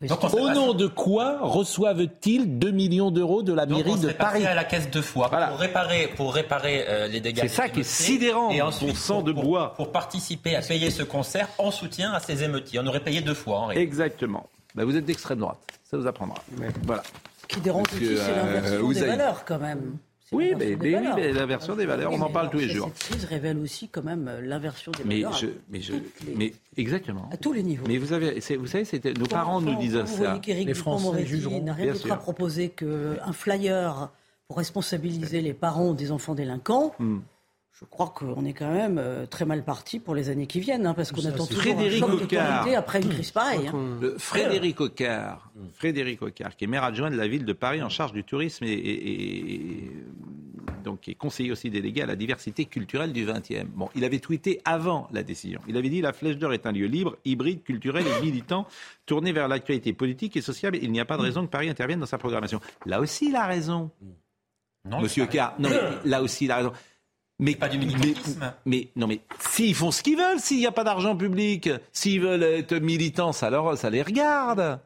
Donc, 0.08 0.24
Au 0.34 0.50
nom 0.52 0.74
de 0.74 0.88
quoi 0.88 1.40
reçoivent-ils 1.42 2.58
2 2.58 2.72
millions 2.72 3.12
d'euros 3.12 3.44
de 3.44 3.52
la 3.52 3.66
donc, 3.66 3.80
mairie 3.86 3.92
on 3.92 3.98
de 4.08 4.14
Paris 4.14 4.46
à 4.46 4.56
la 4.56 4.64
caisse 4.64 4.90
deux 4.90 5.02
fois 5.02 5.28
Voilà. 5.28 5.48
pour 5.48 5.60
réparer, 5.60 6.08
pour 6.16 6.34
réparer 6.34 6.86
euh, 6.88 7.08
les 7.08 7.20
dégâts. 7.20 7.40
C'est 7.42 7.48
ça 7.50 7.66
des 7.66 7.72
qui 7.74 7.80
est 7.82 7.84
sidérant, 7.84 8.50
Et 8.52 8.62
ensuite, 8.62 8.96
sang 8.96 9.22
de 9.22 9.34
pour- 9.34 9.44
bois. 9.44 9.74
Pour 9.76 9.92
participer 9.92 10.56
à 10.56 10.62
payer 10.62 10.90
ce 10.90 11.04
concert 11.04 11.50
en 11.58 11.70
soutien 11.70 12.14
à 12.14 12.22
ces 12.22 12.46
émeutiers. 12.46 12.80
On 12.82 12.88
aurait 12.88 13.02
payé 13.04 13.20
deux 13.20 13.34
fois 13.34 13.58
en 13.60 13.66
réalité. 13.66 13.84
Exactement. 13.84 14.48
Bah, 14.74 14.86
vous 14.86 14.96
êtes 14.96 15.04
d'extrême 15.04 15.40
droite. 15.40 15.58
Ça 15.84 15.98
vous 15.98 16.08
apprendra. 16.08 16.38
Voilà. 16.86 17.04
Ce 17.42 17.48
qui 17.48 17.60
dérange 17.60 17.88
aussi, 17.94 18.06
c'est 18.06 18.20
euh, 18.22 18.36
l'inversion 18.38 18.78
des 18.78 18.84
Ouzaï. 18.84 19.08
valeurs, 19.10 19.44
quand 19.44 19.60
même. 19.60 19.98
Oui, 20.32 20.54
mais- 20.58 20.76
mais 20.76 20.76
oui, 20.80 20.92
valeurs. 20.94 21.16
mais 21.16 21.32
l'inversion 21.34 21.76
des 21.76 21.86
valeurs, 21.86 22.12
Oui, 22.12 22.18
on 22.20 22.24
en 22.24 22.30
parle 22.30 22.48
alors, 22.48 22.52
tous 22.52 22.60
les 22.60 22.70
jours. 22.70 22.92
Cette 22.96 23.12
crise 23.12 23.26
révèle 23.26 23.58
aussi 23.58 23.88
quand 23.90 24.04
même 24.04 24.28
euh, 24.28 24.42
l'inversion 24.42 24.92
des 24.92 25.04
Mais 25.04 25.16
valeurs. 25.22 25.34
je, 25.38 25.48
mais 25.70 25.82
je, 25.82 25.94
toutes 25.94 26.28
les- 26.28 26.36
mais 26.36 26.54
exactement. 26.78 27.28
à 27.32 27.38
tous 27.38 27.52
les 27.54 27.64
niveaux. 27.64 27.86
Mais 27.88 27.98
vous 27.98 28.14
avez, 28.14 28.40
c'est- 28.42 28.56
vous 28.56 28.68
savez, 28.68 28.86
c'était 28.86 29.14
nos 29.14 29.26
parents 29.26 29.60
nous 29.62 29.76
disaient 29.76 30.06
ça. 30.06 30.40
Les 30.46 30.74
Français 30.74 31.26
jugeront. 31.26 31.64
n'a 31.64 31.74
rien 31.74 31.94
d'autre 31.94 32.12
à 32.12 32.18
proposer 32.18 32.70
qu'un 32.70 33.34
flyer 33.34 34.10
pour 34.48 34.58
responsabiliser 34.58 35.42
les 35.42 35.54
parents 35.54 35.94
des 35.94 36.12
enfants 36.12 36.36
délinquants. 36.36 36.94
Hmm. 37.00 37.20
Je 37.80 37.86
crois 37.86 38.08
qu'on 38.14 38.44
est 38.44 38.52
quand 38.54 38.72
même 38.74 38.98
euh, 38.98 39.26
très 39.26 39.46
mal 39.46 39.64
parti 39.64 40.00
pour 40.00 40.14
les 40.14 40.28
années 40.30 40.48
qui 40.48 40.60
viennent, 40.60 40.86
hein, 40.86 40.94
parce 40.94 41.14
qu'on 41.14 41.24
attend 41.24 41.46
toujours 41.46 41.62
Frédéric 41.64 42.04
un 42.04 42.08
choc 42.08 42.10
d'autorité 42.20 42.76
après 42.76 43.02
une 43.02 43.08
crise 43.10 43.32
pareille. 43.32 43.68
hein. 43.70 43.98
Le 44.02 44.18
Frédéric 44.18 44.82
Ocard, 44.82 45.50
Frédéric 45.76 46.22
Ocard, 46.22 46.58
qui 46.58 46.66
est 46.66 46.68
maire 46.68 46.84
adjoint 46.84 47.10
de 47.10 47.16
la 47.16 47.28
ville 47.30 47.46
de 47.46 47.54
Paris 47.54 47.82
en 47.82 47.88
charge 47.88 48.12
du 48.12 48.26
tourisme 48.26 48.66
et, 48.66 48.72
et- 48.74 49.54
et- 49.54 49.92
donc 50.84 51.00
qui 51.02 51.12
est 51.12 51.16
conseiller 51.16 51.52
aussi 51.54 51.70
délégué 51.70 52.02
à 52.02 52.06
la 52.06 52.16
diversité 52.18 52.66
culturelle 52.66 53.14
du 53.14 53.26
20e. 53.26 53.66
Bon, 53.74 53.90
il 53.96 54.04
avait 54.04 54.20
tweeté 54.20 54.62
avant 54.66 55.08
la 55.14 55.24
décision. 55.24 55.62
Il 55.68 55.78
avait 55.78 55.90
dit 55.90 56.02
la 56.02 56.12
Flèche 56.14 56.38
d'Or 56.38 56.52
est 56.54 56.66
un 56.66 56.72
lieu 56.74 56.86
libre, 56.88 57.16
hybride, 57.24 57.64
culturel 57.64 58.06
et 58.06 58.22
militant, 58.26 58.68
tourné 59.06 59.32
vers 59.32 59.48
l'actualité 59.48 59.94
politique 59.94 60.36
et 60.38 60.42
sociale. 60.42 60.76
Il 60.82 60.92
n'y 60.92 61.00
a 61.00 61.06
pas 61.06 61.16
de 61.18 61.22
raison 61.22 61.46
que 61.46 61.50
Paris 61.52 61.70
intervienne 61.70 62.00
dans 62.02 62.06
sa 62.06 62.18
programmation. 62.18 62.60
Là 62.86 63.00
aussi, 63.00 63.28
il 63.30 63.36
a 63.38 63.46
raison. 63.46 63.90
Non, 64.86 65.02
Monsieur 65.02 65.24
Ocard, 65.24 65.56
non, 65.60 65.70
mais 65.70 66.10
là 66.10 66.22
aussi, 66.22 66.46
il 66.46 66.52
a 66.52 66.58
raison. 66.58 66.72
Mais, 67.40 67.56
pas 67.56 67.70
du 67.70 67.78
militantisme. 67.78 68.52
mais- 68.66 68.90
non, 68.98 69.08
mais 69.08 69.22
s'ils 69.52 69.74
font 69.74 69.92
ce 69.92 70.04
qu'ils 70.04 70.18
veulent, 70.18 70.40
s'il 70.40 70.58
n'y 70.58 70.68
a 70.68 70.72
pas 70.74 70.84
d'argent 70.84 71.16
public, 71.16 71.70
s'ils 71.94 72.20
veulent 72.22 72.44
être 72.44 72.76
militants, 72.76 73.32
ça, 73.32 73.50
leur, 73.50 73.78
ça 73.78 73.90
les 73.90 74.02
regarde. 74.02 74.80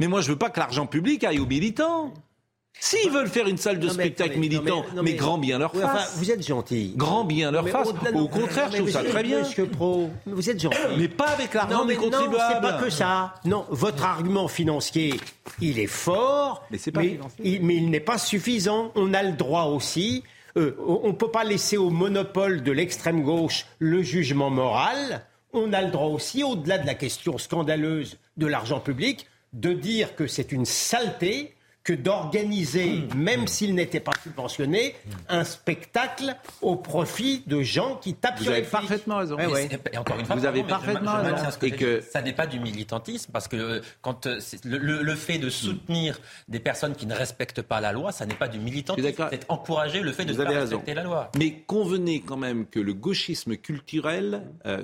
Mais 0.00 0.08
moi, 0.08 0.20
je 0.20 0.30
veux 0.30 0.38
pas 0.38 0.50
que 0.50 0.58
l'argent 0.58 0.86
public 0.86 1.22
aille 1.24 1.38
aux 1.38 1.46
militants. 1.46 2.12
S'ils 2.82 3.10
veulent 3.10 3.28
faire 3.28 3.46
une 3.46 3.58
salle 3.58 3.78
de 3.78 3.86
Non, 3.88 3.94
mais 3.96 4.04
spectacle 4.04 4.34
non, 4.34 4.40
militant, 4.40 4.62
mais- 4.64 4.96
non, 4.96 5.02
mais, 5.02 5.10
mais- 5.10 5.14
grand 5.16 5.38
bien 5.38 5.58
leur 5.58 5.74
Oui, 5.74 5.82
enfin, 5.84 5.98
face. 5.98 6.16
vous 6.16 6.30
êtes 6.30 6.46
gentil. 6.46 6.94
Grand 6.96 7.24
bien 7.24 7.50
leur 7.50 7.64
Mais 7.64 7.70
face. 7.72 7.88
Au 8.14 8.28
contraire, 8.28 8.70
je 8.72 8.78
trouve 8.78 8.90
ça 8.90 9.02
très 9.04 9.22
bien. 9.22 9.40
Monsieur 9.40 9.66
Pro, 9.66 10.08
vous 10.24 10.50
êtes 10.50 10.60
gentil. 10.60 10.78
Mais 10.96 11.08
pas 11.08 11.28
avec 11.28 11.52
l'argent 11.52 11.78
Non, 11.80 11.84
mais 11.84 11.96
des 11.96 12.00
non, 12.00 12.10
contribuables. 12.10 12.54
c'est 12.54 12.60
pas 12.62 12.72
que 12.82 12.88
ça. 12.90 13.34
Non, 13.44 13.66
votre 13.70 14.04
argument 14.04 14.48
financier, 14.48 15.14
il 15.60 15.78
est 15.78 15.86
fort, 15.88 16.64
Mais 16.70 16.78
c'est 16.78 16.92
pas 16.92 17.02
financier. 17.02 17.44
il, 17.44 17.62
mais 17.64 17.74
il 17.76 17.90
n'est 17.90 18.00
pas 18.00 18.18
suffisant. 18.18 18.92
On 18.94 19.12
a 19.14 19.22
le 19.22 19.32
droit 19.32 19.64
aussi. 19.64 20.22
Euh, 20.56 20.76
on 20.86 21.08
ne 21.08 21.12
peut 21.12 21.30
pas 21.30 21.44
laisser 21.44 21.76
au 21.76 21.90
monopole 21.90 22.62
de 22.62 22.72
l'extrême 22.72 23.22
gauche 23.22 23.66
le 23.78 24.02
jugement 24.02 24.50
moral. 24.50 25.24
On 25.52 25.72
a 25.72 25.82
le 25.82 25.90
droit 25.90 26.08
aussi, 26.08 26.42
au-delà 26.42 26.78
de 26.78 26.86
la 26.86 26.94
question 26.94 27.38
scandaleuse 27.38 28.18
de 28.36 28.46
l'argent 28.46 28.80
public, 28.80 29.26
de 29.52 29.72
dire 29.72 30.14
que 30.14 30.26
c'est 30.26 30.52
une 30.52 30.64
saleté 30.64 31.54
que 31.82 31.92
d'organiser, 31.94 33.04
même 33.16 33.46
s'il 33.46 33.74
n'était 33.74 34.00
pas 34.00 34.12
subventionné, 34.22 34.94
un 35.28 35.44
spectacle 35.44 36.36
au 36.60 36.76
profit 36.76 37.42
de 37.46 37.62
gens 37.62 37.96
qui 37.96 38.14
tapent 38.14 38.36
Vous 38.38 38.44
sur 38.44 38.52
avez 38.52 38.60
les 38.60 38.66
flics. 38.66 38.80
parfaitement 38.80 39.16
raison. 39.16 39.36
Ouais. 39.36 39.68
Et, 39.92 39.96
encore 39.98 40.18
une 40.18 40.26
fois, 40.26 40.36
Vous 40.36 40.44
avez 40.44 40.62
parfaitement 40.62 41.12
je 41.24 41.30
raison. 41.30 41.58
que 41.58 41.98
Et 41.98 42.00
ça 42.02 42.20
n'est 42.22 42.34
pas 42.34 42.46
du 42.46 42.60
militantisme 42.60 43.30
parce 43.32 43.48
que 43.48 43.56
euh, 43.56 43.80
quand 44.02 44.26
euh, 44.26 44.40
c'est- 44.40 44.64
le, 44.64 44.76
le- 44.78 45.02
le 45.02 45.14
fait 45.14 45.38
de 45.38 45.48
soutenir 45.48 46.20
des 46.48 46.60
personnes 46.60 46.94
qui 46.94 47.06
ne 47.06 47.14
respectent 47.14 47.62
pas 47.62 47.80
la 47.80 47.92
loi, 47.92 48.12
ça 48.12 48.26
n'est 48.26 48.34
pas 48.34 48.48
du 48.48 48.58
militantisme. 48.58 49.06
d'accord. 49.08 49.28
C'est 49.30 49.46
encourager 49.48 50.00
le 50.00 50.12
fait 50.12 50.24
de 50.26 50.32
Vous 50.32 50.38
ne 50.38 50.44
avez 50.44 50.54
pas 50.54 50.60
raison. 50.60 50.76
respecter 50.76 50.94
la 50.94 51.02
loi. 51.02 51.30
Mais 51.38 51.62
convenez 51.66 52.20
quand 52.20 52.36
même 52.36 52.66
que 52.66 52.78
le 52.80 52.92
gauchisme 52.92 53.56
culturel 53.56 54.42
euh, 54.66 54.82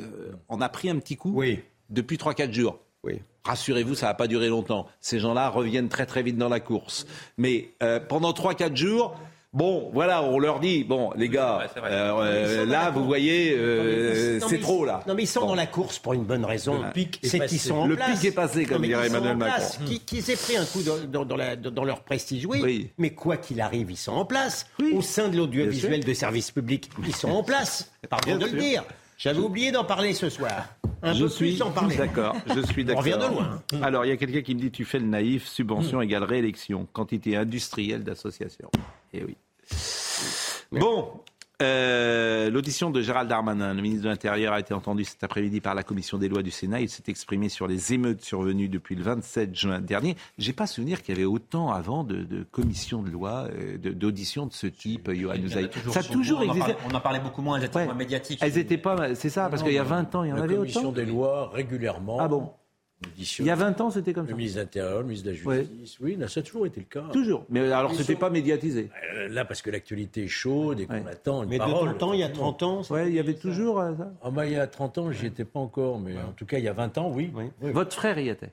en 0.49 0.61
a 0.63 0.69
pris 0.71 0.89
un 0.89 0.99
petit 0.99 1.17
coup 1.17 1.33
Oui. 1.35 1.61
depuis 1.91 2.17
3-4 2.17 2.53
jours. 2.53 2.79
Oui. 3.07 3.21
Rassurez-vous, 3.45 3.95
ça 3.95 4.07
va 4.07 4.14
pas 4.14 4.27
durer 4.27 4.49
longtemps. 4.49 4.87
Ces 5.01 5.21
gens-là 5.21 5.49
reviennent 5.49 5.88
très 5.88 6.05
très 6.07 6.23
vite 6.23 6.37
dans 6.37 6.49
la 6.49 6.61
course. 6.61 7.07
Mais 7.38 7.71
euh, 7.83 8.01
pendant 8.01 8.33
3-4 8.33 8.75
jours, 8.75 9.14
bon, 9.53 9.88
voilà, 9.95 10.23
on 10.25 10.40
leur 10.40 10.59
dit, 10.59 10.83
bon, 10.83 11.12
les 11.16 11.29
gars, 11.29 11.55
vrai, 11.55 11.71
c'est 11.73 11.79
vrai. 11.81 11.90
euh, 11.92 12.14
euh, 12.19 12.66
là, 12.66 12.87
vous 12.90 12.95
course. 12.95 13.07
voyez, 13.07 13.55
euh, 13.57 14.40
c'est 14.40 14.59
trop 14.59 14.85
là. 14.85 15.05
Non, 15.07 15.14
mais 15.14 15.23
ils 15.23 15.27
sont 15.29 15.42
Bon. 15.42 15.47
dans 15.47 15.55
la 15.55 15.66
course 15.66 16.01
pour 16.01 16.14
une 16.14 16.25
bonne 16.25 16.45
raison. 16.45 16.83
Le 16.83 16.90
pic 16.90 17.21
est 17.23 17.29
c'est 17.29 17.38
passé. 17.38 17.49
qu'ils 17.51 17.61
sont 17.61 17.77
en 17.77 17.87
Le 17.87 17.95
place. 17.95 18.19
pic 18.19 18.25
est 18.25 18.33
passé, 18.35 18.64
comme 18.64 18.83
Non, 18.83 18.88
dirait 18.88 19.07
ils 19.07 19.11
sont 19.12 19.16
Emmanuel 19.19 19.37
en 19.37 19.38
place. 19.38 19.79
Macron. 19.79 19.92
Qui- 19.95 20.01
Qu'ils 20.01 20.31
aient 20.31 20.37
pris 20.37 20.57
un 20.57 20.64
coup 20.64 20.83
dans, 20.83 20.97
dans- 21.07 21.25
dans 21.25 21.37
la- 21.37 21.55
dans 21.55 21.85
leur 21.85 22.01
prestige, 22.03 22.47
oui. 22.47 22.61
Oui. 22.62 22.90
Mais 22.99 23.11
quoi 23.11 23.37
qu'il 23.37 23.61
arrive, 23.61 23.92
ils 23.92 23.97
sont 23.97 24.12
en 24.12 24.25
place. 24.25 24.66
Oui. 24.81 24.92
Au 24.97 25.03
sein 25.03 25.29
de 25.29 25.37
l'audiovisuel 25.37 26.05
de 26.05 26.14
service 26.14 26.51
public, 26.51 26.90
ils 27.07 27.14
sont 27.14 27.31
en 27.31 27.45
place. 27.45 27.92
Pardon 28.11 28.37
Bien 28.37 28.38
de 28.49 28.53
le 28.53 28.59
dire. 28.61 28.83
J'avais 29.19 29.38
oublié 29.38 29.73
d'en 29.73 29.85
parler 29.85 30.12
ce 30.12 30.29
soir. 30.29 30.66
Un 31.03 31.13
je 31.13 31.25
peu 31.25 31.29
suis 31.29 31.53
plus 31.53 31.63
en 31.63 31.71
parler. 31.71 31.97
d'accord. 31.97 32.35
Je 32.55 32.61
suis 32.67 32.85
d'accord. 32.87 33.03
revient 33.03 33.19
de 33.21 33.27
loin. 33.29 33.63
Alors, 33.83 34.05
il 34.05 34.09
y 34.09 34.13
a 34.13 34.17
quelqu'un 34.17 34.43
qui 34.43 34.55
me 34.55 34.61
dit 34.61 34.71
tu 34.71 34.85
fais 34.85 34.99
le 34.99 35.07
naïf, 35.07 35.47
subvention 35.47 36.01
égale 36.01 36.25
réélection, 36.25 36.87
quantité 36.93 37.37
industrielle 37.37 38.03
d'associations. 38.03 38.71
Eh 39.13 39.25
oui. 39.25 39.37
Bon. 40.73 41.11
Euh, 41.62 42.51
L'audition 42.51 42.90
de 42.90 43.01
Gérald 43.03 43.29
Darmanin, 43.29 43.75
le 43.75 43.83
ministre 43.83 44.05
de 44.05 44.09
l'Intérieur, 44.09 44.53
a 44.53 44.61
été 44.61 44.73
entendue 44.75 45.05
cet 45.05 45.25
après-midi 45.25 45.61
par 45.61 45.75
la 45.75 45.83
commission 45.83 46.19
des 46.19 46.29
lois 46.29 46.42
du 46.42 46.51
Sénat. 46.51 46.81
Il 46.81 46.88
s'est 46.88 47.03
exprimé 47.09 47.49
sur 47.49 47.66
les 47.66 47.92
émeutes 47.92 48.23
survenues 48.23 48.69
depuis 48.69 48.95
le 48.95 49.03
27 49.03 49.55
juin 49.55 49.81
dernier. 49.81 50.16
J'ai 50.38 50.53
pas 50.53 50.66
souvenir 50.66 51.03
qu'il 51.03 51.14
y 51.14 51.19
avait 51.19 51.27
autant 51.27 51.71
avant 51.73 52.05
de, 52.05 52.25
de 52.25 52.45
commissions 52.51 53.03
de 53.03 53.11
loi, 53.11 53.49
euh, 53.51 53.79
de- 53.79 53.90
d'auditions 53.92 54.47
de, 54.47 54.53
ce 54.53 54.66
type, 54.66 55.05
toujours 55.73 55.92
Ça 55.95 56.01
a 56.01 56.03
toujours 56.03 56.42
existé. 56.42 56.75
on 56.90 56.95
en 56.95 57.01
parlait 57.01 57.21
beaucoup 57.21 57.42
moins, 57.42 57.59
elles 57.59 57.64
étaient 57.64 57.77
Ouais. 57.77 57.85
moins 57.87 57.95
médiatiques. 57.95 58.38
Elles 58.42 58.59
étaient 58.59 58.79
pas, 58.79 59.14
c'est 59.14 59.31
ça, 59.31 59.49
parce 59.49 59.62
qu'il 59.62 59.73
y 59.73 59.79
a 59.79 59.83
20 59.85 60.14
ans, 60.14 60.25
il 60.25 60.29
y 60.31 60.33
en 60.33 60.37
la 60.37 60.42
avait 60.45 60.57
commission 60.57 60.81
autant. 60.83 60.92
des 60.92 61.05
lois 61.07 61.51
régulièrement 61.53 62.19
Ah 62.21 62.29
bon 62.29 62.51
Il 63.19 63.45
y 63.47 63.51
a 63.51 63.55
20 63.55 63.81
ans, 63.83 63.91
c'était 63.91 64.15
comme 64.15 64.25
le 64.25 64.31
ça. 64.31 64.37
ministre 64.37 64.57
de 64.59 64.63
l'Intérieur, 64.63 65.01
le 65.01 65.05
ministre 65.07 65.27
de 65.31 65.37
la 65.37 65.45
Ouais. 65.45 65.59
Justice. 65.59 65.99
Oui, 66.01 66.17
là, 66.17 66.29
ça 66.29 66.41
a 66.41 66.43
toujours 66.43 66.65
été 66.67 66.81
le 66.81 66.87
cas. 66.87 67.09
Toujours. 67.13 67.45
Mais 67.51 67.71
alors, 67.71 67.93
c'était 67.95 68.15
sont- 68.15 68.19
pas 68.19 68.31
médiatisé. 68.31 68.89
Euh, 69.15 69.29
Là, 69.29 69.45
parce 69.45 69.61
que 69.61 69.71
l'actualité 69.71 70.25
est 70.25 70.29
chaude 70.29 70.81
et 70.81 70.87
qu'on 70.87 70.95
Ouais. 71.05 71.11
attend 71.11 71.43
une 71.43 71.51
Mais 71.51 71.57
de 71.59 71.65
parole. 71.65 71.93
ton 71.93 71.99
temps, 71.99 72.13
il 72.15 72.21
y 72.21 72.25
a 72.25 72.31
30 72.31 72.63
ans, 72.63 72.83
Ouais, 72.91 73.09
il 73.09 73.15
y 73.15 73.19
avait 73.19 73.35
toujours 73.35 73.81
euh, 73.81 73.95
ça. 73.97 74.13
Ah, 74.23 74.31
bah, 74.31 74.47
il 74.47 74.53
y 74.53 74.57
a 74.57 74.67
30 74.67 74.97
ans, 74.97 75.13
j'y 75.13 75.27
étais 75.27 75.45
pas 75.45 75.61
encore, 75.61 75.99
mais 76.01 76.17
en 76.17 76.33
tout 76.33 76.47
cas, 76.47 76.57
il 76.59 76.65
y 76.65 76.69
a 76.69 76.73
20 76.73 76.97
ans, 76.97 77.11
oui. 77.13 77.31
Oui. 77.35 77.45
Oui. 77.61 77.71
Votre 77.73 77.95
frère 77.95 78.19
y 78.19 78.29
était. 78.31 78.53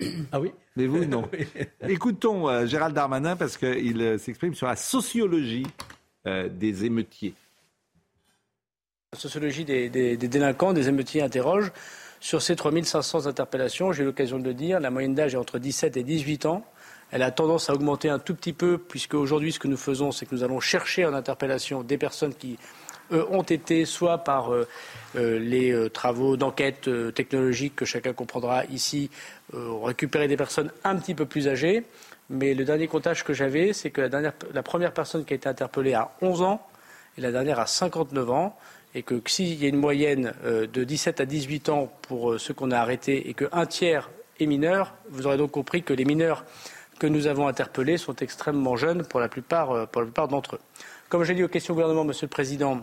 Ah 0.32 0.40
oui 0.40 0.50
Mais 0.76 0.86
vous, 0.86 1.04
non. 1.04 1.28
Écoutons 1.86 2.48
euh, 2.48 2.66
Gérald 2.66 2.94
Darmanin 2.94 3.36
parce 3.36 3.56
qu'il 3.58 4.00
euh, 4.00 4.16
s'exprime 4.18 4.54
sur 4.54 4.66
la 4.66 4.76
sociologie 4.76 5.66
euh, 6.26 6.48
des 6.48 6.84
émeutiers. 6.86 7.34
La 9.12 9.18
sociologie 9.18 9.64
des, 9.64 9.88
des- 9.90 10.16
des 10.16 10.28
délinquants, 10.28 10.72
des 10.72 10.88
émeutiers 10.88 11.22
interroge. 11.22 11.70
Sur 12.24 12.40
ces 12.40 12.56
3500 12.56 13.26
interpellations, 13.26 13.92
j'ai 13.92 14.02
eu 14.02 14.06
l'occasion 14.06 14.38
de 14.38 14.44
le 14.44 14.54
dire, 14.54 14.80
la 14.80 14.90
moyenne 14.90 15.14
d'âge 15.14 15.34
est 15.34 15.36
entre 15.36 15.58
17 15.58 15.98
et 15.98 16.02
18 16.02 16.46
ans. 16.46 16.64
Elle 17.10 17.22
a 17.22 17.30
tendance 17.30 17.68
à 17.68 17.74
augmenter 17.74 18.08
un 18.08 18.18
tout 18.18 18.34
petit 18.34 18.54
peu, 18.54 18.78
puisque 18.78 19.12
aujourd'hui, 19.12 19.52
ce 19.52 19.58
que 19.58 19.68
nous 19.68 19.76
faisons, 19.76 20.10
c'est 20.10 20.24
que 20.24 20.34
nous 20.34 20.42
allons 20.42 20.58
chercher 20.58 21.04
en 21.04 21.12
interpellation 21.12 21.82
des 21.82 21.98
personnes 21.98 22.34
qui 22.34 22.56
ont 23.10 23.42
été 23.42 23.84
soit 23.84 24.24
par 24.24 24.54
euh, 24.54 24.66
euh, 25.16 25.38
les 25.38 25.70
euh, 25.70 25.90
travaux 25.90 26.38
d'enquête 26.38 26.88
technologique 27.14 27.76
que 27.76 27.84
chacun 27.84 28.14
comprendra 28.14 28.64
ici, 28.72 29.10
récupérer 29.52 30.26
des 30.26 30.38
personnes 30.38 30.72
un 30.82 30.96
petit 30.96 31.14
peu 31.14 31.26
plus 31.26 31.46
âgées. 31.46 31.84
Mais 32.30 32.54
le 32.54 32.64
dernier 32.64 32.86
comptage 32.88 33.22
que 33.22 33.34
j'avais, 33.34 33.74
c'est 33.74 33.90
que 33.90 34.00
la, 34.00 34.62
première 34.62 34.94
personne 34.94 35.26
qui 35.26 35.34
a 35.34 35.36
été 35.36 35.46
interpellée 35.46 35.92
a 35.92 36.12
11 36.22 36.40
ans 36.40 36.66
et 37.16 37.20
la 37.20 37.32
dernière 37.32 37.60
a 37.60 37.66
59 37.66 38.30
ans. 38.30 38.56
Et 38.96 39.02
que 39.02 39.20
s'il 39.26 39.60
y 39.60 39.66
a 39.66 39.68
une 39.68 39.76
moyenne 39.76 40.34
euh, 40.44 40.68
de 40.68 40.84
17 40.84 41.20
à 41.20 41.26
18 41.26 41.68
ans 41.68 41.92
pour 42.02 42.32
euh, 42.32 42.38
ceux 42.38 42.54
qu'on 42.54 42.70
a 42.70 42.78
arrêtés 42.78 43.28
et 43.28 43.34
qu'un 43.34 43.66
tiers 43.66 44.08
est 44.38 44.46
mineur, 44.46 44.94
vous 45.10 45.26
aurez 45.26 45.36
donc 45.36 45.50
compris 45.50 45.82
que 45.82 45.92
les 45.92 46.04
mineurs 46.04 46.44
que 47.00 47.08
nous 47.08 47.26
avons 47.26 47.48
interpellés 47.48 47.98
sont 47.98 48.14
extrêmement 48.16 48.76
jeunes 48.76 49.04
pour 49.04 49.18
la 49.18 49.28
plupart, 49.28 49.72
euh, 49.72 49.86
pour 49.86 50.02
la 50.02 50.06
plupart 50.06 50.28
d'entre 50.28 50.56
eux. 50.56 50.60
Comme 51.08 51.24
j'ai 51.24 51.34
dit 51.34 51.42
aux 51.42 51.48
questions 51.48 51.74
au 51.74 51.76
gouvernement, 51.76 52.04
Monsieur 52.04 52.26
le 52.26 52.30
Président, 52.30 52.82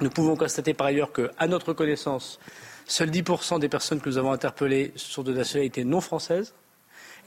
nous 0.00 0.10
pouvons 0.10 0.36
constater 0.36 0.74
par 0.74 0.88
ailleurs 0.88 1.12
qu'à 1.12 1.46
notre 1.46 1.72
connaissance, 1.72 2.38
seuls 2.84 3.10
10% 3.10 3.60
des 3.60 3.68
personnes 3.68 4.00
que 4.00 4.08
nous 4.08 4.18
avons 4.18 4.32
interpellées 4.32 4.92
sont 4.96 5.22
de 5.22 5.32
nationalité 5.32 5.84
non 5.84 6.00
française. 6.00 6.54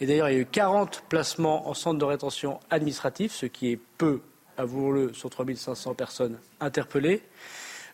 Et 0.02 0.06
d'ailleurs, 0.06 0.30
il 0.30 0.34
y 0.34 0.38
a 0.38 0.42
eu 0.42 0.46
40 0.46 1.04
placements 1.10 1.70
en 1.70 1.74
centre 1.74 2.00
de 2.00 2.06
rétention 2.06 2.60
administratif, 2.70 3.34
ce 3.34 3.46
qui 3.46 3.72
est 3.72 3.80
peu, 3.98 4.22
avouons-le, 4.60 5.14
sur 5.14 5.30
3500 5.30 5.94
personnes 5.96 6.38
interpellées. 6.60 7.22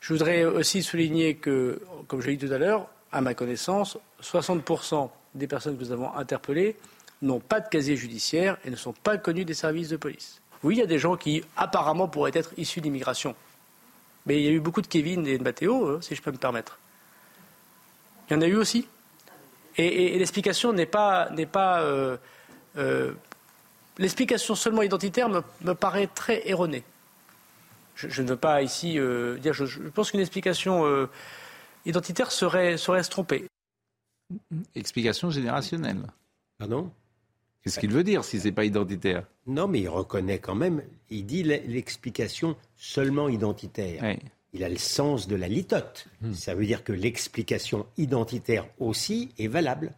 Je 0.01 0.13
voudrais 0.13 0.43
aussi 0.43 0.83
souligner 0.83 1.35
que, 1.35 1.81
comme 2.07 2.21
je 2.21 2.27
l'ai 2.27 2.37
dit 2.37 2.47
tout 2.47 2.53
à 2.53 2.57
l'heure, 2.57 2.87
à 3.11 3.21
ma 3.21 3.33
connaissance, 3.33 3.97
60% 4.21 5.09
des 5.35 5.47
personnes 5.47 5.77
que 5.77 5.83
nous 5.83 5.91
avons 5.91 6.13
interpellées 6.13 6.75
n'ont 7.21 7.39
pas 7.39 7.59
de 7.59 7.69
casier 7.69 7.95
judiciaire 7.95 8.57
et 8.65 8.69
ne 8.69 8.75
sont 8.75 8.93
pas 8.93 9.17
connues 9.17 9.45
des 9.45 9.53
services 9.53 9.89
de 9.89 9.97
police. 9.97 10.41
Oui, 10.63 10.75
il 10.75 10.79
y 10.79 10.83
a 10.83 10.87
des 10.87 10.99
gens 10.99 11.15
qui 11.15 11.43
apparemment 11.55 12.07
pourraient 12.07 12.31
être 12.33 12.51
issus 12.57 12.81
d'immigration. 12.81 13.35
Mais 14.25 14.39
il 14.39 14.43
y 14.43 14.47
a 14.47 14.51
eu 14.51 14.59
beaucoup 14.59 14.81
de 14.81 14.87
Kevin 14.87 15.25
et 15.27 15.37
de 15.37 15.43
Mathéo, 15.43 15.87
hein, 15.87 15.99
si 16.01 16.15
je 16.15 16.21
peux 16.21 16.31
me 16.31 16.37
permettre. 16.37 16.79
Il 18.29 18.33
y 18.33 18.35
en 18.35 18.41
a 18.41 18.47
eu 18.47 18.55
aussi. 18.55 18.87
Et, 19.77 20.17
l'explication 20.17 20.73
n'est 20.73 20.85
pas. 20.85 21.29
n'est 21.29 21.45
pas 21.45 21.81
euh, 21.81 22.17
euh, 22.77 23.13
l'explication 23.97 24.55
seulement 24.55 24.81
identitaire 24.81 25.29
me, 25.29 25.41
me 25.61 25.73
paraît 25.73 26.07
très 26.07 26.47
erronée. 26.49 26.83
Je, 27.95 28.09
je 28.09 28.21
ne 28.21 28.27
veux 28.27 28.37
pas 28.37 28.61
ici 28.61 28.99
euh, 28.99 29.37
dire. 29.37 29.53
Je, 29.53 29.65
je 29.65 29.79
pense 29.89 30.11
qu'une 30.11 30.19
explication 30.19 30.85
euh, 30.85 31.09
identitaire 31.85 32.31
serait, 32.31 32.77
serait 32.77 33.03
se 33.03 33.09
tromper. 33.09 33.45
Explication 34.75 35.29
générationnelle. 35.29 36.07
Pardon? 36.57 36.91
Qu'est-ce 37.61 37.79
qu'il 37.79 37.91
veut 37.91 38.03
dire 38.03 38.23
si 38.23 38.39
c'est 38.39 38.51
pas 38.51 38.65
identitaire? 38.65 39.25
Non, 39.47 39.67
mais 39.67 39.79
il 39.81 39.89
reconnaît 39.89 40.37
quand 40.37 40.53
même, 40.53 40.83
il 41.09 41.25
dit 41.25 41.41
l'explication 41.41 42.55
seulement 42.75 43.27
identitaire. 43.27 44.03
Ouais. 44.03 44.19
Il 44.53 44.63
a 44.63 44.69
le 44.69 44.77
sens 44.77 45.27
de 45.27 45.35
la 45.35 45.47
litote. 45.47 46.07
Ça 46.33 46.53
veut 46.53 46.65
dire 46.65 46.83
que 46.83 46.93
l'explication 46.93 47.87
identitaire 47.97 48.67
aussi 48.79 49.31
est 49.39 49.47
valable. 49.47 49.93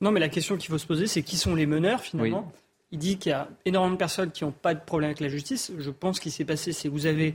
Non, 0.00 0.10
mais 0.12 0.20
la 0.20 0.28
question 0.28 0.56
qu'il 0.56 0.70
faut 0.70 0.78
se 0.78 0.86
poser, 0.86 1.06
c'est 1.06 1.22
qui 1.22 1.36
sont 1.36 1.54
les 1.54 1.66
meneurs 1.66 2.00
finalement 2.00 2.52
Il 2.92 2.98
dit 2.98 3.18
qu'il 3.18 3.30
y 3.30 3.32
a 3.34 3.48
énormément 3.64 3.94
de 3.94 3.98
personnes 3.98 4.30
qui 4.30 4.44
n'ont 4.44 4.52
pas 4.52 4.74
de 4.74 4.80
problème 4.80 5.08
avec 5.08 5.20
la 5.20 5.28
justice. 5.28 5.72
Je 5.76 5.90
pense 5.90 6.20
qu'il 6.20 6.32
s'est 6.32 6.44
passé, 6.44 6.72
c'est 6.72 6.88
que 6.88 6.92
vous 6.92 7.06
avez 7.06 7.34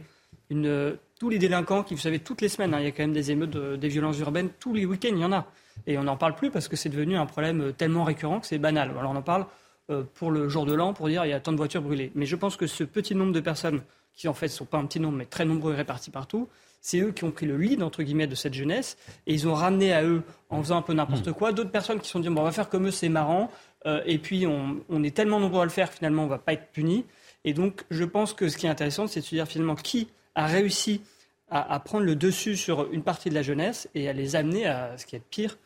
une, 0.50 0.66
euh, 0.66 0.96
tous 1.20 1.30
les 1.30 1.38
délinquants 1.40 1.84
qui, 1.84 1.94
vous 1.94 2.00
savez, 2.02 2.20
toutes 2.20 2.42
les 2.42 2.50
semaines, 2.50 2.74
hein, 2.74 2.80
il 2.80 2.86
y 2.86 2.88
a 2.88 2.92
quand 2.92 3.04
même 3.04 3.14
des 3.14 3.32
émeutes, 3.32 3.52
de- 3.52 3.76
des 3.76 3.88
violences 3.88 4.18
urbaines, 4.20 4.50
tous 4.60 4.74
les 4.74 4.86
week-ends, 4.86 5.10
il 5.12 5.20
y 5.20 5.26
en 5.26 5.32
a. 5.34 5.46
Et 5.88 5.98
on 5.98 6.04
n'en 6.04 6.18
parle 6.18 6.36
plus 6.36 6.50
parce 6.52 6.68
que 6.68 6.76
c'est 6.76 6.90
devenu 6.90 7.18
un 7.18 7.26
problème 7.26 7.62
euh, 7.62 7.72
tellement 7.72 8.04
récurrent 8.04 8.40
que 8.40 8.48
c'est 8.48 8.58
banal. 8.60 8.92
Alors 8.98 9.12
on 9.12 9.16
en 9.16 9.22
parle 9.22 9.46
euh, 9.90 10.04
pour 10.16 10.32
le 10.32 10.48
jour 10.50 10.66
de 10.66 10.74
l'an, 10.74 10.94
pour 10.94 11.08
dire 11.10 11.26
il 11.26 11.30
y 11.30 11.34
a 11.34 11.40
tant 11.40 11.52
de 11.52 11.58
voitures 11.58 11.82
brûlées. 11.82 12.12
Mais 12.16 12.26
je 12.26 12.36
pense 12.36 12.56
que 12.58 12.66
ce 12.68 12.84
petit 12.84 13.14
nombre 13.16 13.34
de 13.34 13.40
personnes, 13.40 13.82
qui 14.16 14.28
en 14.28 14.34
fait 14.34 14.46
ne 14.48 14.52
sont 14.52 14.66
pas 14.66 14.78
un 14.78 14.86
petit 14.86 15.00
nombre, 15.00 15.18
mais 15.18 15.26
très 15.26 15.44
nombreux 15.46 15.74
et 15.74 15.76
répartis 15.76 16.12
partout, 16.12 16.48
c'est 16.84 17.00
eux 17.00 17.12
qui 17.12 17.24
ont 17.24 17.32
pris 17.32 17.48
le 17.48 17.58
lead, 17.58 17.82
entre 17.82 18.04
guillemets, 18.04 18.28
de 18.28 18.36
cette 18.36 18.54
jeunesse, 18.54 18.98
et 19.26 19.34
ils 19.34 19.48
ont 19.48 19.56
ramené 19.56 19.94
à 19.94 20.04
eux, 20.04 20.22
en 20.50 20.62
faisant 20.62 20.78
un 20.78 20.82
peu 20.84 20.94
n'importe 20.94 21.32
quoi, 21.32 21.52
d'autres 21.52 21.72
personnes 21.72 22.00
qui 22.00 22.06
se 22.06 22.12
sont 22.12 22.20
dit, 22.20 22.30
bon, 22.30 22.42
on 22.42 22.44
va 22.44 22.52
faire 22.52 22.70
comme 22.70 22.86
eux, 22.86 22.92
c'est 22.92 23.10
marrant, 23.10 23.50
euh, 23.88 24.04
et 24.06 24.20
puis 24.20 24.46
on, 24.46 24.82
on 24.90 25.04
est 25.04 25.16
tellement 25.16 25.40
nombreux 25.40 25.62
à 25.62 25.64
le 25.64 25.72
faire, 25.72 25.92
finalement, 25.92 26.26
on 26.26 26.28
va 26.28 26.38
pas 26.38 26.54
être 26.54 26.68
punis. 26.72 27.06
Et 27.46 27.54
donc, 27.54 27.84
je 27.90 28.04
pense 28.04 28.34
que 28.34 28.50
ce 28.50 28.58
qui 28.58 28.68
est 28.68 28.70
intéressant, 28.70 29.08
c'est 29.08 29.22
de 29.22 29.26
se 29.26 29.34
dire, 29.34 29.48
finalement, 29.48 29.76
qui 29.76 30.10
a 30.36 30.46
réussi 30.46 31.02
à, 31.50 31.74
à 31.74 31.80
prendre 31.80 32.06
le 32.06 32.16
dessus 32.16 32.58
sur 32.58 32.92
une 32.92 33.02
partie 33.02 33.30
de 33.30 33.36
la 33.36 33.42
jeunesse 33.42 33.90
et 33.96 34.10
à 34.10 34.14
les 34.14 34.36
amener 34.36 34.66
à 34.66 34.98
ce 34.98 35.06
qui 35.06 35.16
est 35.16 35.20
de 35.20 35.26
pire 35.30 35.58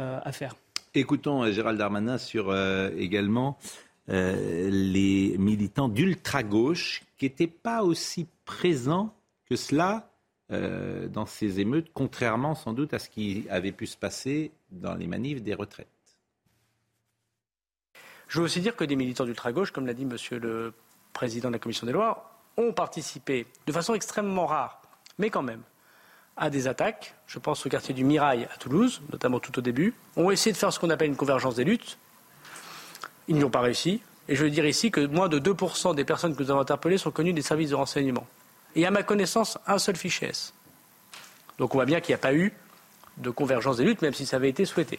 euh, 0.00 0.18
à 0.24 0.32
faire. 0.32 0.56
Écoutons 0.94 1.42
euh, 1.42 1.52
Gérald 1.52 1.78
Darmanin 1.78 2.18
sur 2.18 2.50
euh, 2.50 2.90
également 2.96 3.58
euh, 4.08 4.68
les 4.70 5.36
militants 5.38 5.88
d'ultra-gauche 5.88 7.02
qui 7.18 7.24
n'étaient 7.24 7.46
pas 7.46 7.82
aussi 7.82 8.26
présents 8.44 9.14
que 9.48 9.56
cela 9.56 10.11
euh, 10.52 11.08
dans 11.08 11.26
ces 11.26 11.60
émeutes, 11.60 11.88
contrairement 11.92 12.54
sans 12.54 12.72
doute 12.72 12.94
à 12.94 12.98
ce 12.98 13.08
qui 13.08 13.46
avait 13.50 13.72
pu 13.72 13.86
se 13.86 13.96
passer 13.96 14.52
dans 14.70 14.94
les 14.94 15.06
manifs 15.06 15.42
des 15.42 15.54
retraites. 15.54 15.88
Je 18.28 18.38
veux 18.38 18.44
aussi 18.44 18.60
dire 18.60 18.76
que 18.76 18.84
des 18.84 18.96
militants 18.96 19.24
d'ultra-gauche, 19.24 19.72
comme 19.72 19.86
l'a 19.86 19.94
dit 19.94 20.04
Monsieur 20.04 20.38
le 20.38 20.72
Président 21.12 21.48
de 21.48 21.54
la 21.54 21.58
Commission 21.58 21.86
des 21.86 21.92
lois, 21.92 22.38
ont 22.56 22.72
participé 22.72 23.46
de 23.66 23.72
façon 23.72 23.94
extrêmement 23.94 24.46
rare, 24.46 24.80
mais 25.18 25.30
quand 25.30 25.42
même, 25.42 25.62
à 26.36 26.50
des 26.50 26.66
attaques. 26.66 27.14
Je 27.26 27.38
pense 27.38 27.64
au 27.66 27.68
quartier 27.68 27.94
du 27.94 28.04
Mirail 28.04 28.48
à 28.52 28.56
Toulouse, 28.56 29.02
notamment 29.10 29.40
tout 29.40 29.58
au 29.58 29.62
début. 29.62 29.94
Ont 30.16 30.30
essayé 30.30 30.52
de 30.52 30.56
faire 30.56 30.72
ce 30.72 30.78
qu'on 30.78 30.90
appelle 30.90 31.08
une 31.08 31.16
convergence 31.16 31.56
des 31.56 31.64
luttes. 31.64 31.98
Ils 33.28 33.36
n'y 33.36 33.44
ont 33.44 33.50
pas 33.50 33.60
réussi. 33.60 34.00
Et 34.28 34.36
je 34.36 34.44
veux 34.44 34.50
dire 34.50 34.66
ici 34.66 34.90
que 34.90 35.04
moins 35.06 35.28
de 35.28 35.38
2% 35.38 35.94
des 35.94 36.04
personnes 36.04 36.34
que 36.34 36.42
nous 36.42 36.50
avons 36.50 36.60
interpellées 36.60 36.98
sont 36.98 37.10
connues 37.10 37.32
des 37.32 37.42
services 37.42 37.70
de 37.70 37.74
renseignement. 37.74 38.26
Et 38.74 38.86
à 38.86 38.90
ma 38.90 39.02
connaissance, 39.02 39.58
un 39.66 39.78
seul 39.78 39.96
fichier 39.96 40.28
S. 40.28 40.54
Donc 41.58 41.74
on 41.74 41.78
voit 41.78 41.84
bien 41.84 42.00
qu'il 42.00 42.12
n'y 42.12 42.16
a 42.16 42.18
pas 42.18 42.34
eu 42.34 42.52
de 43.18 43.30
convergence 43.30 43.76
des 43.76 43.84
luttes, 43.84 44.02
même 44.02 44.14
si 44.14 44.26
ça 44.26 44.36
avait 44.36 44.48
été 44.48 44.64
souhaité. 44.64 44.98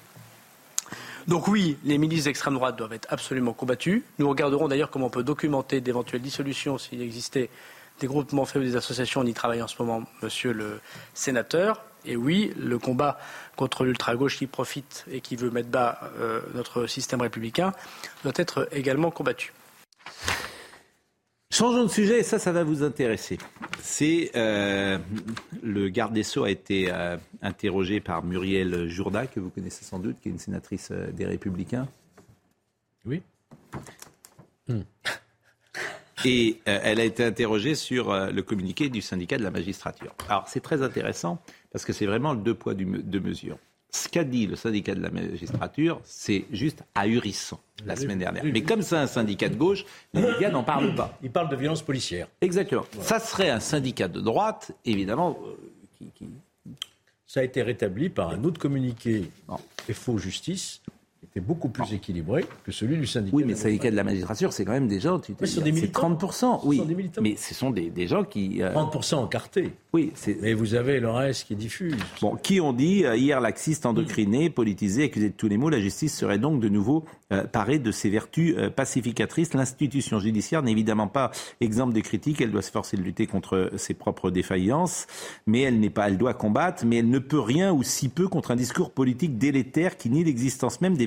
Donc 1.27 1.47
oui, 1.47 1.77
les 1.83 1.97
milices 1.97 2.25
d'extrême 2.25 2.53
droite 2.53 2.75
doivent 2.75 2.93
être 2.93 3.07
absolument 3.09 3.53
combattues. 3.53 4.03
Nous 4.19 4.27
regarderons 4.27 4.67
d'ailleurs 4.67 4.89
comment 4.89 5.07
on 5.07 5.09
peut 5.09 5.23
documenter 5.23 5.81
d'éventuelles 5.81 6.21
dissolutions 6.21 6.77
s'il 6.77 7.01
existait 7.01 7.49
des 7.99 8.07
groupements 8.07 8.45
faits 8.45 8.61
ou 8.61 8.65
des 8.65 8.75
associations. 8.75 9.21
On 9.21 9.25
y 9.25 9.33
travaille 9.33 9.61
en 9.61 9.67
ce 9.67 9.81
moment, 9.81 10.03
monsieur 10.21 10.51
le 10.51 10.81
sénateur. 11.13 11.81
Et 12.05 12.17
oui, 12.17 12.53
le 12.57 12.77
combat 12.77 13.17
contre 13.55 13.85
l'ultra-gauche 13.85 14.37
qui 14.37 14.47
profite 14.47 15.05
et 15.09 15.21
qui 15.21 15.37
veut 15.37 15.51
mettre 15.51 15.69
bas 15.69 16.11
euh, 16.19 16.41
notre 16.53 16.87
système 16.87 17.21
républicain 17.21 17.71
doit 18.23 18.33
être 18.35 18.67
également 18.73 19.09
combattu. 19.09 19.53
Changeons 21.53 21.83
de 21.83 21.89
sujet, 21.89 22.21
et 22.21 22.23
ça, 22.23 22.39
ça 22.39 22.51
va 22.51 22.63
vous 22.63 22.81
intéresser. 22.81 23.37
C'est 23.79 24.31
euh, 24.35 24.97
le 25.61 25.87
garde 25.89 26.11
des 26.11 26.23
Sceaux 26.23 26.45
a 26.45 26.49
été 26.49 26.91
euh, 26.91 27.15
interrogé 27.43 27.99
par 27.99 28.23
Muriel 28.23 28.87
Jourda, 28.87 29.27
que 29.27 29.39
vous 29.39 29.51
connaissez 29.51 29.85
sans 29.85 29.99
doute, 29.99 30.15
qui 30.19 30.29
est 30.29 30.31
une 30.31 30.39
sénatrice 30.39 30.89
euh, 30.91 31.11
des 31.11 31.27
Républicains. 31.27 31.87
Oui. 33.05 33.21
Et 36.25 36.59
euh, 36.67 36.79
elle 36.81 36.99
a 36.99 37.03
été 37.03 37.23
interrogée 37.23 37.75
sur 37.75 38.11
le 38.31 38.41
communiqué 38.41 38.89
du 38.89 39.01
syndicat 39.01 39.37
de 39.37 39.43
la 39.43 39.51
magistrature. 39.51 40.15
Alors 40.29 40.47
c'est 40.47 40.61
très 40.61 40.81
intéressant 40.81 41.37
parce 41.71 41.85
que 41.85 41.93
c'est 41.93 42.07
vraiment 42.07 42.33
le 42.33 42.39
deux 42.39 42.55
poids 42.55 42.73
deux 42.73 43.19
mesures. 43.19 43.59
Ce 43.95 44.09
qu'a 44.09 44.23
dit 44.23 44.47
le 44.47 44.55
syndicat 44.55 44.95
de 44.95 45.01
la 45.01 45.11
magistrature, 45.11 46.01
c'est 46.03 46.45
juste 46.51 46.83
ahurissant 46.95 47.59
la 47.85 47.95
semaine 47.95 48.17
dernière. 48.17 48.43
Mais 48.43 48.63
comme 48.63 48.81
c'est 48.81 48.95
un 48.97 49.05
syndicat 49.05 49.49
de 49.49 49.55
gauche, 49.55 49.85
les 50.15 50.21
médias 50.31 50.49
n'en 50.49 50.63
parlent 50.63 50.95
pas. 50.95 51.15
Il 51.21 51.29
parle 51.29 51.47
de 51.49 51.55
violence 51.55 51.83
policière. 51.83 52.27
Exactement. 52.41 52.85
Ça 53.01 53.19
serait 53.19 53.51
un 53.51 53.59
syndicat 53.59 54.07
de 54.07 54.19
droite, 54.19 54.71
évidemment, 54.83 55.37
euh, 55.45 55.53
qui, 55.97 56.07
qui- 56.15 56.27
Ça 57.27 57.41
a 57.41 57.43
été 57.43 57.61
rétabli 57.61 58.09
par 58.09 58.29
un 58.29 58.43
autre 58.43 58.59
communiqué 58.59 59.29
FO 59.91 60.17
Justice, 60.17 60.81
qui 60.83 60.91
n'est 60.91 60.97
était 61.23 61.39
beaucoup 61.39 61.69
plus 61.69 61.93
équilibré 61.93 62.45
que 62.63 62.71
celui 62.71 62.97
du 62.97 63.07
syndicat. 63.07 63.35
Oui, 63.35 63.43
mais 63.45 63.53
le 63.53 63.57
syndicat 63.59 63.91
de 63.91 63.95
la 63.95 64.03
magistrature, 64.03 64.53
c'est 64.53 64.65
quand 64.65 64.71
même 64.73 64.87
des 64.87 64.99
gens, 64.99 65.19
tu 65.19 65.33
Mais 65.39 65.47
ce 65.47 65.55
sont 65.55 65.61
des 65.61 65.71
c'est 65.71 65.75
militants. 65.81 66.11
30%. 66.15 66.61
Ce 66.61 66.67
Oui, 66.67 66.77
sont 66.77 66.85
des 66.85 66.95
militants. 66.95 67.21
mais 67.21 67.35
ce 67.37 67.53
sont 67.53 67.71
des, 67.71 67.89
des 67.89 68.07
gens 68.07 68.23
qui... 68.23 68.61
euh, 68.61 68.73
30% 68.73 69.15
encartés. 69.15 69.71
Oui. 69.93 70.11
Mais 70.41 70.53
vous 70.53 70.73
avez 70.75 70.99
le 70.99 71.09
reste 71.09 71.45
qui 71.47 71.55
diffuse. 71.55 71.95
Bon, 72.21 72.35
qui 72.35 72.59
ont 72.59 72.73
dit 72.73 73.05
euh, 73.05 73.15
hier 73.15 73.39
laxiste, 73.41 73.85
endoctriné, 73.85 74.49
politisé, 74.49 75.03
accusé 75.03 75.29
de 75.29 75.35
tous 75.35 75.47
les 75.47 75.57
maux, 75.57 75.69
la 75.69 75.79
justice 75.79 76.15
serait 76.17 76.39
donc 76.39 76.59
de 76.59 76.69
nouveau 76.69 77.05
euh, 77.31 77.43
parée 77.43 77.77
de 77.79 77.91
ses 77.91 78.09
vertus 78.09 78.55
euh, 78.57 78.69
pacificatrices. 78.69 79.53
L'institution 79.53 80.19
judiciaire 80.19 80.63
n'est 80.63 80.71
évidemment 80.71 81.07
pas 81.07 81.31
exemple 81.61 81.93
de 81.93 81.99
critique. 81.99 82.41
Elle 82.41 82.51
doit 82.51 82.61
se 82.63 82.71
forcer 82.71 82.97
de 82.97 83.01
lutter 83.03 83.27
contre 83.27 83.71
ses 83.77 83.93
propres 83.93 84.31
défaillances, 84.31 85.05
mais 85.45 85.61
elle 85.61 85.79
n'est 85.79 85.89
pas, 85.91 86.07
elle 86.09 86.17
doit 86.17 86.33
combattre, 86.33 86.85
mais 86.85 86.97
elle 86.97 87.09
ne 87.09 87.19
peut 87.19 87.39
rien 87.39 87.71
ou 87.71 87.83
si 87.83 88.09
peu 88.09 88.27
contre 88.27 88.51
un 88.51 88.55
discours 88.55 88.91
politique 88.91 89.37
délétère 89.37 89.95
qui 89.97 90.09
nie 90.09 90.23
l'existence 90.23 90.81
même 90.81 90.97
des 90.97 91.05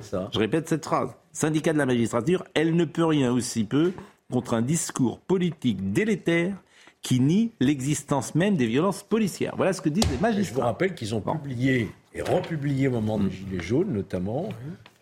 Ça. 0.00 0.28
Je 0.32 0.38
répète 0.38 0.68
cette 0.68 0.84
phrase. 0.84 1.10
Syndicat 1.32 1.72
de 1.72 1.78
la 1.78 1.86
magistrature, 1.86 2.44
elle 2.54 2.76
ne 2.76 2.84
peut 2.84 3.04
rien 3.04 3.32
aussi 3.32 3.64
peu 3.64 3.92
contre 4.30 4.54
un 4.54 4.62
discours 4.62 5.18
politique 5.20 5.92
délétère 5.92 6.56
qui 7.02 7.20
nie 7.20 7.52
l'existence 7.60 8.34
même 8.34 8.56
des 8.56 8.66
violences 8.66 9.02
policières. 9.02 9.54
Voilà 9.56 9.72
ce 9.72 9.82
que 9.82 9.88
disent 9.88 10.04
les 10.04 10.10
Et 10.10 10.14
je 10.14 10.16
vous 10.16 10.22
magistrats. 10.22 10.64
rappelle 10.64 10.94
qu'ils 10.94 11.14
ont 11.14 11.20
publié 11.20 11.90
et 12.14 12.22
republié 12.22 12.86
au 12.88 12.92
moment 12.92 13.18
des 13.18 13.30
Gilets 13.30 13.62
jaunes, 13.62 13.92
notamment, 13.92 14.48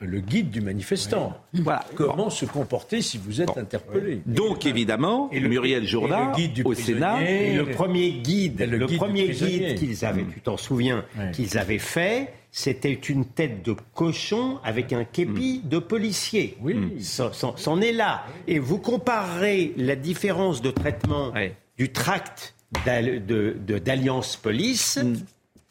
le 0.00 0.20
guide 0.20 0.50
du 0.50 0.60
manifestant. 0.62 1.36
Voilà. 1.52 1.84
Comment 1.94 2.30
se 2.30 2.44
comporter 2.46 3.02
si 3.02 3.18
vous 3.18 3.40
êtes 3.42 3.56
interpellé 3.58 4.22
Donc 4.26 4.64
évidemment, 4.66 5.28
Et 5.30 5.38
le- 5.38 5.48
Muriel 5.48 5.86
Jourda, 5.86 6.30
le 6.30 6.36
guide 6.36 6.52
du 6.54 6.62
au. 6.64 6.72
Sénat, 6.74 7.22
Et 7.22 7.54
le 7.54 7.66
premier 7.66 8.12
guide, 8.12 8.60
le 8.60 8.78
le, 8.78 8.86
guide 8.86 8.96
premier 8.98 9.28
guide 9.28 9.74
qu'ils 9.78 10.04
avaient, 10.04 10.24
tu 10.24 10.40
t'en 10.40 10.56
souviens, 10.56 11.04
Ouais. 11.18 11.30
qu'ils 11.32 11.58
avaient 11.58 11.78
fait, 11.78 12.32
c'était 12.50 12.92
une 12.94 13.26
tête 13.26 13.62
de 13.64 13.76
cochon 13.94 14.58
avec 14.64 14.92
un 14.92 15.04
képi 15.04 15.60
de 15.64 15.78
policier. 15.78 16.56
Oui. 16.62 16.76
Ça- 17.00 17.30
C'en 17.32 17.80
est 17.82 17.92
là. 17.92 18.24
Et 18.48 18.58
vous 18.58 18.78
comparerez 18.78 19.74
la 19.76 19.96
différence 19.96 20.62
de 20.62 20.70
traitement 20.70 21.30
Ouais. 21.32 21.54
du 21.76 21.92
tract 21.92 22.54
d'Alliance 22.86 24.36
Police, 24.36 24.98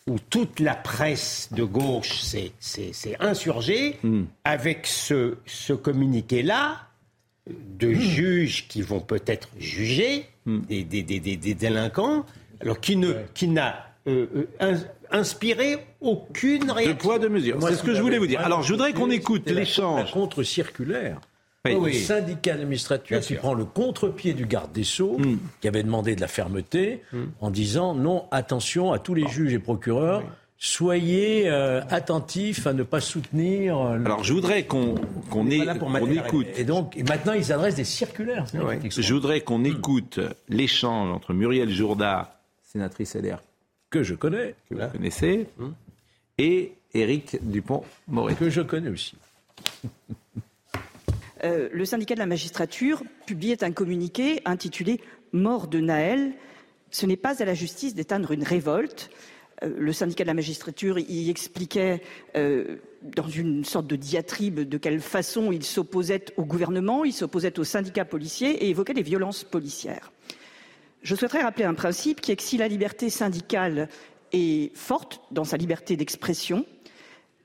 où 0.07 0.17
toute 0.29 0.59
la 0.59 0.75
presse 0.75 1.49
de 1.51 1.63
gauche 1.63 2.21
s'est- 2.21 2.51
insurgée, 3.19 3.97
avec 4.43 4.87
ce, 4.87 5.35
ce 5.45 5.73
communiqué-là 5.73 6.87
de 7.49 7.91
juges 7.93 8.67
qui 8.67 8.81
vont 8.81 8.99
peut-être 8.99 9.49
juger 9.59 10.27
des, 10.45 10.83
des- 10.83 11.03
des- 11.03 11.19
des- 11.19 11.37
des 11.37 11.53
délinquants, 11.53 12.25
alors 12.61 12.79
qui 12.79 12.95
ne 12.95 13.13
qui 13.33 13.47
n'a 13.47 13.87
euh, 14.07 14.25
euh, 14.35 14.47
ins- 14.59 14.83
inspiré 15.11 15.77
aucune 15.99 16.65
de 16.67 16.71
réaction. 16.71 16.97
poids, 16.97 17.19
de 17.19 17.27
mesure. 17.27 17.57
C'est 17.61 17.75
ce 17.75 17.83
que 17.83 17.93
je 17.93 18.01
voulais 18.01 18.17
vous 18.17 18.25
dire. 18.27 18.39
Alors 18.41 18.63
je 18.63 18.73
voudrais 18.73 18.93
qu'on 18.93 19.11
écoute 19.11 19.47
l'échange. 19.49 20.05
La 20.05 20.11
contre-circulaire. 20.11 21.19
Oui. 21.63 21.93
Le 21.93 21.99
syndicat 21.99 22.55
Bien 22.57 23.19
qui 23.19 23.27
sûr. 23.27 23.37
prend 23.39 23.53
le 23.53 23.65
contre-pied 23.65 24.33
du 24.33 24.45
garde 24.47 24.71
des 24.71 24.83
Sceaux, 24.83 25.17
qui 25.61 25.67
avait 25.67 25.83
demandé 25.83 26.15
de 26.15 26.21
la 26.21 26.27
fermeté, 26.27 27.01
en 27.39 27.51
disant 27.51 27.93
non, 27.93 28.25
attention 28.31 28.91
à 28.91 28.97
tous 28.99 29.13
les 29.13 29.27
juges 29.27 29.53
et 29.53 29.59
procureurs, 29.59 30.23
soyez 30.57 31.47
euh, 31.49 31.81
attentifs 31.89 32.65
à 32.65 32.73
ne 32.73 32.81
pas 32.81 32.99
soutenir. 32.99 33.77
euh, 33.77 33.97
le- 33.97 34.05
Alors 34.07 34.23
je 34.23 34.33
voudrais 34.33 34.63
qu'on 34.65 34.95
qu'on 35.29 35.47
écoute. 35.49 36.47
Et 36.57 36.63
donc, 36.63 36.97
et 36.97 37.03
maintenant, 37.03 37.33
ils 37.33 37.51
adressent 37.53 37.75
des 37.75 37.83
circulaires. 37.83 38.45
Je 38.51 39.13
voudrais 39.13 39.41
qu'on 39.41 39.63
écoute 39.63 40.19
l'échange 40.49 41.11
entre 41.11 41.33
Muriel 41.33 41.69
Jourda, 41.69 42.39
sénatrice 42.63 43.15
LR 43.15 43.39
que 43.91 44.01
je 44.03 44.15
connais, 44.15 44.55
que 44.69 44.75
vous 44.75 44.87
connaissez, 44.93 45.45
et 46.39 46.73
Éric 46.95 47.37
Dupont-Moretti. 47.43 48.39
que 48.39 48.49
je 48.49 48.61
connais 48.61 48.89
aussi. 48.89 49.15
Euh, 51.43 51.69
le 51.71 51.85
syndicat 51.85 52.13
de 52.13 52.19
la 52.19 52.25
magistrature 52.25 53.03
publiait 53.25 53.63
un 53.63 53.71
communiqué 53.71 54.41
intitulé 54.45 54.99
Mort 55.33 55.67
de 55.67 55.79
Naël. 55.79 56.33
Ce 56.91 57.05
n'est 57.05 57.17
pas 57.17 57.41
à 57.41 57.45
la 57.45 57.53
justice 57.53 57.95
d'éteindre 57.95 58.31
une 58.31 58.43
révolte. 58.43 59.09
Euh, 59.63 59.73
le 59.77 59.93
syndicat 59.93 60.23
de 60.23 60.27
la 60.27 60.33
magistrature 60.33 60.99
y 60.99 61.29
expliquait, 61.29 62.01
euh, 62.35 62.77
dans 63.01 63.27
une 63.27 63.65
sorte 63.65 63.87
de 63.87 63.95
diatribe, 63.95 64.61
de 64.61 64.77
quelle 64.77 64.99
façon 64.99 65.51
il 65.51 65.63
s'opposait 65.63 66.25
au 66.37 66.45
gouvernement, 66.45 67.03
il 67.05 67.13
s'opposait 67.13 67.59
aux 67.59 67.63
syndicats 67.63 68.05
policiers 68.05 68.65
et 68.65 68.69
évoquait 68.69 68.93
les 68.93 69.01
violences 69.01 69.43
policières. 69.43 70.11
Je 71.01 71.15
souhaiterais 71.15 71.41
rappeler 71.41 71.65
un 71.65 71.73
principe 71.73 72.21
qui 72.21 72.31
est 72.31 72.35
que 72.35 72.43
si 72.43 72.57
la 72.57 72.67
liberté 72.67 73.09
syndicale 73.09 73.89
est 74.33 74.75
forte 74.75 75.21
dans 75.31 75.43
sa 75.43 75.57
liberté 75.57 75.97
d'expression, 75.97 76.65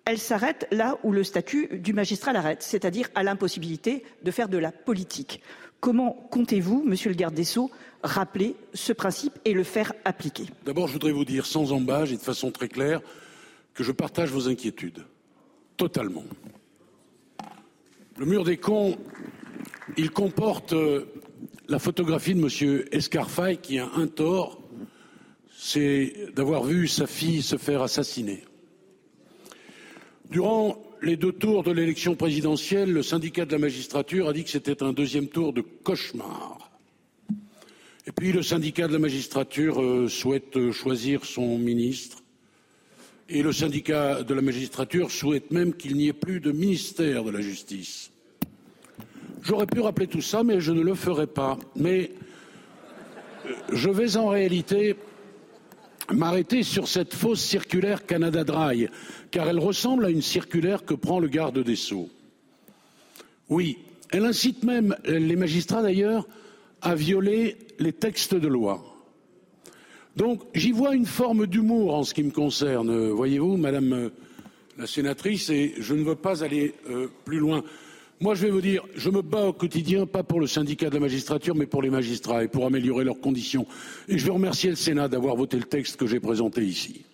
elle 0.06 0.18
s'arrête 0.18 0.68
là 0.70 0.98
où 1.02 1.12
le 1.12 1.24
statut 1.24 1.68
du 1.78 1.92
magistrat 1.92 2.32
l'arrête, 2.32 2.62
c'est-à-dire 2.62 3.08
à, 3.14 3.24
l'impossibilité 3.24 4.04
de 4.22 4.30
faire 4.30 4.48
de 4.48 4.56
la 4.56 4.70
politique. 4.70 5.42
Comment 5.80 6.12
comptez-vous, 6.30 6.82
monsieur 6.86 7.10
le 7.10 7.16
garde 7.16 7.34
des 7.34 7.44
Sceaux, 7.44 7.70
rappeler 8.02 8.54
ce 8.72 8.92
principe 8.92 9.34
et 9.44 9.52
le 9.52 9.64
faire 9.64 9.92
appliquer? 10.04 10.44
D'abord, 10.64 10.86
je 10.86 10.92
voudrais 10.92 11.10
vous 11.10 11.24
dire 11.24 11.44
sans 11.44 11.72
embâche 11.72 12.12
et 12.12 12.16
de 12.16 12.22
façon 12.22 12.52
très 12.52 12.68
claire 12.68 13.00
que 13.74 13.82
je 13.82 13.92
partage 13.92 14.30
vos 14.30 14.48
inquiétudes. 14.48 15.04
Totalement. 15.76 16.24
Le 18.16 18.26
mur 18.26 18.44
des 18.44 18.56
cons, 18.56 18.96
il 19.96 20.10
comporte 20.12 20.72
euh, 20.72 21.12
la 21.68 21.80
photographie 21.80 22.34
de 22.34 22.40
M. 22.40 22.84
Escarfaille 22.92 23.58
qui 23.58 23.80
a 23.80 23.88
un 23.96 24.06
tort, 24.06 24.62
c'est 25.58 26.30
d'avoir 26.34 26.62
vu 26.62 26.86
sa 26.86 27.08
fille 27.08 27.42
se 27.42 27.56
faire 27.56 27.82
assassiner. 27.82 28.44
Durant 30.30 30.82
les 31.02 31.16
deux 31.16 31.32
tours 31.32 31.62
de 31.62 31.70
l'élection 31.70 32.16
présidentielle, 32.16 32.92
le 32.92 33.02
syndicat 33.02 33.44
de 33.44 33.52
la 33.52 33.58
magistrature 33.58 34.28
a 34.28 34.32
dit 34.32 34.42
que 34.42 34.50
c'était 34.50 34.82
un 34.82 34.92
deuxième 34.92 35.28
tour 35.28 35.52
de 35.52 35.60
cauchemar. 35.60 36.70
Et 38.06 38.12
puis 38.12 38.32
le 38.32 38.42
syndicat 38.42 38.88
de 38.88 38.92
la 38.92 38.98
magistrature 38.98 39.80
euh, 39.80 40.08
souhaite 40.08 40.56
euh, 40.56 40.72
choisir 40.72 41.24
son 41.24 41.58
ministre. 41.58 42.18
Et 43.28 43.42
le 43.42 43.52
syndicat 43.52 44.22
de 44.22 44.34
la 44.34 44.42
magistrature 44.42 45.10
souhaite 45.10 45.50
même 45.50 45.74
qu'il 45.74 45.96
n'y 45.96 46.08
ait 46.08 46.12
plus 46.12 46.40
de 46.40 46.52
ministère 46.52 47.24
de 47.24 47.30
la 47.30 47.40
justice. 47.40 48.10
J'aurais 49.42 49.66
pu 49.66 49.80
rappeler 49.80 50.06
tout 50.06 50.22
ça, 50.22 50.42
mais 50.42 50.60
je 50.60 50.72
ne 50.72 50.82
le 50.82 50.94
ferai 50.94 51.26
pas. 51.26 51.58
Mais 51.76 52.10
euh, 53.46 53.50
je 53.72 53.90
vais 53.90 54.16
en 54.16 54.28
réalité 54.28 54.96
m'arrêter 56.12 56.62
sur 56.62 56.88
cette 56.88 57.14
fausse 57.14 57.42
circulaire 57.42 58.06
Canada 58.06 58.44
Dry, 58.44 58.88
car 59.30 59.48
elle 59.48 59.58
ressemble 59.58 60.04
à 60.04 60.10
une 60.10 60.22
circulaire 60.22 60.84
que 60.84 60.94
prend 60.94 61.20
le 61.20 61.28
garde 61.28 61.58
des 61.62 61.76
Sceaux. 61.76 62.08
Oui, 63.48 63.78
elle 64.10 64.24
incite 64.24 64.62
même 64.64 64.96
les 65.04 65.36
magistrats 65.36 65.82
d'ailleurs 65.82 66.26
à 66.82 66.94
violer 66.94 67.56
les 67.78 67.92
textes 67.92 68.34
de 68.34 68.48
loi. 68.48 68.82
Donc 70.16 70.42
j'y 70.54 70.72
vois 70.72 70.94
une 70.94 71.06
forme 71.06 71.46
d'humour 71.46 71.94
en 71.94 72.04
ce 72.04 72.14
qui 72.14 72.22
me 72.22 72.30
concerne, 72.30 73.10
voyez-vous, 73.10 73.56
Madame 73.56 73.92
euh, 73.92 74.08
la 74.78 74.86
sénatrice, 74.86 75.50
et 75.50 75.74
je 75.78 75.94
ne 75.94 76.02
veux 76.02 76.14
pas 76.14 76.42
aller 76.42 76.74
euh, 76.88 77.08
plus 77.24 77.38
loin. 77.38 77.62
Moi, 78.18 78.34
je 78.34 78.46
vais 78.46 78.50
vous 78.50 78.62
dire, 78.62 78.82
je 78.94 79.10
me 79.10 79.20
bats 79.20 79.48
au 79.48 79.52
quotidien, 79.52 80.06
pas 80.06 80.22
pour 80.22 80.40
le 80.40 80.46
syndicat 80.46 80.88
de 80.88 80.94
la 80.94 81.00
magistrature, 81.00 81.54
mais 81.54 81.66
pour 81.66 81.82
les 81.82 81.90
magistrats 81.90 82.44
et 82.44 82.48
pour 82.48 82.64
améliorer 82.64 83.04
leurs 83.04 83.20
conditions. 83.20 83.66
Et 84.08 84.16
je 84.16 84.24
veux 84.24 84.32
remercier 84.32 84.70
le 84.70 84.76
Sénat 84.76 85.08
d'avoir 85.08 85.36
voté 85.36 85.58
le 85.58 85.64
texte 85.64 85.96
que 85.96 86.06
j'ai 86.06 86.18
présenté 86.18 86.64
ici. 86.64 87.04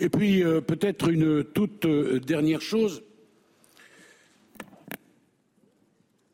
Et 0.00 0.10
puis, 0.10 0.44
euh, 0.44 0.60
peut-être 0.60 1.08
une 1.08 1.44
toute 1.44 1.86
euh, 1.86 2.20
dernière 2.20 2.60
chose. 2.60 3.02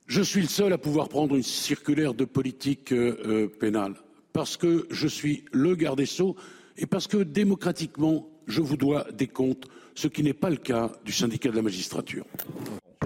Je 0.09 0.23
suis 0.23 0.43
le 0.43 0.49
seul 0.49 0.73
à 0.73 0.79
pouvoir 0.79 1.09
prendre 1.09 1.37
une 1.37 1.45
circulaire 1.45 2.15
de 2.15 2.25
politique 2.25 2.93
euh, 2.93 3.47
pénale 3.47 3.95
parce 4.33 4.57
que 4.57 4.87
je 4.91 5.07
suis 5.07 5.45
le 5.53 5.77
garde 5.77 5.99
des 5.99 6.07
Sceaux 6.07 6.35
et 6.77 6.87
parce 6.87 7.07
que 7.07 7.19
démocratiquement, 7.19 8.29
je 8.49 8.61
vous 8.61 8.77
dois 8.77 9.07
des 9.13 9.29
comptes, 9.29 9.69
ce 9.95 10.09
qui 10.09 10.25
n'est 10.25 10.35
pas 10.35 10.51
le 10.51 10.57
cas 10.57 10.91
du 11.05 11.13
syndicat 11.13 11.51
de 11.51 11.57
la 11.57 11.63
magistrature. 11.63 12.27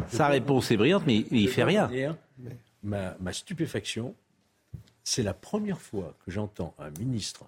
Sa 0.08 0.28
réponse 0.28 0.70
est 0.70 0.76
brillante, 0.76 1.04
mais 1.06 1.24
il 1.30 1.48
Je 1.48 1.52
fait 1.52 1.64
rien. 1.64 1.90
Ma, 2.82 3.16
ma 3.20 3.32
stupéfaction, 3.32 4.14
c'est 5.04 5.22
la 5.22 5.34
première 5.34 5.80
fois 5.80 6.14
que 6.24 6.30
j'entends 6.30 6.74
un 6.78 6.90
ministre 6.90 7.44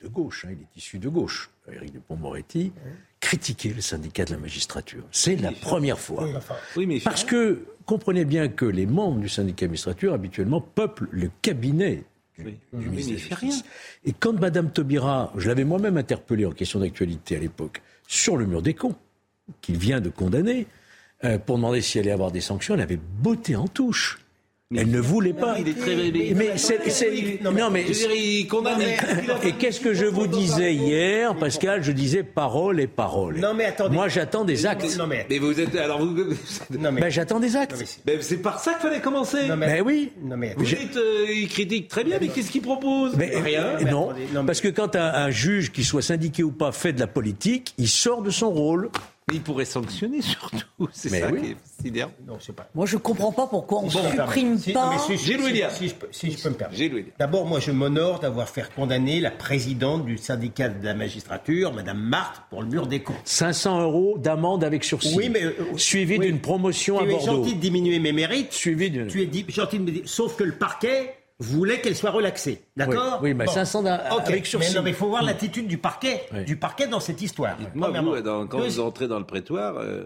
de 0.00 0.08
gauche, 0.08 0.44
hein, 0.44 0.50
il 0.52 0.58
est 0.62 0.76
issu 0.76 0.98
de 0.98 1.08
gauche, 1.08 1.50
Éric 1.70 1.92
Dupont-Moretti, 1.92 2.72
critiquer 3.20 3.72
le 3.72 3.80
syndicat 3.80 4.24
de 4.26 4.32
la 4.32 4.38
magistrature. 4.38 5.02
C'est 5.10 5.36
la 5.36 5.50
première 5.50 5.98
fois. 5.98 6.28
Oui, 6.76 7.00
Parce 7.00 7.24
que 7.24 7.64
comprenez 7.86 8.24
bien 8.24 8.48
que 8.48 8.66
les 8.66 8.86
membres 8.86 9.18
du 9.20 9.28
syndicat 9.28 9.66
de 9.66 9.68
la 9.68 9.72
magistrature 9.72 10.12
habituellement 10.12 10.60
peuplent 10.60 11.08
le 11.10 11.30
cabinet 11.42 12.04
du, 12.38 12.44
Oui. 12.44 12.58
du 12.74 12.88
Oui, 12.88 12.96
mais 12.96 13.02
ministre 13.02 13.36
rien. 13.36 13.56
Et 14.04 14.12
quand 14.12 14.38
Madame 14.38 14.70
Taubira, 14.70 15.32
je 15.36 15.48
l'avais 15.48 15.64
moi-même 15.64 15.96
interpellé 15.96 16.44
en 16.44 16.52
question 16.52 16.80
d'actualité 16.80 17.36
à 17.36 17.40
l'époque, 17.40 17.80
sur 18.06 18.36
le 18.36 18.44
mur 18.46 18.60
des 18.60 18.74
cons, 18.74 18.94
qu'il 19.62 19.78
vient 19.78 20.00
de 20.00 20.10
condamner, 20.10 20.66
euh, 21.24 21.38
pour 21.38 21.56
demander 21.56 21.80
si 21.80 21.98
elle 21.98 22.04
allait 22.04 22.12
avoir 22.12 22.30
des 22.32 22.40
sanctions, 22.40 22.74
elle 22.74 22.80
avait 22.80 22.98
botté 23.20 23.56
en 23.56 23.66
touche. 23.68 24.18
Elle 24.76 24.90
ne 24.90 24.98
voulait 24.98 25.34
pas. 25.34 25.56
Il 25.60 25.68
est 25.68 25.78
très 25.78 25.94
Mais 26.34 26.56
c'est, 26.56 26.90
c'est- 26.90 27.38
non 27.42 27.52
mais, 27.70 27.82
Je 27.82 27.88
veux 27.88 27.94
dire, 27.94 28.10
il 28.12 28.48
condamne. 28.48 28.80
et 29.44 29.52
qu'est-ce 29.52 29.78
que 29.78 29.94
je 29.94 30.06
vous 30.06 30.26
disais 30.26 30.74
hier, 30.74 31.36
Pascal? 31.36 31.84
Je 31.84 31.92
disais 31.92 32.24
parole 32.24 32.80
et 32.80 32.88
parole. 32.88 33.38
Non, 33.38 33.54
mais 33.54 33.66
attendez. 33.66 33.94
Moi, 33.94 34.08
j'attends 34.08 34.44
des 34.44 34.66
actes. 34.66 34.96
Non, 34.98 35.06
mais. 35.06 35.26
Mais 35.30 35.38
vous 35.38 35.60
êtes. 35.60 35.76
Alors 35.76 36.00
vous. 36.04 36.16
Non, 36.76 36.90
mais. 36.90 37.02
Ben, 37.02 37.08
j'attends 37.10 37.38
des 37.38 37.54
actes. 37.54 38.00
Ben, 38.04 38.18
c'est 38.20 38.38
par 38.38 38.58
ça 38.58 38.72
qu'il 38.72 38.88
fallait 38.88 39.00
commencer. 39.02 39.46
Non, 39.46 39.54
mais- 39.56 39.66
Ben 39.66 39.82
oui. 39.86 40.10
Non, 40.24 40.36
mais. 40.36 40.54
Vous 40.56 40.64
dites, 40.64 40.96
euh, 40.96 41.26
il 41.32 41.46
critique 41.46 41.86
très 41.86 42.02
bien, 42.02 42.16
mais 42.20 42.28
qu'est-ce 42.28 42.50
qu'il 42.50 42.62
propose? 42.62 43.14
Mais, 43.16 43.36
Rien. 43.36 43.76
mais 43.80 43.90
non, 43.90 44.08
mais- 44.32 44.46
parce 44.46 44.60
que 44.60 44.68
quand 44.68 44.96
un, 44.96 45.12
un 45.14 45.30
juge, 45.30 45.70
qui 45.70 45.84
soit 45.84 46.02
syndiqué 46.02 46.42
ou 46.42 46.50
pas, 46.50 46.72
fait 46.72 46.92
de 46.94 46.98
la 47.00 47.06
politique, 47.06 47.74
il 47.78 47.86
sort 47.88 48.22
de 48.22 48.30
son 48.30 48.50
rôle. 48.50 48.90
Mais 49.30 49.36
il 49.36 49.42
pourrait 49.42 49.64
sanctionner 49.64 50.20
surtout. 50.20 50.58
C'est 50.92 51.08
ça 51.08 51.30
oui. 51.32 51.40
qui 51.40 51.46
est 51.52 51.56
sidérant. 51.82 52.10
Non, 52.26 52.36
c'est 52.40 52.54
pas. 52.54 52.68
Moi, 52.74 52.84
je 52.84 52.98
comprends 52.98 53.32
pas 53.32 53.46
pourquoi 53.46 53.78
on 53.78 53.82
Bon, 53.84 53.88
supprime 53.88 54.58
si- 54.58 54.72
pas. 54.74 54.98
si 54.98 55.16
si- 55.16 55.32
je 55.32 55.94
peux- 55.94 56.08
si 56.10 56.30
je 56.30 56.42
peux 56.42 56.50
me 56.50 56.54
permettre. 56.54 57.08
D'abord, 57.18 57.46
moi, 57.46 57.58
je 57.58 57.70
m'honore 57.70 58.20
d'avoir 58.20 58.50
fait 58.50 58.68
condamner 58.74 59.20
la 59.20 59.30
présidente 59.30 60.04
du 60.04 60.18
syndicat 60.18 60.68
de 60.68 60.84
la 60.84 60.92
magistrature, 60.92 61.72
Madame 61.72 62.00
Marthe, 62.00 62.42
pour 62.50 62.60
le 62.62 62.68
mur 62.68 62.86
des 62.86 63.00
cons. 63.02 63.14
500 63.24 63.80
euros 63.80 64.18
d'amende 64.18 64.62
avec 64.62 64.84
sursis. 64.84 65.14
Oui, 65.16 65.30
mais, 65.30 65.42
euh, 65.42 65.54
suivi 65.78 66.18
oui. 66.18 66.26
d'une 66.26 66.40
promotion 66.40 66.98
à 66.98 67.04
Tu 67.04 67.08
es 67.08 67.12
Bordeaux. 67.12 67.26
gentil 67.44 67.54
de 67.54 67.60
diminuer 67.60 68.00
mes 68.00 68.12
mérites. 68.12 68.52
Suivi 68.52 68.90
d'une. 68.90 69.06
Tu 69.06 69.22
es 69.22 69.30
gentil 69.48 69.78
de 69.78 69.84
me 69.84 69.90
dire. 69.90 70.02
Sauf 70.04 70.36
que 70.36 70.44
le 70.44 70.52
parquet 70.52 71.14
voulait 71.44 71.80
qu'elle 71.80 71.94
soit 71.96 72.10
relaxée. 72.10 72.62
D'accord 72.76 73.18
Oui, 73.22 73.30
oui, 73.30 73.34
mais 73.34 73.46
500 73.46 73.82
d'un- 73.82 74.00
Ok, 74.12 74.22
avec 74.26 74.46
sursis. 74.46 74.68
Mais 74.70 74.74
non, 74.76 74.82
mais 74.82 74.90
il 74.90 74.96
faut 74.96 75.08
voir 75.08 75.22
l'attitude 75.22 75.66
du 75.68 75.78
parquet, 75.78 76.22
Oui. 76.32 76.44
du 76.44 76.56
parquet 76.56 76.86
dans 76.88 77.00
cette 77.00 77.22
histoire. 77.22 77.56
Moi, 77.74 77.86
Premièrement. 77.86 78.12
vous, 78.12 78.20
dans- 78.20 78.46
quand 78.46 78.58
vous 78.60 78.80
entrez 78.80 79.06
dans 79.08 79.18
le 79.18 79.26
prétoire, 79.26 79.76
euh, 79.78 80.04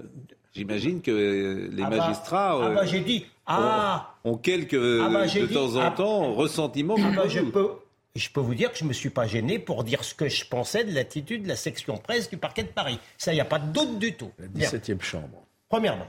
j'imagine 0.54 1.00
que 1.00 1.10
euh, 1.10 1.68
les 1.72 1.82
Ah 1.82 1.90
bah- 1.90 1.96
magistrats 1.98 2.58
Ah 2.60 2.66
euh, 2.66 2.74
bah 2.74 2.84
j'ai 2.86 3.00
dit. 3.00 3.24
Ah 3.46 4.14
ont, 4.24 4.32
ont 4.32 4.36
quelques, 4.36 4.74
Ah 4.74 5.08
bah, 5.08 5.26
j'ai 5.26 5.40
de 5.42 5.46
dit- 5.46 5.54
temps 5.54 5.76
en 5.76 5.80
ah- 5.80 5.90
temps, 5.90 6.34
ressentiments. 6.34 6.96
Ah 6.98 7.10
bah, 7.16 7.22
je 7.28 7.40
vous. 7.40 7.50
peux, 7.50 7.68
je 8.14 8.28
peux 8.28 8.40
vous 8.40 8.54
dire 8.54 8.70
que 8.70 8.76
je 8.78 8.84
ne 8.84 8.88
me 8.88 8.92
suis 8.92 9.08
pas 9.10 9.26
gêné 9.26 9.58
pour 9.58 9.84
dire 9.84 10.04
ce 10.04 10.14
que 10.14 10.28
je 10.28 10.44
pensais 10.44 10.84
de 10.84 10.92
l'attitude 10.94 11.44
de 11.44 11.48
la 11.48 11.56
section 11.56 11.96
presse 11.96 12.28
du 12.28 12.36
parquet 12.36 12.62
de 12.64 12.68
Paris. 12.68 12.98
Ça, 13.16 13.32
il 13.32 13.36
n'y 13.36 13.40
a 13.40 13.44
pas 13.46 13.58
de 13.58 13.72
doute 13.72 13.98
du 13.98 14.14
tout. 14.14 14.30
La 14.38 14.48
Bien. 14.48 14.66
17e 14.68 15.00
chambre. 15.00 15.44
Premièrement. 15.70 16.08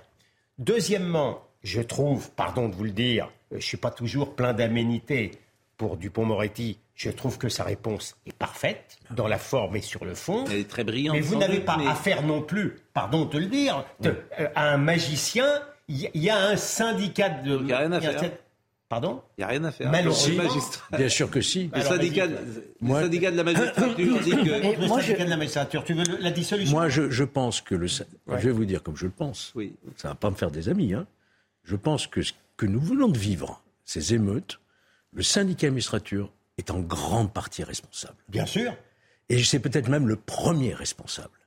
Deuxièmement, 0.57 1.41
je 1.63 1.81
trouve, 1.81 2.29
pardon 2.31 2.67
de 2.67 2.75
vous 2.75 2.83
le 2.83 2.91
dire, 2.91 3.29
je 3.51 3.55
ne 3.57 3.61
suis 3.61 3.77
pas 3.77 3.91
toujours 3.91 4.35
plein 4.35 4.53
d'aménités 4.53 5.31
pour 5.77 5.97
Dupont-Moretti. 5.97 6.77
Je 6.95 7.09
trouve 7.09 7.37
que 7.37 7.47
sa 7.47 7.63
réponse 7.63 8.17
est 8.25 8.33
parfaite, 8.35 8.97
dans 9.11 9.27
la 9.27 9.37
forme 9.37 9.77
et 9.77 9.81
sur 9.81 10.03
le 10.03 10.13
fond. 10.15 10.43
Elle 10.51 10.57
est 10.59 10.69
très 10.69 10.83
brillante. 10.83 11.15
Mais 11.15 11.21
vous 11.21 11.37
n'avez 11.37 11.61
pas 11.61 11.77
mais- 11.77 11.87
affaire 11.87 12.23
non 12.23 12.41
plus, 12.41 12.75
pardon 12.93 13.23
de 13.25 13.29
te 13.31 13.37
le 13.37 13.45
dire, 13.45 13.85
de- 14.01 14.15
euh, 14.39 14.47
à 14.55 14.73
un 14.73 14.77
magicien. 14.77 15.47
Il 15.87 16.09
y, 16.13 16.29
a 16.29 16.37
un 16.37 16.55
syndicat 16.57 17.29
de. 17.29 17.57
Il 17.61 17.67
y 17.67 17.73
a 17.73 17.79
rien 17.79 17.91
à 17.93 18.01
faire. 18.01 18.19
cette- 18.19 18.43
Pardon 18.89 19.21
Il 19.37 19.41
n'y 19.41 19.45
a 19.45 19.47
rien 19.47 19.63
à 19.65 19.71
faire. 19.71 19.89
Malheureusement- 19.91 20.43
magistrat- 20.43 20.97
Bien 20.97 21.09
sûr 21.09 21.29
que 21.29 21.41
si. 21.41 21.69
Le 21.75 21.81
syndicat, 21.81 22.25
Moi- 22.81 23.01
syndicat 23.03 23.29
de 23.31 23.37
la 23.37 23.43
magistrature 23.43 24.19
dit 24.23 24.31
que. 24.31 24.81
Le 24.81 24.87
moi, 24.87 24.99
syndicat 25.01 25.19
je- 25.19 25.25
de 25.25 25.29
la 25.29 25.37
magistrature, 25.37 25.83
tu 25.83 25.93
veux 25.93 26.03
le- 26.03 26.17
la 26.17 26.31
dissolution 26.31 26.75
Moi, 26.75 26.89
je, 26.89 27.09
je 27.11 27.23
pense 27.23 27.61
que 27.61 27.75
le. 27.75 27.85
Ouais. 28.27 28.39
Je 28.39 28.45
vais 28.47 28.51
vous 28.51 28.65
dire 28.65 28.81
comme 28.83 28.97
je 28.97 29.05
le 29.05 29.11
pense. 29.11 29.51
Oui. 29.55 29.73
Ça 29.95 30.09
va 30.09 30.15
pas 30.15 30.29
me 30.31 30.35
faire 30.35 30.49
des 30.51 30.69
amis. 30.69 30.93
Hein. 30.93 31.05
Je 31.63 31.75
pense 31.75 32.07
que 32.07 32.21
ce 32.23 32.33
que 32.59 32.65
nous 32.65 32.81
venons 32.81 33.07
de 33.07 33.17
vivre, 33.17 33.63
ces 33.85 34.13
émeutes, 34.13 34.59
le 35.13 35.23
syndicat 35.23 35.67
administrature 35.67 36.29
est 36.57 36.71
en 36.71 36.81
grande 36.81 37.31
partie 37.31 37.63
responsable. 37.63 38.17
Bien 38.27 38.45
sûr. 38.45 38.75
Et 39.29 39.41
c'est 39.45 39.59
peut-être 39.59 39.87
même 39.87 40.09
le 40.09 40.17
premier 40.17 40.73
responsable. 40.73 41.39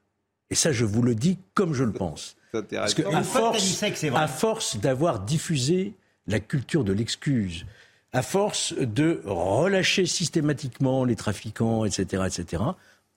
Et 0.49 0.55
ça, 0.55 0.73
je 0.73 0.87
vous 0.87 1.03
le 1.03 1.15
dis 1.15 1.37
comme 1.53 1.75
je 1.75 1.85
le 1.85 1.93
pense. 1.93 2.35
C'est 2.55 2.67
Parce 2.71 2.93
intéressant. 2.93 3.11
que 3.11 3.15
à 3.15 3.23
force, 3.23 3.83
vrai. 3.83 4.11
à 4.15 4.27
force 4.27 4.77
d'avoir 4.79 5.21
diffusé 5.21 5.93
la 6.27 6.41
culture 6.41 6.83
de 6.83 6.95
l'excuse, 6.95 7.67
à 8.15 8.23
force 8.23 8.73
de 8.73 9.21
relâcher 9.27 10.07
systématiquement 10.07 11.05
les 11.05 11.17
trafiquants, 11.17 11.85
etc., 11.85 12.23
etc., 12.27 12.63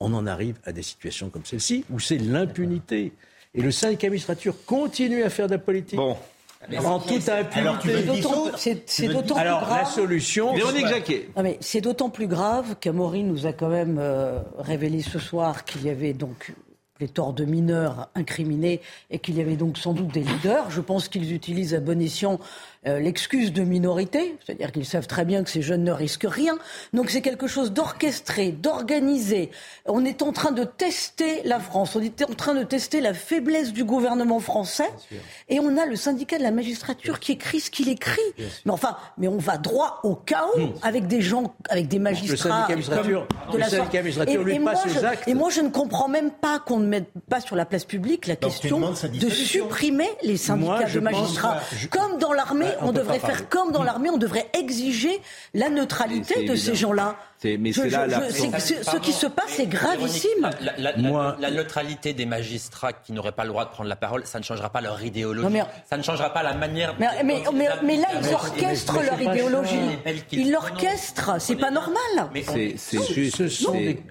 on 0.00 0.12
en 0.12 0.26
arrive 0.26 0.56
à 0.64 0.72
des 0.72 0.82
situations 0.82 1.30
comme 1.30 1.46
celle-ci 1.46 1.86
où 1.88 1.98
c'est 1.98 2.18
l'impunité. 2.18 3.14
Et 3.54 3.62
le 3.62 3.70
syndicat 3.70 4.08
administrature 4.08 4.54
continue 4.66 5.22
à 5.22 5.30
faire 5.30 5.46
de 5.46 5.52
la 5.52 5.58
politique. 5.58 5.96
Bon. 5.96 6.18
En 6.84 6.98
toute 6.98 7.28
impunité. 7.28 8.22
C'est 8.86 9.08
d'autant 9.08 9.34
plus 9.34 9.42
Alors, 9.42 9.60
la 9.60 9.66
grave. 9.66 9.90
solution. 9.92 10.54
Véronique 10.54 10.86
Jacquet. 10.86 11.28
Non, 11.36 11.42
mais 11.42 11.58
c'est 11.60 11.80
d'autant 11.80 12.10
plus 12.10 12.26
grave 12.26 12.76
qu'Amaury 12.80 13.22
nous 13.22 13.46
a 13.46 13.52
quand 13.52 13.68
même 13.68 13.98
euh, 14.00 14.38
révélé 14.58 15.02
ce 15.02 15.18
soir 15.18 15.64
qu'il 15.64 15.84
y 15.84 15.90
avait 15.90 16.12
donc 16.12 16.54
les 16.98 17.08
torts 17.08 17.34
de 17.34 17.44
mineurs 17.44 18.08
incriminés 18.14 18.80
et 19.10 19.18
qu'il 19.18 19.36
y 19.36 19.40
avait 19.42 19.56
donc 19.56 19.76
sans 19.76 19.92
doute 19.92 20.12
des 20.14 20.22
leaders. 20.22 20.70
Je 20.70 20.80
pense 20.80 21.08
qu'ils 21.08 21.34
utilisent 21.34 21.74
à 21.74 21.80
bon 21.80 22.00
escient 22.00 22.40
euh, 22.86 22.98
l'excuse 23.00 23.52
de 23.52 23.62
minorité, 23.62 24.36
c'est-à-dire 24.44 24.70
qu'ils 24.72 24.84
savent 24.86 25.06
très 25.06 25.24
bien 25.24 25.42
que 25.44 25.50
ces 25.50 25.62
jeunes 25.62 25.84
ne 25.84 25.92
risquent 25.92 26.26
rien. 26.28 26.56
Donc 26.92 27.10
c'est 27.10 27.20
quelque 27.20 27.46
chose 27.46 27.72
d'orchestré, 27.72 28.52
d'organisé. 28.52 29.50
On 29.86 30.04
est 30.04 30.22
en 30.22 30.32
train 30.32 30.52
de 30.52 30.64
tester 30.64 31.42
la 31.44 31.58
France, 31.60 31.96
on 31.96 32.00
est 32.00 32.22
en 32.22 32.34
train 32.34 32.54
de 32.54 32.62
tester 32.62 33.00
la 33.00 33.14
faiblesse 33.14 33.72
du 33.72 33.84
gouvernement 33.84 34.40
français, 34.40 34.88
et 35.48 35.60
on 35.60 35.76
a 35.76 35.86
le 35.86 35.96
syndicat 35.96 36.38
de 36.38 36.42
la 36.42 36.50
magistrature 36.50 37.20
qui 37.20 37.32
écrit 37.32 37.60
ce 37.60 37.70
qu'il 37.70 37.88
écrit. 37.88 38.20
Mais 38.64 38.72
enfin, 38.72 38.96
mais 39.18 39.28
on 39.28 39.38
va 39.38 39.58
droit 39.58 40.00
au 40.04 40.14
chaos 40.14 40.74
avec 40.82 41.06
des 41.06 41.20
gens, 41.22 41.54
avec 41.68 41.88
des 41.88 41.98
magistrats. 41.98 42.66
syndicat 42.68 42.76
le 42.76 43.62
syndicat 43.62 43.98
administrature, 43.98 44.42
lui, 44.44 44.58
moi, 44.58 44.72
passe 44.72 44.86
aux 44.86 44.88
je- 45.00 45.04
actes. 45.04 45.28
et 45.28 45.34
moi, 45.34 45.50
je 45.50 45.60
ne 45.60 45.68
comprends 45.68 46.08
même 46.08 46.30
pas 46.30 46.58
qu'on 46.58 46.78
ne 46.78 46.86
mette 46.86 47.10
pas 47.28 47.40
sur 47.40 47.56
la 47.56 47.64
place 47.64 47.84
publique 47.84 48.26
la 48.26 48.36
Donc, 48.36 48.50
question 48.50 48.80
de 48.80 49.28
supprimer 49.28 50.08
les 50.22 50.36
syndicats 50.36 50.66
Moi, 50.80 50.84
de 50.84 51.00
magistrats. 51.00 51.60
je- 51.76 51.86
Comme 51.88 52.18
dans 52.18 52.32
l'armée, 52.32 52.66
on 52.82 52.92
devrait 52.92 53.18
faire 53.18 53.48
comme 53.48 53.72
dans 53.72 53.82
l'armée, 53.82 54.10
on 54.10 54.18
devrait 54.18 54.50
exiger 54.54 55.20
la 55.54 55.68
neutralité 55.68 56.44
de 56.44 56.54
ces 56.54 56.74
gens-là. 56.74 57.16
C'est- 57.38 57.56
mais 57.58 57.72
Je- 57.72 57.82
c'est 57.82 57.90
là 57.90 58.06
je- 58.06 58.10
la- 58.12 58.28
je- 58.28 58.32
c'est- 58.32 58.58
c'est- 58.60 58.82
Ce 58.84 58.96
qui 58.96 59.12
se 59.12 59.26
passe, 59.26 59.44
c'est 59.48 59.66
gravissime. 59.66 60.50
La, 60.78 60.96
Moi- 60.96 61.36
la 61.38 61.50
neutralité 61.50 62.12
des 62.14 62.26
magistrats 62.26 62.92
qui 62.92 63.12
n'auraient 63.12 63.32
pas 63.32 63.44
le 63.44 63.50
droit 63.50 63.64
de 63.66 63.70
prendre 63.70 63.88
la 63.88 63.96
parole, 63.96 64.26
ça 64.26 64.38
ne 64.38 64.44
changera 64.44 64.70
pas 64.70 64.80
leur 64.80 65.02
idéologie. 65.04 65.48
Mais- 65.50 65.64
Ça 65.88 65.96
ne 65.96 66.02
changera 66.02 66.30
pas 66.32 66.42
la 66.42 66.54
manière. 66.54 66.94
Mais, 66.98 67.06
mais, 67.22 67.96
là, 67.96 68.08
ils 68.20 68.32
orchestrent 68.34 69.00
leur 69.02 69.20
idéologie. 69.20 69.78
Ils 70.32 70.50
l'orchestrent, 70.50 71.32
c'est 71.40 71.56
pas 71.56 71.70
normal. 71.70 71.94
C'est 72.76 72.96
est, 72.96 73.14
juste. 73.14 73.68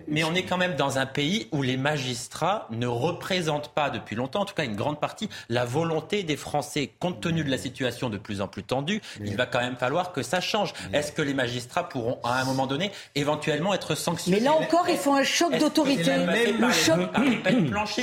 mais 0.08 0.24
on 0.24 0.34
est 0.36 0.44
quand 0.44 0.58
même 0.58 0.76
dans 0.76 0.98
un 0.98 1.06
pays 1.06 1.48
où 1.52 1.62
les 1.62 1.78
magistrats 1.78 2.68
ne 2.72 2.88
représentent 2.88 3.70
pas 3.74 3.90
depuis 3.90 4.16
longtemps, 4.16 4.42
en 4.42 4.46
tout 4.46 4.54
cas 4.56 4.64
une 4.66 4.76
grande 4.76 5.00
partie, 5.00 5.30
la 5.50 5.66
volonté 5.66 6.24
des 6.24 6.38
Français. 6.38 6.92
Compte 7.00 7.22
tenu 7.22 7.44
de 7.44 7.50
la 7.50 7.58
situation 7.58 8.10
de 8.10 8.18
plus 8.18 8.42
en 8.42 8.48
plus 8.48 8.64
tendue, 8.64 9.02
il 9.24 9.36
va 9.36 9.46
quand 9.46 9.60
même 9.62 9.76
falloir 9.78 10.12
que 10.12 10.22
ça 10.22 10.42
change. 10.42 10.74
Est-ce 10.94 11.12
que 11.12 11.22
les 11.22 11.34
magistrats 11.34 11.88
pourront, 11.90 12.20
à 12.24 12.40
un 12.40 12.46
moment 12.46 12.68
donné, 12.68 12.92
éventuellement 13.26 13.74
être 13.74 13.96
sanctionnés 13.96 14.38
Mais 14.38 14.44
là 14.44 14.54
encore, 14.54 14.86
il 14.90 14.98
faut 14.98 15.14
un 15.14 15.24
choc 15.24 15.58
d'autorité. 15.58 16.04
c'est 16.04 16.18
la 16.18 16.26
même- 16.26 16.62
Le 16.62 16.72
choc. 16.72 17.00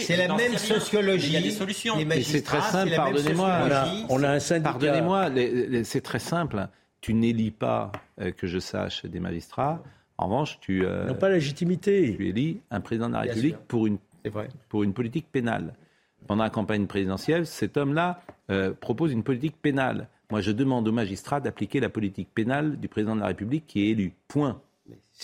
C'est 0.01 0.17
la 0.17 0.35
même 0.35 0.57
sociologie. 0.59 1.29
Il 1.29 1.33
y 1.33 1.37
a 1.37 1.41
des 1.41 1.51
solutions. 1.51 1.95
C'est 2.23 2.43
très 2.43 2.61
simple, 2.61 2.93
pardonnez-moi. 2.95 3.61
On 4.09 4.23
a, 4.23 4.31
un 4.31 4.41
syndicat. 4.41 4.71
Pardonnez-moi, 4.71 5.31
c'est 5.85 6.01
très 6.01 6.19
simple. 6.19 6.69
Tu 7.01 7.15
n'élis 7.15 7.51
pas, 7.51 7.91
euh, 8.21 8.31
que 8.31 8.47
je 8.47 8.61
sache, 8.61 9.05
des 9.07 9.19
magistrats. 9.19 9.83
En 10.19 10.27
revanche, 10.27 10.59
tu, 10.61 10.85
euh, 10.87 11.03
Ils 11.05 11.09
n'ont 11.09 11.19
pas 11.19 11.31
légitimité. 11.31 12.15
tu 12.17 12.29
élis 12.29 12.61
un 12.71 12.81
président 12.81 13.09
de 13.09 13.15
la 13.15 13.21
République 13.23 13.55
sûr. 13.57 13.63
pour 13.67 13.87
une, 13.89 13.99
C'est 14.25 14.31
vrai. 14.31 14.49
pour 14.69 14.85
une 14.85 14.93
politique 14.93 15.27
pénale. 15.33 15.75
Pendant 16.29 16.45
la 16.45 16.51
campagne 16.51 16.87
présidentielle, 16.87 17.45
cet 17.47 17.77
homme-là 17.77 18.21
euh, 18.51 18.73
propose 18.73 19.11
une 19.11 19.25
politique 19.25 19.57
pénale. 19.61 20.07
Moi, 20.31 20.41
je 20.43 20.53
demande 20.53 20.87
aux 20.87 20.93
magistrats 20.93 21.41
d'appliquer 21.41 21.81
la 21.81 21.89
politique 21.89 22.29
pénale 22.33 22.79
du 22.79 22.87
président 22.87 23.17
de 23.17 23.21
la 23.21 23.27
République 23.27 23.67
qui 23.67 23.87
est 23.87 23.91
élu. 23.91 24.13
Point. 24.29 24.61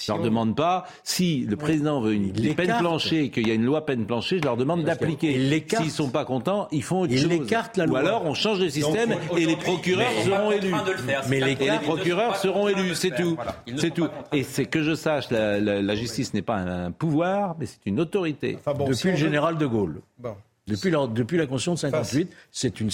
Je 0.01 0.13
leur 0.13 0.21
on- 0.21 0.25
demande 0.25 0.55
pas 0.55 0.87
si 1.03 1.41
le 1.41 1.57
président 1.57 2.01
veut 2.01 2.13
une 2.15 2.33
Il 2.37 2.55
peine 2.55 2.77
planchée 2.79 3.25
et 3.25 3.31
qu'il 3.31 3.49
y 3.49 3.51
a 3.51 3.55
une 3.55 3.65
loi 3.65 3.85
peine 3.85 4.07
planchée, 4.07 4.39
je 4.39 4.45
leur 4.45 4.57
demande 4.57 4.85
d'appliquer. 4.85 5.61
S'ils 5.67 5.91
sont 5.91 6.11
pas 6.11 6.25
contents, 6.25 6.69
ils 6.71 6.85
font 6.85 7.01
autre 7.01 7.13
Il 7.13 7.19
chose. 7.21 7.29
l'écarte, 7.29 7.77
la 7.79 7.85
Ou 7.85 7.89
loi. 7.89 7.99
alors 7.99 8.25
on 8.25 8.35
change 8.35 8.61
de 8.61 8.69
système 8.69 9.11
Donc, 9.11 9.19
et 9.37 9.45
les 9.45 9.57
procureurs 9.57 10.13
seront 10.25 10.53
élus. 10.53 10.71
le 10.87 10.97
faire. 10.99 11.25
Mais 11.29 11.41
les. 11.41 11.53
Et 11.53 11.79
procureurs 11.83 12.37
seront 12.37 12.69
élus, 12.69 12.95
c'est 12.95 13.11
tout. 13.15 13.35
Voilà. 13.35 13.57
C'est 13.77 13.91
tout. 13.93 14.09
Et 14.33 14.45
c'est 14.45 14.67
que 14.67 14.83
je 14.85 14.95
sache, 14.95 15.31
la, 15.31 15.59
la- 15.59 15.83
la 15.83 15.95
justice 15.97 16.33
n'est 16.33 16.43
pas 16.43 16.57
un 16.59 16.93
pouvoir, 16.93 17.57
mais 17.59 17.67
c'est 17.67 17.81
une 17.87 17.99
autorité. 17.99 18.57
Enfin 18.61 18.75
bon, 18.75 18.85
depuis 18.85 18.97
si 18.99 19.09
le 19.09 19.17
général 19.17 19.59
de 19.59 19.67
Gaulle. 19.67 20.01
Bon. 20.19 20.35
Depuis 20.69 20.91
la, 20.91 21.07
depuis 21.09 21.39
la 21.39 21.47
Constitution 21.47 21.75
de 21.75 21.79
58, 21.79 22.31
c'est 22.53 22.81
une 22.81 22.91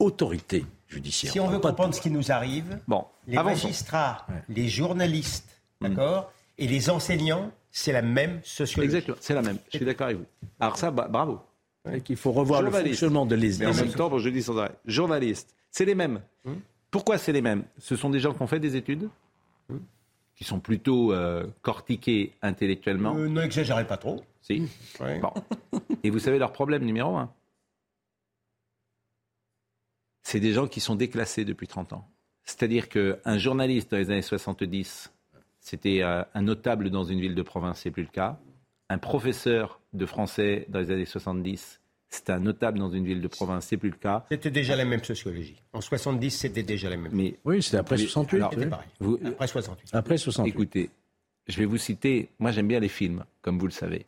autorité 0.00 0.64
judiciaire. 0.88 1.30
Si 1.32 1.38
on 1.40 1.46
veut 1.46 1.58
comprendre 1.60 1.94
ce 1.94 2.00
qui 2.00 2.10
nous 2.10 2.32
arrive, 2.32 2.80
Bon, 2.88 3.04
les 3.28 3.36
magistrats, 3.36 4.26
les 4.48 4.68
journalistes, 4.68 5.57
d'accord, 5.80 6.32
et 6.58 6.66
les 6.66 6.90
enseignants, 6.90 7.52
c'est 7.70 7.92
la 7.92 8.02
même 8.02 8.40
sociologie. 8.42 8.96
Exactement, 8.96 9.18
c'est 9.20 9.34
la 9.34 9.42
même. 9.42 9.58
Je 9.70 9.76
suis 9.76 9.86
d'accord 9.86 10.06
avec 10.06 10.18
vous. 10.18 10.26
Alors 10.58 10.76
ça, 10.76 10.90
bah, 10.90 11.08
bravo. 11.10 11.40
Et 11.92 12.00
qu'il 12.00 12.16
faut 12.16 12.32
revoir 12.32 12.62
le 12.62 12.70
fonctionnement 12.70 13.24
de 13.24 13.34
les 13.34 13.58
Mais 13.58 13.66
en 13.66 13.74
même 13.74 13.92
temps, 13.92 14.18
je 14.18 14.28
dis 14.28 14.42
sans 14.42 14.58
arrêt, 14.58 14.76
journalistes, 14.84 15.54
c'est 15.70 15.84
les 15.84 15.94
mêmes. 15.94 16.20
Pourquoi 16.90 17.18
c'est 17.18 17.32
les 17.32 17.42
mêmes? 17.42 17.64
Ce 17.78 17.96
sont 17.96 18.10
des 18.10 18.20
gens 18.20 18.34
qui 18.34 18.42
ont 18.42 18.46
fait 18.46 18.60
des 18.60 18.76
études, 18.76 19.08
qui 20.34 20.44
sont 20.44 20.60
plutôt 20.60 21.12
euh, 21.12 21.46
cortiqués 21.62 22.32
intellectuellement? 22.42 23.14
Euh, 23.16 23.28
ne 23.28 23.42
exagérez 23.42 23.86
pas 23.86 23.96
trop. 23.96 24.22
Si. 24.40 24.68
Ouais. 25.00 25.18
Bon. 25.18 25.32
Et 26.02 26.10
vous 26.10 26.18
savez 26.18 26.38
leur 26.38 26.52
problème 26.52 26.84
numéro 26.84 27.16
un? 27.16 27.30
C'est 30.22 30.40
des 30.40 30.52
gens 30.52 30.66
qui 30.66 30.80
sont 30.80 30.94
déclassés 30.94 31.44
depuis 31.44 31.66
30 31.66 31.94
ans. 31.94 32.08
C'est-à-dire 32.44 32.88
qu'un 32.88 33.38
journaliste 33.38 33.90
dans 33.90 33.96
les 33.96 34.10
années 34.10 34.22
70, 34.22 35.10
c'était 35.68 36.02
euh, 36.02 36.22
un 36.34 36.42
notable 36.42 36.88
dans 36.88 37.04
une 37.04 37.20
ville 37.20 37.34
de 37.34 37.42
province, 37.42 37.80
c'est 37.80 37.90
plus 37.90 38.02
le 38.04 38.08
cas. 38.08 38.38
Un 38.88 38.96
professeur 38.96 39.80
de 39.92 40.06
français 40.06 40.64
dans 40.70 40.78
les 40.78 40.90
années 40.90 41.04
70, 41.04 41.80
c'était 42.08 42.32
un 42.32 42.40
notable 42.40 42.78
dans 42.78 42.88
une 42.88 43.04
ville 43.04 43.20
de 43.20 43.28
province, 43.28 43.66
c'est 43.66 43.76
plus 43.76 43.90
le 43.90 43.96
cas. 43.96 44.24
C'était 44.30 44.50
déjà 44.50 44.76
la 44.76 44.86
même 44.86 45.04
sociologie. 45.04 45.56
En 45.74 45.82
70, 45.82 46.30
c'était 46.30 46.62
déjà 46.62 46.88
la 46.88 46.96
même. 46.96 47.12
Mais 47.12 47.36
oui, 47.44 47.62
c'était 47.62 47.76
après 47.76 47.96
mais, 47.96 48.02
68. 48.04 48.36
alors, 48.38 48.54
oui. 48.56 48.66
vous- 49.00 49.18
Après 49.26 49.46
68. 49.46 49.90
Après 49.94 50.16
68. 50.16 50.50
Écoutez, 50.50 50.90
je 51.48 51.58
vais 51.58 51.66
vous 51.66 51.76
citer. 51.76 52.30
Moi, 52.38 52.50
j'aime 52.50 52.66
bien 52.68 52.80
les 52.80 52.88
films, 52.88 53.24
comme 53.42 53.58
vous 53.58 53.66
le 53.66 53.72
savez. 53.72 54.06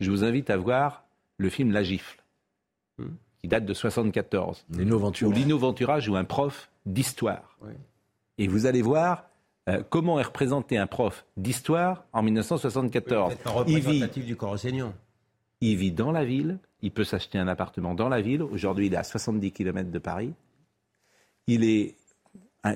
Je 0.00 0.10
vous 0.10 0.24
invite 0.24 0.48
à 0.48 0.56
voir 0.56 1.04
le 1.36 1.50
film 1.50 1.72
La 1.72 1.82
Gifle, 1.82 2.22
qui 3.38 3.48
date 3.48 3.66
de 3.66 3.74
74. 3.74 4.64
Lino 4.70 4.98
Ventura. 4.98 5.30
Où 5.30 5.32
Lino 5.34 5.58
Ventura 5.58 6.00
joue 6.00 6.16
un 6.16 6.24
prof 6.24 6.70
d'histoire. 6.86 7.58
Et 8.38 8.48
vous 8.48 8.64
allez 8.64 8.80
voir 8.80 9.26
euh, 9.68 9.82
comment 9.88 10.18
est 10.18 10.24
représenté 10.24 10.76
un 10.78 10.86
prof 10.86 11.24
d'histoire 11.36 12.04
en 12.12 12.22
1974. 12.22 13.34
Peut-être 13.34 13.42
pas 13.54 13.64
il, 13.66 13.74
vit, 13.74 13.80
représentatif 13.80 14.26
du 14.26 14.36
corps 14.36 14.52
enseignant. 14.52 14.92
il 15.60 15.76
vit 15.76 15.92
dans 15.92 16.10
la 16.12 16.24
ville, 16.24 16.58
il 16.82 16.90
peut 16.90 17.04
s'acheter 17.04 17.38
un 17.38 17.46
appartement 17.48 17.94
dans 17.94 18.08
la 18.08 18.20
ville. 18.20 18.42
Aujourd'hui, 18.42 18.86
il 18.86 18.94
est 18.94 18.96
à 18.96 19.04
70 19.04 19.52
km 19.52 19.90
de 19.90 19.98
Paris. 19.98 20.32
Il 21.46 21.64
est, 21.64 21.94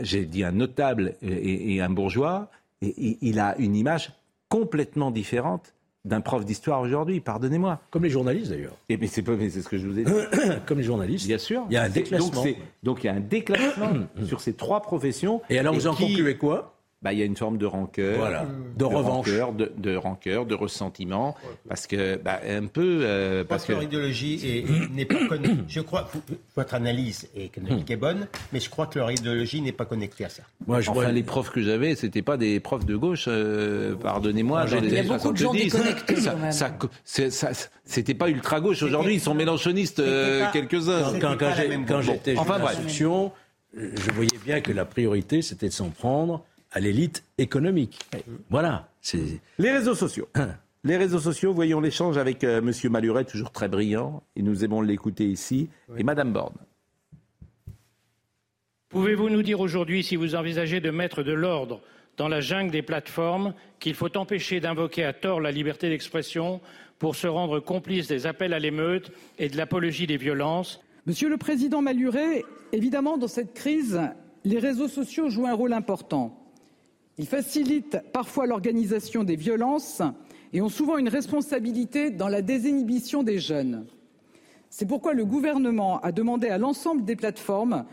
j'ai 0.03 0.27
dit, 0.27 0.45
un 0.45 0.53
notable 0.53 1.15
et, 1.23 1.81
un 1.81 1.91
bourgeois. 1.91 2.51
Et, 2.83 2.89
et 2.89 3.19
il 3.23 3.39
a 3.41 3.57
une 3.59 3.75
image 3.75 4.13
complètement 4.49 5.11
différente 5.11 5.73
d'un 6.05 6.21
prof 6.21 6.45
d'histoire 6.45 6.81
aujourd'hui, 6.83 7.19
pardonnez-moi. 7.21 7.81
Comme 7.91 8.05
les 8.05 8.11
journalistes 8.11 8.51
d'ailleurs. 8.51 8.77
Et 8.89 8.97
mais 8.97 9.09
c'est 9.09 9.23
pas- 9.23 9.35
mais 9.35 9.51
c'est 9.51 9.61
ce 9.63 9.69
que 9.69 9.77
je 9.77 9.89
vous 9.89 9.99
ai 9.99 10.05
dit. 10.05 10.13
Comme 10.67 10.79
les 10.79 10.85
journalistes. 10.85 11.27
Bien 11.27 11.39
sûr. 11.39 11.65
Il 11.69 11.75
y 11.75 11.77
a 11.77 11.83
un 11.83 11.89
déclassement. 11.89 12.45
Donc, 12.85 13.03
il 13.03 13.07
y 13.09 13.11
a 13.11 13.15
un 13.15 13.21
déclassement 13.21 13.93
sur 14.25 14.41
ces 14.41 14.53
trois 14.55 14.83
professions. 14.83 15.43
Et 15.51 15.59
alors 15.59 15.75
vous 15.75 15.89
en 15.89 15.95
qui- 15.95 16.07
concluez 16.07 16.37
quoi? 16.37 16.76
Bah, 17.03 17.13
il 17.13 17.19
y 17.19 17.23
a 17.23 17.25
une 17.27 17.37
forme 17.37 17.59
de 17.59 17.67
rancœur, 17.67 18.19
Voilà. 18.19 18.47
De 18.77 18.85
revanche. 18.85 19.27
rancœur, 19.29 19.53
de, 19.53 19.71
de 19.77 19.95
rancœur, 19.97 20.47
de 20.47 20.55
ressentiment, 20.55 21.37
parce 21.69 21.87
que 21.87 22.17
bah, 22.17 22.41
un 22.49 22.67
peu, 22.67 23.01
euh, 23.03 23.45
Parce 23.45 23.65
que 23.67 23.73
leur 23.73 23.83
idéologie 23.83 24.41
est- 24.45 24.91
n'est 24.91 25.05
pas 25.05 25.27
connectée. 25.29 25.57
Je 25.69 25.81
crois 25.81 26.09
que 26.11 26.19
votre 26.57 26.75
analyse 26.75 27.29
économique 27.37 27.91
est 27.91 27.97
bonne, 27.97 28.27
mais 28.53 28.61
je 28.61 28.71
crois 28.71 28.87
que 28.87 28.99
leur 28.99 29.11
idéologie 29.11 29.61
n'est 29.61 29.73
pas 29.73 29.85
connectée 29.85 30.25
à 30.25 30.29
ça. 30.31 30.43
Moi, 30.67 30.81
je 30.81 30.91
enfin, 30.91 31.03
vois- 31.03 31.13
les 31.13 31.23
profs 31.23 31.51
que 31.51 31.61
j'avais, 31.61 31.95
c'était 31.95 32.23
pas 32.23 32.37
des 32.39 32.61
profs 32.61 32.87
de 32.87 32.97
gauche, 32.97 33.27
euh, 33.29 33.95
pardonnez-moi. 33.95 34.61
Années 34.63 34.89
Il 34.89 34.95
y 34.95 34.99
a 34.99 35.03
beaucoup 35.03 35.33
de 35.33 35.37
gens 35.37 35.53
70. 35.53 35.65
déconnectés, 35.73 36.17
Ça- 37.05 37.31
ça- 37.31 37.69
C'était 37.85 38.15
pas 38.15 38.29
ultra 38.31 38.61
gauche. 38.61 38.83
Aujourd'hui, 38.83 39.15
ils 39.15 39.21
sont 39.21 39.35
mélanchonistes, 39.35 40.01
euh, 40.01 40.45
quelques-uns. 40.53 41.19
Quand, 41.21 41.37
quand- 41.39 42.01
j'étais 42.03 42.35
Bon, 42.35 42.41
enfin 42.41 42.59
d'instruction, 42.59 43.31
je 43.75 44.11
voyais 44.13 44.31
bien 44.45 44.61
que 44.61 44.73
la 44.73 44.85
priorité, 44.85 45.43
c'était 45.43 45.69
de 45.69 45.73
s'en 45.73 45.91
prendre 45.91 46.45
à 46.73 46.81
l'élite 46.81 47.25
économique. 47.39 47.99
Voilà. 48.51 48.89
Les 49.59 49.73
réseaux 49.73 49.95
sociaux. 49.95 50.29
Les 50.85 50.97
réseaux 50.97 51.19
sociaux, 51.19 51.53
voyons 51.53 51.81
l'échange 51.81 52.17
avec 52.17 52.45
euh, 52.45 52.63
Monsieur 52.63 52.89
Maluret, 52.89 53.25
toujours 53.25 53.51
très 53.51 53.67
brillant, 53.67 54.23
et 54.37 54.43
nous 54.43 54.65
aimons 54.65 54.83
l'écouter 54.83 55.25
ici, 55.25 55.69
et 55.97 56.05
Madame 56.05 56.33
Borne. 56.33 56.55
Pouvez-vous 58.91 59.29
nous 59.29 59.43
dire 59.43 59.59
aujourd'hui 59.59 60.05
si 60.05 60.15
vous 60.15 60.37
envisagez 60.37 60.81
de 60.81 60.91
mettre 60.91 61.25
de 61.25 61.33
l'ordre 61.33 61.81
dans 62.17 62.29
la 62.29 62.41
jungle 62.41 62.71
des 62.71 62.83
plateformes, 62.83 63.53
qu'il 63.81 63.95
faut 63.95 64.17
empêcher 64.17 64.61
d'invoquer 64.61 65.03
à 65.03 65.13
tort 65.13 65.41
la 65.41 65.51
liberté 65.51 65.89
d'expression 65.89 66.61
pour 67.01 67.17
se 67.17 67.27
rendre 67.27 67.59
complice 67.59 68.07
des 68.07 68.27
appels 68.27 68.55
à 68.55 68.61
l'émeute 68.61 69.11
et 69.41 69.49
de 69.49 69.57
l'apologie 69.57 70.07
des 70.07 70.17
violences? 70.17 70.81
Monsieur 71.07 71.29
le 71.29 71.37
Président 71.37 71.83
Maluret, 71.83 72.45
évidemment, 72.73 73.19
dans 73.19 73.27
cette 73.27 73.55
crise, 73.55 74.01
les 74.45 74.61
réseaux 74.61 74.89
sociaux 74.89 75.31
jouent 75.31 75.49
un 75.49 75.55
rôle 75.55 75.73
important. 75.73 76.46
Ils 77.19 77.27
facilitent 77.27 77.99
parfois 78.13 78.47
l'organisation 78.47 79.25
des 79.25 79.37
violences 79.37 80.03
et 80.53 80.61
ont 80.61 80.69
souvent 80.69 80.99
une 80.99 81.09
responsabilité 81.09 82.11
dans 82.11 82.29
la 82.29 82.43
désinhibition 82.43 83.23
des 83.23 83.39
jeunes. 83.39 83.87
C'est 84.69 84.87
pourquoi 84.87 85.15
le 85.15 85.25
gouvernement 85.25 86.01
a 86.01 86.13
demandé 86.13 86.49
à 86.49 86.59
l'ensemble 86.59 87.05
des 87.05 87.17
plateformes 87.17 87.87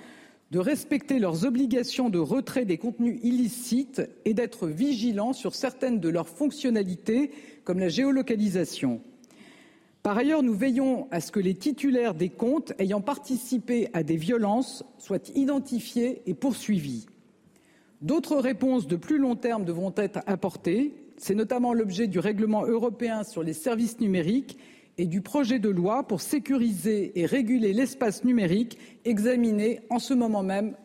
de 0.51 0.59
respecter 0.59 1.17
leurs 1.17 1.45
obligations 1.45 2.09
de 2.09 2.19
retrait 2.19 2.65
des 2.65 2.78
contenus 2.78 3.19
illicites 3.24 4.01
et 4.26 4.34
d'être 4.34 4.67
vigilants 4.67 5.34
sur 5.34 5.55
certaines 5.55 5.99
de 5.99 6.09
leurs 6.09 6.28
fonctionnalités, 6.28 7.32
comme 7.63 7.80
la 7.80 7.89
géolocalisation. 7.89 9.01
Par 10.03 10.17
ailleurs, 10.17 10.43
nous 10.43 10.53
veillons 10.53 11.07
à 11.11 11.21
ce 11.21 11.32
que 11.32 11.39
les 11.39 11.55
titulaires 11.55 12.13
des 12.13 12.30
comptes 12.30 12.74
ayant 12.78 13.01
participé 13.01 13.88
à 13.93 14.03
des 14.03 14.17
violences 14.17 14.84
soient 14.99 15.30
identifiés 15.34 16.21
et 16.28 16.34
poursuivis. 16.34 17.07
D'autres 18.04 18.36
réponses 18.38 18.86
de 18.88 18.95
plus 18.97 19.18
long 19.18 19.36
terme 19.36 19.64
devront 19.66 19.93
être 19.97 20.20
apportées. 20.28 20.93
C'est 21.18 21.36
notamment 21.36 21.74
l'objet 21.74 22.08
du 22.08 22.20
règlement 22.20 22.66
européen 22.66 23.24
sur 23.24 23.43
les 23.43 23.54
services 23.54 23.99
numériques 23.99 24.58
et 24.97 25.06
du 25.06 25.22
projet 25.22 25.58
de 25.58 25.70
loi 25.70 26.06
pour 26.06 26.22
sécuriser 26.22 27.18
et 27.20 27.26
réguler 27.26 27.72
l'espace 27.74 28.24
numérique 28.26 28.78
examiné 29.06 29.80
en 29.89 29.99
ce 29.99 30.14
moment 30.14 30.43
même 30.43 30.76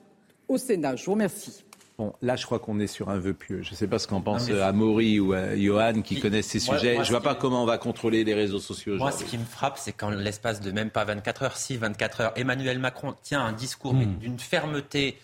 au 0.49 0.57
Sénat. 0.59 0.97
Je 0.97 1.05
vous 1.07 1.12
remercie. 1.12 1.64
Bon, 1.99 2.12
là, 2.23 2.37
je 2.37 2.47
crois 2.47 2.61
qu'on 2.61 2.79
est 2.79 2.87
sur 2.87 3.09
un 3.11 3.19
vœu 3.19 3.35
pieux. 3.35 3.62
Je 3.62 3.73
ne 3.73 3.75
sais 3.75 3.89
pas 3.89 3.99
ce 3.99 4.07
qu'en 4.07 4.21
pense 4.21 4.49
euh, 4.51 4.62
Amaury 4.62 5.19
ou 5.19 5.35
euh, 5.35 5.57
Johan 5.57 5.95
qui 6.03 6.14
Qui- 6.14 6.21
connaissent 6.21 6.47
ces 6.47 6.64
moi- 6.64 6.79
sujets. 6.79 6.95
moi, 6.95 7.03
je 7.03 7.09
ne 7.11 7.16
vois 7.19 7.23
pas 7.25 7.35
qui- 7.35 7.41
comment 7.41 7.64
on 7.64 7.66
va 7.66 7.77
contrôler 7.77 8.23
les 8.23 8.35
réseaux 8.35 8.61
sociaux 8.61 8.97
Moi, 8.97 9.11
ce 9.11 9.25
qui 9.25 9.37
me 9.37 9.45
frappe, 9.45 9.79
c'est 9.79 9.91
qu'en 9.93 10.11
l'espace 10.11 10.61
de 10.61 10.71
même 10.71 10.91
pas 10.91 11.05
24 11.05 11.43
heures, 11.43 11.57
si 11.57 11.77
24 11.77 12.21
heures, 12.21 12.33
Emmanuel 12.37 12.79
Macron 12.79 13.14
tient 13.25 13.41
un 13.45 13.53
discours 13.53 13.95
mais 13.95 14.07
d'une 14.07 14.39
fermeté 14.39 15.16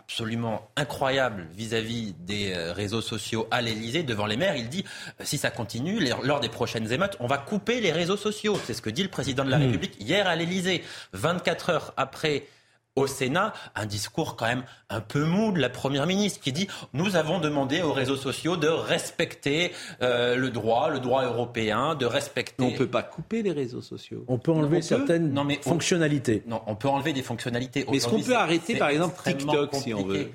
absolument 0.00 0.68
incroyable 0.76 1.46
vis-à-vis 1.54 2.14
des 2.20 2.52
euh, 2.52 2.72
réseaux 2.72 3.00
sociaux 3.00 3.46
à 3.50 3.60
l'Elysée, 3.60 4.02
devant 4.02 4.26
les 4.26 4.36
maires. 4.36 4.56
Il 4.56 4.68
dit, 4.68 4.84
euh, 5.20 5.24
si 5.24 5.38
ça 5.38 5.50
continue, 5.50 6.00
lors 6.22 6.40
des 6.40 6.48
prochaines 6.48 6.90
émeutes, 6.90 7.16
on 7.20 7.26
va 7.26 7.38
couper 7.38 7.80
les 7.80 7.92
réseaux 7.92 8.16
sociaux. 8.16 8.58
C'est 8.64 8.74
ce 8.74 8.82
que 8.82 8.90
dit 8.90 9.02
le 9.02 9.08
président 9.08 9.44
de 9.44 9.50
la 9.50 9.58
République 9.58 9.96
hier 10.00 10.26
à 10.26 10.36
l'Elysée. 10.36 10.82
24 11.12 11.70
heures 11.70 11.94
après 11.96 12.46
au 12.96 13.06
Sénat, 13.06 13.52
un 13.74 13.86
discours 13.86 14.36
quand 14.36 14.46
même 14.46 14.64
un 14.88 15.00
peu 15.00 15.24
mou 15.24 15.52
de 15.52 15.60
la 15.60 15.68
Première 15.70 16.06
ministre 16.06 16.40
qui 16.40 16.52
dit 16.52 16.68
nous 16.92 17.16
avons 17.16 17.38
demandé 17.38 17.82
aux 17.82 17.92
réseaux 17.92 18.16
sociaux 18.16 18.56
de 18.56 18.66
respecter 18.68 19.72
euh, 20.02 20.36
le 20.36 20.50
droit, 20.50 20.90
le 20.90 20.98
droit 21.00 21.24
européen, 21.24 21.94
de 21.94 22.06
respecter. 22.06 22.64
On 22.64 22.70
ne 22.72 22.76
peut 22.76 22.86
pas 22.88 23.02
couper 23.02 23.42
les 23.42 23.52
réseaux 23.52 23.80
sociaux. 23.82 24.24
On 24.28 24.38
peut 24.38 24.52
enlever 24.52 24.78
On 24.78 24.80
peut 24.80 24.86
certaines 24.86 25.32
Non, 25.32 25.44
mais 25.44 25.60
on- 25.64 25.70
fonctionnalités. 25.70 26.42
Non, 26.46 26.62
on 26.66 26.74
peut 26.74 26.88
enlever 26.88 27.12
des 27.12 27.22
fonctionnalités. 27.22 27.86
Mais 27.90 27.98
est-ce 27.98 28.08
qu'on 28.08 28.20
peut 28.20 28.36
arrêter, 28.36 28.76
par 28.76 28.88
exemple, 28.88 29.16
TikTok, 29.22 29.74
si 29.76 29.94
on. 29.94 30.06
Oui. 30.06 30.28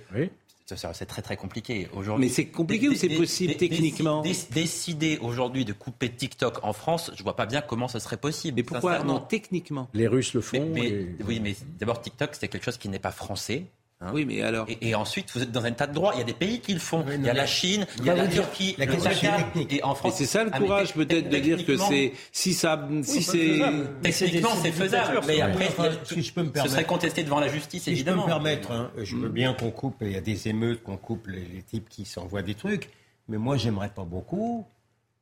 Ça, 0.68 0.76
ça, 0.78 0.94
C'est 0.96 1.06
très 1.06 1.22
très 1.22 1.38
compliqué 1.38 1.88
aujourd'hui. 1.94 2.26
Mais 2.26 2.32
c'est 2.32 2.48
compliqué 2.48 2.90
ou 2.90 2.96
c'est 2.96 3.10
possible 3.10 3.54
techniquement 3.56 4.22
dé- 4.24 4.34
Décider 4.52 5.20
aujourd'hui 5.22 5.64
de 5.64 5.74
couper 5.74 6.10
TikTok 6.10 6.64
en 6.64 6.74
France, 6.74 7.12
je 7.16 7.22
vois 7.22 7.36
pas 7.36 7.46
bien 7.46 7.62
comment 7.62 7.88
ce 7.88 8.00
serait 8.00 8.18
possible. 8.18 8.56
Mais 8.56 8.64
pourquoi 8.64 9.04
non 9.04 9.20
techniquement? 9.20 9.88
Les 9.94 10.08
Russes 10.08 10.34
le 10.34 10.40
Mais- 10.40 10.60
font. 10.60 10.70
mais- 10.74 10.88
et- 10.88 11.16
Oui, 11.28 11.40
mais 11.40 11.56
d'abord 11.80 12.02
TikTok, 12.02 12.32
c'est 12.34 12.48
quelque 12.48 12.64
chose 12.66 12.78
qui 12.78 12.90
n'est 12.90 12.98
pas 12.98 13.12
français. 13.12 13.66
Hein. 14.02 14.12
Oui, 14.14 14.26
mais 14.26 14.42
alors 14.42 14.66
Et, 14.70 14.90
et 14.90 14.96
ensuite, 14.96 15.28
vous 15.34 15.42
êtes 15.44 15.52
dans 15.52 15.66
un 15.66 15.72
tas 15.72 15.88
de 15.88 15.94
droits. 15.94 16.12
Il 16.16 16.20
y 16.20 16.22
a 16.22 16.26
des 16.26 16.34
pays 16.34 16.60
qui 16.60 16.74
le 16.74 16.80
font. 16.80 17.04
Oui, 17.08 17.14
il 17.18 17.26
y 17.26 17.30
a 17.30 17.34
la 17.34 17.46
Chine, 17.46 17.86
il 18.00 18.06
y 18.06 18.10
a 18.10 18.16
la 18.16 18.28
Turquie, 18.28 18.76
la 18.78 18.86
Qatar. 18.88 19.14
technique. 19.38 19.74
Et 19.74 19.84
en 19.84 19.96
France, 19.96 20.16
c'est 20.18 20.26
ça 20.26 20.44
le 20.44 20.50
Ah, 20.54 20.60
courage 20.60 20.94
peut-être 20.94 21.30
de 21.30 21.38
dire 21.38 21.66
que 21.66 21.78
c'est 21.78 22.14
si 22.32 22.54
ça 22.54 22.88
si 23.04 23.24
c'est 23.24 23.60
Techniquement, 24.02 24.50
c'est 24.62 24.72
faisable. 24.72 25.22
Mais 25.28 25.42
après, 25.42 25.68
Enfin, 25.68 25.86
il 25.90 25.94
y 25.94 25.98
a- 25.98 26.06
si 26.06 26.24
je 26.24 26.34
peux 26.34 26.44
me 26.44 26.52
ce 26.56 26.68
serait 26.70 26.84
contesté 26.86 27.24
devant 27.24 27.40
la 27.40 27.48
justice, 27.48 27.84
Si 27.84 27.90
je 27.92 27.96
peux 27.96 28.12
évidemment. 28.12 28.24
me 28.24 28.28
permettre, 28.28 28.72
hein, 28.72 28.92
je 29.02 29.16
veux 29.16 29.30
bien 29.30 29.54
qu'on 29.54 29.72
coupe, 29.72 29.96
il 30.02 30.12
y 30.12 30.18
a 30.18 30.22
des 30.22 30.48
émeutes, 30.48 30.84
qu'on 30.84 30.98
coupe 30.98 31.28
les, 31.28 31.42
les 31.54 31.62
types 31.64 31.90
qui 31.90 32.06
s'envoient 32.06 32.42
des 32.44 32.56
trucs, 32.56 32.90
mais 33.28 33.38
moi, 33.38 33.58
j'aimerais 33.58 33.90
pas 33.90 34.04
beaucoup 34.04 34.66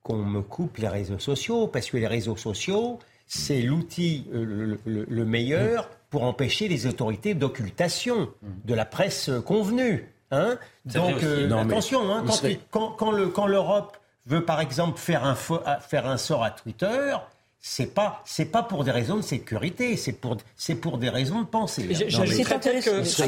qu'on 0.01 0.17
me 0.17 0.41
coupe 0.41 0.77
les 0.79 0.87
réseaux 0.89 1.19
sociaux, 1.19 1.67
parce 1.67 1.89
que 1.89 1.95
les 1.97 2.07
réseaux 2.07 2.35
sociaux, 2.35 2.99
c'est 3.25 3.61
l'outil 3.61 4.25
euh, 4.33 4.43
le, 4.43 4.79
le- 4.85 5.05
le 5.09 5.25
meilleur 5.25 5.89
pour 6.13 6.25
empêcher 6.25 6.67
les 6.67 6.85
autorités 6.85 7.33
d'occultation 7.33 8.29
de 8.65 8.73
la 8.75 8.85
presse 8.85 9.31
convenue. 9.47 10.13
Hein 10.29 10.59
Donc, 10.85 11.23
euh, 11.23 11.47
Non, 11.47 11.65
mais 11.65 11.71
attention, 11.73 12.01
hein, 12.13 12.23
quand, 12.27 12.33
quand- 12.69 12.91
quand 12.91 13.11
le- 13.11 13.29
quand 13.29 13.47
l'Europe 13.47 13.97
veut, 14.27 14.45
par 14.45 14.61
exemple, 14.61 14.99
faire 14.99 15.23
un, 15.25 15.33
fo- 15.33 15.63
faire 15.81 16.05
un 16.07 16.17
sort 16.17 16.43
à 16.43 16.51
Twitter, 16.51 17.15
c'est 17.59 17.95
pas 17.95 18.21
c'est 18.25 18.45
pas 18.45 18.61
pour 18.61 18.83
des 18.83 18.91
raisons 18.91 19.17
de 19.17 19.23
sécurité, 19.23 19.97
c'est 19.97 20.13
pour 20.13 20.37
c'est 20.55 20.75
pour 20.75 20.99
des 20.99 21.09
raisons 21.09 21.41
de 21.41 21.47
pensée. 21.47 21.87
Hein. 21.91 21.95
J'ajouterais 22.09 22.59
peut-être 22.59 22.85
que 22.85 23.03
sans, 23.05 23.27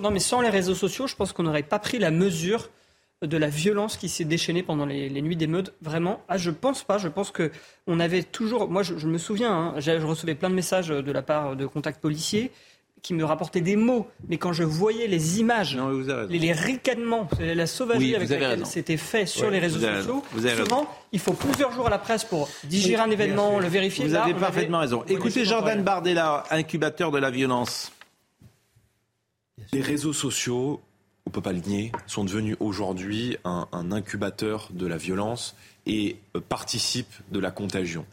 non, 0.00 0.10
mais 0.10 0.18
sans 0.20 0.40
les 0.40 0.48
réseaux 0.48 0.74
sociaux, 0.74 1.06
je 1.06 1.14
pense 1.14 1.34
qu'on 1.34 1.42
n'aurait 1.42 1.62
pas 1.62 1.78
pris 1.78 1.98
la 1.98 2.10
mesure 2.10 2.70
de 3.26 3.36
la 3.36 3.48
violence 3.48 3.96
qui 3.96 4.08
s'est 4.08 4.24
déchaînée 4.24 4.62
pendant 4.62 4.86
les, 4.86 5.08
les 5.08 5.22
nuits 5.22 5.36
d'émeutes. 5.36 5.72
Vraiment, 5.82 6.20
ah, 6.28 6.38
je 6.38 6.50
pense 6.50 6.82
pas. 6.82 6.98
Je 6.98 7.08
pense 7.08 7.30
que 7.30 7.50
on 7.86 8.00
avait 8.00 8.22
toujours. 8.22 8.68
Moi, 8.68 8.82
je, 8.82 8.96
je 8.98 9.06
me 9.06 9.18
souviens, 9.18 9.52
hein, 9.52 9.74
je 9.78 9.90
recevais 9.92 10.34
plein 10.34 10.50
de 10.50 10.54
messages 10.54 10.88
de 10.88 11.12
la 11.12 11.22
part 11.22 11.56
de 11.56 11.66
contacts 11.66 12.00
policiers 12.00 12.50
qui 13.02 13.12
me 13.12 13.24
rapportaient 13.24 13.60
des 13.60 13.76
mots. 13.76 14.06
Mais 14.28 14.38
quand 14.38 14.54
je 14.54 14.62
voyais 14.62 15.06
les 15.08 15.38
images, 15.38 15.76
Non, 15.76 15.88
mais 15.88 15.94
vous 15.94 16.08
avez 16.08 16.20
raison. 16.22 16.32
les, 16.32 16.38
les 16.38 16.52
ricanements, 16.52 17.28
la 17.38 17.66
sauvagerie 17.66 18.04
Oui, 18.06 18.14
avec 18.16 18.30
laquelle 18.30 18.64
c'était 18.64 18.96
fait 18.96 19.26
sur 19.26 19.44
Ouais, 19.44 19.50
les 19.50 19.58
réseaux 19.58 19.78
vous 19.80 19.84
avez 19.84 19.96
sociaux, 19.98 20.14
raison. 20.14 20.26
Vous 20.32 20.46
avez 20.46 20.56
souvent, 20.64 20.88
il 21.12 21.18
faut 21.20 21.34
plusieurs 21.34 21.70
jours 21.72 21.86
à 21.86 21.90
la 21.90 21.98
presse 21.98 22.24
pour 22.24 22.48
digérer 22.64 23.02
un 23.02 23.10
événement, 23.10 23.58
le 23.58 23.68
vérifier. 23.68 24.06
Vous 24.06 24.14
Là, 24.14 24.24
avez 24.24 24.32
parfaitement 24.32 24.78
avait- 24.78 24.86
raison. 24.86 25.04
Écoutez 25.06 25.44
Jordan. 25.44 25.82
Bardella, 25.82 26.44
incubateur 26.50 27.10
de 27.10 27.18
la 27.18 27.30
violence. 27.30 27.92
Les 29.72 29.80
réseaux 29.82 30.12
sociaux 30.14 30.80
on 31.26 31.30
peut 31.30 31.40
pas 31.40 31.52
le 31.52 31.60
nier, 31.60 31.92
sont 32.06 32.24
devenus 32.24 32.56
aujourd'hui 32.60 33.36
un, 33.44 33.66
incubateur 33.92 34.68
de 34.72 34.86
la 34.86 34.96
violence 34.96 35.54
et 35.86 36.16
euh, 36.36 36.40
participent 36.40 37.14
de 37.30 37.38
la 37.38 37.50
contagion. 37.50 38.04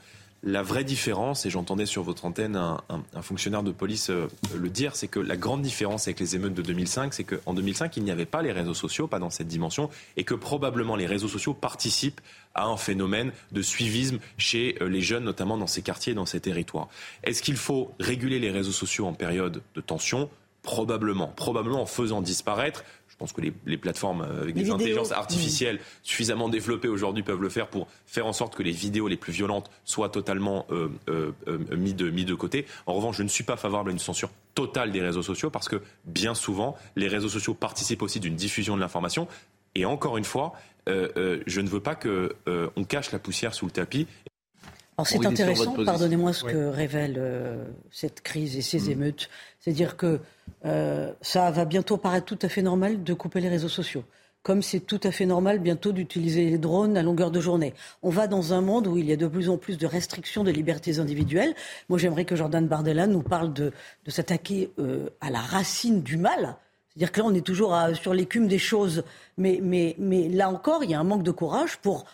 La 0.44 0.64
vraie 0.64 0.84
différence, 0.84 1.46
et 1.46 1.52
j'entendais 1.52 1.86
sur 1.86 2.02
votre 2.02 2.26
antenne 2.26 2.56
un, 2.56 3.22
fonctionnaire 3.22 3.62
de 3.62 3.72
police 3.72 4.10
euh, 4.10 4.28
le 4.58 4.70
dire, 4.70 4.96
c'est 4.96 5.08
que 5.08 5.20
la 5.20 5.38
grande 5.38 5.62
différence 5.62 6.08
avec 6.08 6.20
les 6.20 6.36
émeutes 6.36 6.56
de 6.56 6.64
2005, 6.64 7.14
c'est 7.14 7.24
qu'en 7.24 7.54
2005, 7.54 7.96
il 7.98 8.04
n'y 8.04 8.12
avait 8.12 8.26
pas 8.26 8.42
les 8.42 8.52
réseaux 8.52 8.74
sociaux, 8.74 9.08
pas 9.08 9.20
dans 9.20 9.30
cette 9.30 9.48
dimension, 9.48 9.90
et 10.18 10.24
que 10.24 10.34
probablement 10.34 10.96
les 10.96 11.06
réseaux 11.06 11.28
sociaux 11.28 11.54
participent 11.54 12.22
à 12.56 12.66
un 12.66 12.78
phénomène 12.78 13.34
de 13.52 13.62
suivisme 13.62 14.18
chez 14.38 14.78
euh, 14.82 14.88
les 14.88 15.02
jeunes, 15.02 15.26
notamment 15.26 15.58
dans 15.58 15.68
ces 15.68 15.84
quartiers, 15.84 16.14
dans 16.14 16.26
ces 16.26 16.40
territoires. 16.40 16.88
Est-ce 17.24 17.44
qu'il 17.44 17.58
faut 17.58 17.94
réguler 18.00 18.40
les 18.40 18.52
réseaux 18.52 18.72
sociaux 18.72 19.06
en 19.06 19.14
période 19.14 19.62
de 19.76 19.82
tension? 19.82 20.30
Probablement. 20.64 21.28
Probablement 21.28 21.82
en 21.82 21.88
faisant 21.88 22.22
disparaître 22.22 22.84
pense 23.22 23.34
que 23.34 23.42
les, 23.42 23.54
les 23.68 23.78
plateformes 23.78 24.22
euh, 24.22 24.42
avec 24.42 24.48
Les 24.48 24.54
des 24.54 24.60
vidéos. 24.62 24.76
intelligences 24.76 25.12
artificielles 25.12 25.80
suffisamment 26.02 26.50
développées 26.50 26.88
aujourd'hui 26.88 27.24
peuvent 27.24 27.42
le 27.42 27.50
faire 27.50 27.68
pour 27.68 27.88
faire 28.08 28.26
en 28.26 28.34
sorte 28.34 28.56
que 28.56 28.64
les 28.64 28.72
vidéos 28.72 29.08
les 29.08 29.18
plus 29.18 29.32
violentes 29.32 29.70
soient 29.86 30.10
totalement 30.10 30.66
euh, 30.72 30.90
euh, 31.08 31.32
euh, 31.48 31.78
mis, 31.78 31.94
de, 31.94 32.10
mis 32.10 32.26
de 32.26 32.34
côté. 32.34 32.66
En 32.88 32.94
revanche, 32.94 33.18
je 33.18 33.24
ne 33.24 33.28
suis 33.28 33.44
pas 33.44 33.58
favorable 33.58 33.92
à 33.92 33.94
une 33.94 34.00
censure 34.00 34.32
totale 34.56 34.92
des 34.92 35.02
réseaux 35.02 35.22
sociaux 35.22 35.52
parce 35.52 35.70
que 35.70 35.82
bien 36.06 36.34
souvent, 36.34 36.76
les 36.96 37.08
réseaux 37.08 37.30
sociaux 37.30 37.54
participent 37.54 38.02
aussi 38.02 38.20
d'une 38.20 38.36
diffusion 38.36 38.76
de 38.76 38.82
l'information. 38.82 39.28
Et 39.76 39.86
encore 39.86 40.18
une 40.18 40.26
fois, 40.26 40.54
euh, 40.90 41.10
euh, 41.18 41.44
je 41.46 41.62
ne 41.62 41.70
veux 41.70 41.80
pas 41.80 41.96
que 41.96 42.36
euh, 42.48 42.70
on 42.76 42.84
cache 42.84 43.12
la 43.12 43.20
poussière 43.20 43.54
sous 43.54 43.66
le 43.66 43.72
tapis. 43.72 44.08
Alors 45.02 45.08
c'est 45.08 45.26
intéressant, 45.26 45.74
pardonnez-moi 45.84 46.34
ce 46.34 46.46
Oui. 46.46 46.54
que 46.54 46.68
révèle 46.68 47.16
euh, 47.18 47.64
cette 47.92 48.22
crise 48.22 48.56
et 48.58 48.62
ces 48.62 48.80
Mm. 48.80 48.92
émeutes. 48.92 49.30
C'est-à-dire 49.60 49.98
que 49.98 50.20
euh, 50.66 51.12
ça 51.22 51.50
va 51.52 51.66
bientôt 51.66 51.98
paraître 51.98 52.26
tout 52.26 52.40
à 52.42 52.50
fait 52.50 52.62
normal 52.62 53.04
de 53.04 53.14
couper 53.14 53.42
les 53.42 53.50
réseaux 53.50 53.70
sociaux. 53.70 54.04
Comme 54.44 54.62
c'est 54.64 54.80
tout 54.80 55.00
à 55.04 55.12
fait 55.12 55.26
normal 55.28 55.60
bientôt 55.60 55.92
d'utiliser 55.92 56.50
les 56.50 56.58
drones 56.58 56.98
à 56.98 57.04
longueur 57.04 57.30
de 57.32 57.40
journée. 57.40 57.74
On 58.02 58.10
va 58.10 58.26
dans 58.28 58.54
un 58.54 58.62
monde 58.62 58.88
où 58.88 58.98
il 58.98 59.06
y 59.06 59.12
a 59.12 59.16
de 59.16 59.28
plus 59.28 59.50
en 59.50 59.58
plus 59.58 59.78
de 59.78 59.86
restrictions 59.86 60.44
des 60.44 60.52
libertés 60.54 60.98
individuelles. 61.00 61.54
Moi, 61.90 62.00
j'aimerais 62.00 62.26
que 62.26 62.36
Jordan 62.36 62.68
Bardella 62.68 63.06
nous 63.08 63.22
parle 63.22 63.54
de, 63.54 63.72
de 64.06 64.12
s'attaquer 64.12 64.72
euh, 64.80 65.10
à 65.22 65.30
la 65.30 65.40
racine 65.40 66.02
du 66.02 66.18
mal. 66.18 66.56
C'est-à-dire 66.90 67.12
que 67.12 67.20
là, 67.22 67.26
on 67.28 67.34
est 67.36 67.46
toujours 67.46 67.74
à- 67.76 67.94
sur 67.94 68.14
l'écume 68.16 68.48
des 68.48 68.58
choses. 68.58 69.04
Mais, 69.38 69.60
mais, 69.62 69.96
mais 70.00 70.28
là 70.28 70.50
encore, 70.50 70.84
il 70.84 70.90
y 70.90 70.96
a 70.96 71.00
un 71.00 71.04
manque 71.04 71.24
de 71.24 71.32
courage 71.32 71.78
pour 71.78 72.06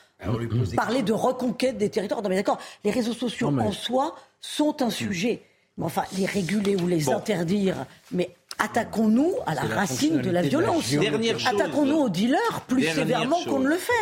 parler 0.75 1.03
de 1.03 1.13
reconquête 1.13 1.77
des 1.77 1.89
territoires. 1.89 2.21
Non, 2.21 2.29
mais 2.29 2.35
d'accord, 2.35 2.59
les 2.83 2.91
réseaux 2.91 3.13
sociaux 3.13 3.47
en 3.47 3.71
soi 3.71 4.15
sont 4.41 4.81
un 4.81 4.89
sujet. 4.89 5.41
Mais 5.77 5.85
enfin, 5.85 6.03
les 6.17 6.25
réguler 6.25 6.75
ou 6.75 6.87
les 6.87 7.09
interdire, 7.09 7.85
mais 8.11 8.31
attaquons-nous 8.57 9.35
à 9.45 9.53
la 9.53 9.61
racine 9.61 10.21
de 10.21 10.31
la 10.31 10.41
fonctionnalité 10.41 10.97
de 10.97 11.03
la 11.03 11.37
violence. 11.37 11.47
Attaquons-nous 11.47 11.97
aux 11.97 12.09
dealers 12.09 12.61
plus 12.67 12.81
Dernière 12.81 12.95
sévèrement 12.95 13.43
qu'on 13.43 13.59
ne 13.59 13.69
le 13.69 13.77
fait. 13.77 13.93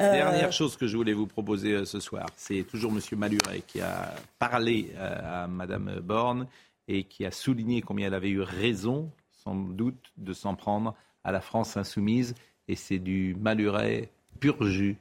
Euh, 0.00 0.12
Dernière 0.12 0.52
chose 0.52 0.76
que 0.76 0.86
je 0.86 0.94
voulais 0.96 1.14
vous 1.14 1.26
proposer 1.26 1.72
euh, 1.72 1.84
ce 1.86 2.00
soir, 2.00 2.26
c'est 2.36 2.64
toujours 2.64 2.92
M. 2.92 3.00
Maluret 3.18 3.62
qui 3.66 3.80
a 3.80 4.14
parlé 4.38 4.92
euh, 4.96 5.44
à 5.44 5.46
Mme 5.46 6.00
Borne 6.02 6.46
et 6.86 7.04
qui 7.04 7.24
a 7.24 7.30
souligné 7.30 7.80
combien 7.80 8.08
elle 8.08 8.14
avait 8.14 8.28
eu 8.28 8.42
raison, 8.42 9.10
sans 9.42 9.54
doute, 9.54 10.12
de 10.18 10.34
s'en 10.34 10.54
prendre 10.54 10.94
à 11.24 11.32
la 11.32 11.40
France 11.40 11.78
insoumise. 11.78 12.34
Et 12.68 12.76
c'est 12.76 12.98
du 12.98 13.34
Maluret 13.40 14.10
pur 14.38 14.62
jus. 14.66 14.98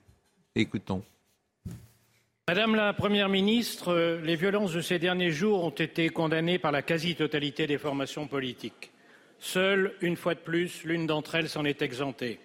Madame 2.47 2.75
la 2.75 2.93
Première 2.93 3.27
ministre, 3.27 4.19
les 4.23 4.37
violences 4.37 4.71
de 4.71 4.79
ces 4.79 4.99
derniers 4.99 5.31
jours 5.31 5.65
ont 5.65 5.69
été 5.69 6.07
condamnées 6.07 6.59
par 6.59 6.71
la 6.71 6.81
quasi-totalité 6.81 7.67
des 7.67 7.77
formations 7.77 8.27
politiques. 8.27 8.91
Seule, 9.37 9.93
une 9.99 10.15
fois 10.15 10.33
de 10.33 10.39
plus, 10.39 10.85
l'une 10.85 11.07
d'entre 11.07 11.35
elles 11.35 11.49
s'en 11.49 11.65
est 11.65 11.81
exemptée. 11.81 12.39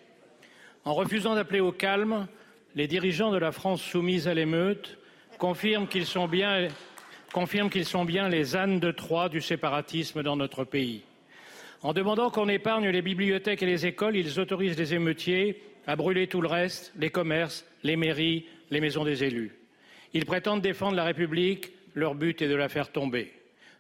En 0.85 0.95
refusant 0.95 1.37
d'appeler 1.37 1.61
au 1.61 1.71
calme, 1.71 2.27
les 2.75 2.89
dirigeants 2.89 3.31
de 3.31 3.39
la 3.39 3.53
France 3.53 3.81
soumise 3.81 4.27
à 4.27 4.35
l'émeute 4.35 4.99
confirment 5.39 5.87
qu'ils 5.87 6.07
sont 6.07 6.27
bien, 6.27 6.67
confirment 7.33 7.71
qu'ils 7.71 7.85
sont 7.85 8.05
bien 8.05 8.29
les 8.29 8.57
ânes 8.57 8.81
de 8.81 8.91
Troie 8.91 9.29
du 9.29 9.41
séparatisme 9.41 10.25
dans 10.25 10.37
notre 10.37 10.65
pays. 10.65 11.03
En 11.83 11.93
demandant 11.93 12.31
qu'on 12.31 12.49
épargne 12.49 12.89
les 12.89 13.03
bibliothèques 13.03 13.63
et 13.63 13.67
les 13.67 13.87
écoles, 13.87 14.17
ils 14.17 14.41
autorisent 14.41 14.77
les 14.77 14.95
émeutiers 14.95 15.63
à 15.91 15.97
brûler 15.97 16.29
tout 16.29 16.41
le 16.41 16.47
reste, 16.47 16.93
les 16.97 17.11
commerces, 17.11 17.67
les 17.83 17.97
mairies, 17.97 18.47
les 18.71 18.81
maisons 18.81 19.03
des 19.03 19.25
élus. 19.25 19.51
Ils 20.15 20.25
prétendent 20.25 20.63
défendre 20.63 20.95
la 20.95 21.03
République, 21.03 21.73
leur 21.97 22.15
but 22.15 22.41
est 22.43 22.49
de 22.49 22.55
la 22.55 22.69
faire 22.69 22.93
tomber. 22.93 23.33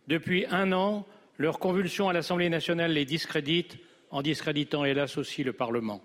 Depuis 0.09 0.45
un 0.51 0.73
an, 0.73 1.07
leur 1.39 1.61
convulsion 1.61 2.09
à 2.09 2.13
l'Assemblée 2.13 2.49
nationale 2.49 2.93
les 2.95 3.05
discrédite, 3.05 3.79
en 4.11 4.23
discréditant 4.23 4.85
hélas 4.85 5.19
aussi 5.19 5.45
le 5.45 5.53
Parlement. 5.53 6.03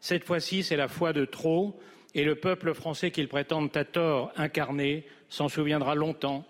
Cette 0.00 0.24
fois-ci, 0.24 0.64
c'est 0.64 0.76
la 0.76 0.88
foi 0.88 1.12
de 1.12 1.24
trop, 1.24 1.78
et 2.16 2.24
le 2.24 2.34
peuple 2.34 2.74
français 2.74 3.12
qu'ils 3.12 3.28
prétendent 3.28 3.76
à 3.76 3.84
tort 3.84 4.32
incarner 4.34 5.06
s'en 5.28 5.48
souviendra 5.48 5.94
longtemps, 5.94 6.44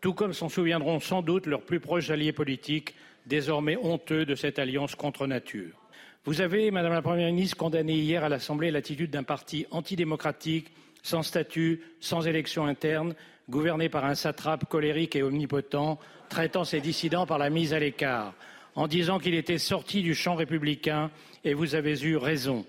tout 0.00 0.14
comme 0.14 0.32
s'en 0.32 0.48
souviendront 0.48 0.98
sans 0.98 1.20
doute 1.20 1.44
leurs 1.44 1.60
plus 1.60 1.80
proches 1.80 2.08
alliés 2.08 2.32
politiques, 2.32 2.94
désormais 3.26 3.76
honteux 3.76 4.24
de 4.24 4.34
cette 4.34 4.58
alliance 4.58 4.94
contre 4.94 5.26
nature. 5.26 5.85
Vous 6.26 6.40
avez, 6.40 6.72
Madame 6.72 6.92
la 6.92 7.02
Première 7.02 7.28
ministre, 7.28 7.56
condamné 7.56 7.92
hier 7.92 8.24
à 8.24 8.28
l'Assemblée 8.28 8.72
l'attitude 8.72 9.12
d'un 9.12 9.22
parti 9.22 9.64
antidémocratique, 9.70 10.72
sans 11.04 11.22
statut, 11.22 11.82
sans 12.00 12.26
élection 12.26 12.66
interne, 12.66 13.14
gouverné 13.48 13.88
par 13.88 14.04
un 14.04 14.16
satrape 14.16 14.68
colérique 14.68 15.14
et 15.14 15.22
omnipotent, 15.22 16.00
traitant 16.28 16.64
ses 16.64 16.80
dissidents 16.80 17.26
par 17.26 17.38
la 17.38 17.48
mise 17.48 17.72
à 17.72 17.78
l'écart, 17.78 18.34
en 18.74 18.88
disant 18.88 19.20
qu'il 19.20 19.34
était 19.34 19.58
sorti 19.58 20.02
du 20.02 20.16
champ 20.16 20.34
républicain, 20.34 21.12
et 21.44 21.54
vous 21.54 21.76
avez 21.76 22.02
eu 22.02 22.16
raison. 22.16 22.66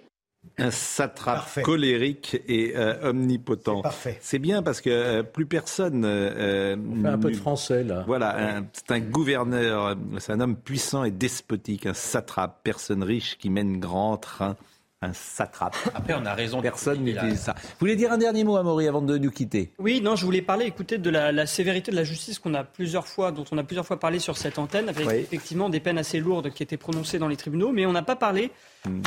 Un 0.57 0.71
satrape 0.71 1.61
colérique 1.63 2.41
et 2.47 2.73
euh, 2.75 3.09
omnipotent. 3.09 3.81
C'est 4.21 4.39
bien 4.39 4.63
parce 4.63 4.81
que 4.81 4.89
euh, 4.89 5.23
plus 5.23 5.45
personne. 5.45 6.03
euh, 6.05 6.75
fait 7.01 7.07
un 7.07 7.17
peu 7.17 7.31
de 7.31 7.35
français 7.37 7.83
là. 7.83 8.03
Voilà, 8.07 8.57
un- 8.57 8.65
c'est 8.73 8.91
un 8.91 8.99
gouverneur, 8.99 9.85
euh, 9.85 9.95
c'est 10.19 10.31
un 10.33 10.39
homme 10.39 10.55
puissant 10.55 11.03
et 11.03 11.11
despotique, 11.11 11.85
un 11.85 11.93
satrape, 11.93 12.59
personne 12.63 13.03
riche 13.03 13.37
qui 13.37 13.49
mène 13.49 13.79
grand 13.79 14.17
train, 14.17 14.55
un 15.03 15.13
satrape. 15.13 15.75
Après, 15.93 16.15
on 16.19 16.25
a 16.25 16.33
raison. 16.33 16.59
Personne 16.59 17.01
n'utilise 17.03 17.39
ça. 17.39 17.53
Vous 17.55 17.75
voulez 17.81 17.95
dire 17.95 18.11
un 18.11 18.17
dernier 18.17 18.43
mot, 18.43 18.57
Amaury, 18.57 18.87
avant 18.87 19.01
de 19.03 19.17
nous 19.19 19.29
quitter? 19.29 19.71
Oui, 19.77 20.01
non, 20.01 20.15
je 20.15 20.25
voulais 20.25 20.41
parler, 20.41 20.65
écoutez, 20.65 20.97
de 20.97 21.09
la, 21.11 21.31
la 21.31 21.45
sévérité 21.45 21.91
de 21.91 21.95
la 21.95 22.03
justice 22.03 22.39
qu'on 22.39 22.55
a 22.55 22.63
plusieurs 22.63 23.05
fois, 23.07 23.31
dont 23.31 23.45
on 23.51 23.59
a 23.59 23.63
plusieurs 23.63 23.85
fois 23.85 23.99
parlé 23.99 24.17
sur 24.17 24.37
cette 24.37 24.57
antenne, 24.57 24.89
avec 24.89 25.07
Oui. 25.07 25.13
effectivement 25.17 25.69
des 25.69 25.79
peines 25.79 25.99
assez 25.99 26.19
lourdes 26.19 26.49
qui 26.49 26.63
étaient 26.63 26.77
prononcées 26.77 27.19
dans 27.19 27.27
les 27.27 27.37
tribunaux, 27.37 27.71
mais 27.71 27.85
on 27.85 27.91
n'a 27.91 28.01
pas 28.01 28.15
parlé 28.15 28.49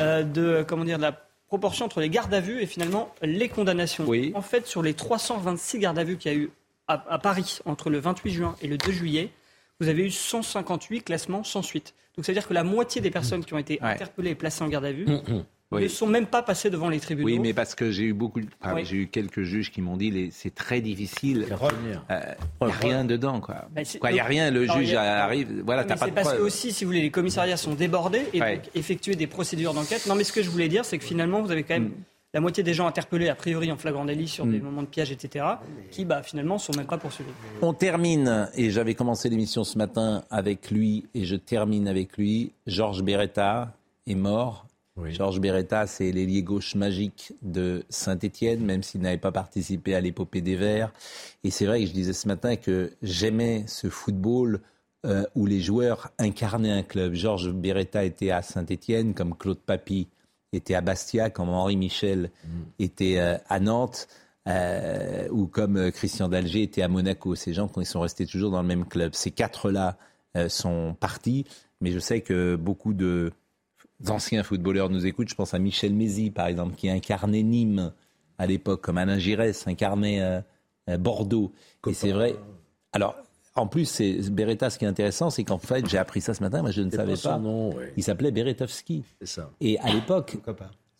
euh, 0.01 0.23
de, 0.23 0.65
comment 0.69 0.85
dire, 0.85 0.99
de 0.99 1.03
la 1.03 1.19
proportion 1.51 1.85
entre 1.85 2.01
les 2.01 2.09
gardes 2.09 2.33
à 2.33 2.41
vue 2.41 2.63
et 2.63 2.67
finalement 2.67 3.13
les 3.23 3.49
condamnations. 3.49 4.05
En 4.37 4.41
fait, 4.41 4.69
sur 4.69 4.83
les 4.83 4.95
326 4.95 5.81
gardes 5.81 5.99
à 5.99 6.05
vue 6.05 6.17
qu'il 6.17 6.31
y 6.31 6.35
a 6.35 6.39
eu 6.39 6.51
à, 6.87 7.05
à 7.13 7.19
Paris 7.19 7.59
entre 7.65 7.91
le 7.91 7.99
28 7.99 8.31
juin 8.31 8.55
et 8.63 8.69
le 8.69 8.79
2 8.79 8.93
juillet, 8.93 9.31
vous 9.81 9.89
avez 9.89 10.05
eu 10.07 10.11
158 10.11 11.03
classements 11.03 11.43
sans 11.43 11.63
suite. 11.63 11.95
Donc, 12.17 12.25
c'est-à-dire 12.25 12.47
que 12.47 12.55
la 12.55 12.63
moitié 12.63 13.01
des 13.01 13.11
personnes 13.11 13.45
qui 13.45 13.53
ont 13.53 13.59
été 13.59 13.81
interpellées 13.83 14.31
et 14.31 14.35
placées 14.37 14.63
en 14.63 14.69
garde 14.69 14.85
à 14.85 14.93
vue 14.93 15.07
Oui. 15.73 15.83
ne 15.85 15.89
sont 15.89 16.07
même 16.09 16.27
pas 16.27 16.43
passées 16.43 16.69
devant 16.69 16.89
les 16.89 16.99
tribunaux. 16.99 17.27
Oui, 17.29 17.39
mais 17.39 17.55
parce 17.55 17.77
que 17.77 17.93
j'ai 17.93 18.03
eu 18.05 18.13
beaucoup, 18.13 18.41
de- 18.41 18.49
enfin, 18.61 18.75
Oui. 18.75 18.85
j'ai 18.85 18.97
eu 18.97 19.07
quelques 19.07 19.43
juges 19.43 19.71
qui 19.71 19.81
m'ont 19.81 19.97
dit 19.97 20.11
les- 20.11 20.31
c'est 20.33 20.53
très 20.53 20.81
difficile. 20.81 21.47
Il 21.49 22.67
n'y 22.67 22.73
a 22.73 22.77
rien 22.81 23.05
dedans, 23.05 23.41
quoi. 23.41 23.69
C'est- 23.85 24.01
Quoi, 24.01 24.11
Il 24.11 24.15
n'y 24.15 24.21
a 24.21 24.25
rien, 24.25 24.51
le 24.51 24.67
juge 24.67 24.95
a- 24.95 25.25
arrive, 25.25 25.63
voilà, 25.65 25.85
t'as 25.85 25.95
pas 25.97 26.07
c'est 26.07 26.11
de 26.11 26.15
parce 26.17 26.33
que 26.35 26.41
aussi, 26.43 26.73
si 26.73 26.85
vous 26.85 26.89
voulez, 26.91 27.03
les 27.03 27.11
commissariats 27.13 27.57
sont 27.57 27.75
débordés 27.75 28.23
et 28.33 28.41
Ouais. 28.41 28.57
donc 28.57 28.65
effectuer 28.75 29.15
des 29.15 29.29
procédures 29.29 29.73
d'enquête. 29.73 30.07
Non, 30.09 30.17
mais 30.17 30.25
ce 30.25 30.33
que 30.33 30.43
je 30.43 30.51
voulais 30.51 30.69
dire, 30.69 30.85
c'est 30.85 30.99
que 30.99 31.05
finalement, 31.05 31.41
vous 31.41 31.53
avez 31.53 31.63
quand 31.63 31.75
même 31.75 31.85
Mm. 31.91 31.95
la 32.35 32.41
moitié 32.41 32.65
des 32.65 32.75
gens 32.75 32.89
interpellés 32.89 33.29
a 33.29 33.37
priori 33.37 33.71
en 33.71 33.77
flagrant 33.77 34.05
délit 34.05 34.27
sur 34.27 34.47
des 34.47 34.59
moments 34.59 34.83
de 34.83 34.89
piège, 34.89 35.13
etc., 35.13 35.45
qui, 35.93 36.05
bah, 36.05 36.25
finalement, 36.25 36.59
sont 36.59 36.73
même 36.77 36.87
pas 36.87 36.99
poursuivis. 36.99 37.31
On 37.63 37.75
termine, 37.75 38.49
et 38.57 38.71
j'avais 38.71 38.95
commencé 38.95 39.29
l'émission 39.29 39.63
ce 39.63 39.79
matin 39.79 40.25
avec 40.31 40.73
lui, 40.73 41.07
et 41.15 41.25
je 41.25 41.37
termine 41.37 41.87
avec 41.87 42.17
lui. 42.19 42.53
Georges 42.67 43.03
Beretta 43.05 43.73
est 44.09 44.17
mort. 44.17 44.67
Georges 45.09 45.41
Beretta, 45.41 45.87
c'est 45.87 46.13
l'ailier 46.13 46.43
gauche 46.43 46.75
magique 46.75 47.33
de 47.43 47.85
Saint-Étienne, 47.89 48.65
même 48.65 48.83
s'il 48.83 49.01
n'avait 49.01 49.19
pas 49.19 49.33
participé 49.33 49.95
à 49.95 50.01
l'épopée 50.01 50.41
des 50.41 50.57
Verts. 50.57 50.93
Et 51.45 51.51
c'est 51.51 51.67
vrai 51.67 51.81
que 51.81 51.87
je 51.87 51.93
disais 51.93 52.13
ce 52.13 52.29
matin 52.29 52.57
que 52.57 52.93
j'aimais 53.03 53.65
ce 53.67 53.89
football 53.89 54.61
euh, 55.07 55.25
où 55.35 55.47
les 55.47 55.61
joueurs 55.61 56.11
incarnaient 56.19 56.73
un 56.73 56.83
club. 56.83 57.15
Georges 57.15 57.53
Beretta 57.53 58.05
était 58.05 58.31
à 58.31 58.43
Saint-Étienne, 58.43 59.15
comme 59.15 59.37
Claude 59.37 59.59
Papy 59.59 60.09
était 60.53 60.75
à 60.75 60.81
Bastia, 60.81 61.31
comme 61.31 61.49
Henri 61.49 61.77
Michel 61.77 62.31
était 62.79 63.19
euh, 63.19 63.39
à 63.49 63.61
Nantes, 63.61 64.09
euh, 64.49 65.29
ou 65.31 65.47
comme 65.47 65.93
Christian 65.93 66.29
Dalger 66.29 66.63
était 66.63 66.83
à 66.83 66.89
Monaco. 66.89 67.35
Ces 67.35 67.53
gens, 67.53 67.71
ils 67.77 67.87
sont 67.87 68.01
restés 68.01 68.27
toujours 68.27 68.51
dans 68.51 68.63
le 68.63 68.69
même 68.69 68.87
club. 68.87 69.15
Ces 69.15 69.31
quatre-là 69.31 69.97
euh, 70.37 70.49
sont 70.49 70.97
partis, 70.99 71.45
mais 71.81 71.93
je 71.93 71.99
sais 71.99 72.21
que 72.21 72.57
beaucoup 72.57 72.95
de 72.95 73.33
anciens 74.09 74.43
footballeurs 74.43 74.91
nous 74.91 75.07
écoutent. 75.07 75.29
Je 75.29 75.35
pense 75.35 75.55
à 75.55 75.59
Michel 75.59 75.95
Mézy, 75.95 76.31
par 76.31 76.47
exemple, 76.47 76.75
qui 76.75 76.89
incarnait 76.89 77.43
Nîmes 77.43 77.93
à 78.39 78.47
l'époque, 78.47 78.81
comme 78.81 78.99
Alain 78.99 79.19
Giresse 79.19 79.67
incarnait 79.67 80.21
euh, 80.23 80.41
euh, 80.89 80.97
Bordeaux. 80.97 81.53
Et 81.87 81.93
c'est 81.95 82.13
vrai. 82.13 82.37
Alors, 82.93 83.15
en 83.55 83.67
plus, 83.67 83.85
c'est 83.85 84.31
Beretta, 84.31 84.71
ce 84.71 84.79
qui 84.79 84.85
est 84.85 84.89
intéressant, 84.89 85.31
c'est 85.31 85.45
qu'en 85.45 85.59
fait, 85.59 85.87
j'ai 85.89 85.99
appris 85.99 86.21
ça 86.21 86.35
ce 86.35 86.43
matin, 86.43 86.63
moi 86.63 86.71
je 86.71 86.83
ne 86.83 86.91
savais 86.91 87.13
pas 87.13 87.17
son 87.17 87.29
pas. 87.29 87.39
nom, 87.39 87.75
ouais. 87.75 87.93
Il 87.97 88.03
s'appelait 88.03 88.31
Beretovski. 88.31 89.05
C'est 89.21 89.27
ça. 89.27 89.51
Et 89.61 89.79
à 89.81 89.93
l'époque, 89.93 90.39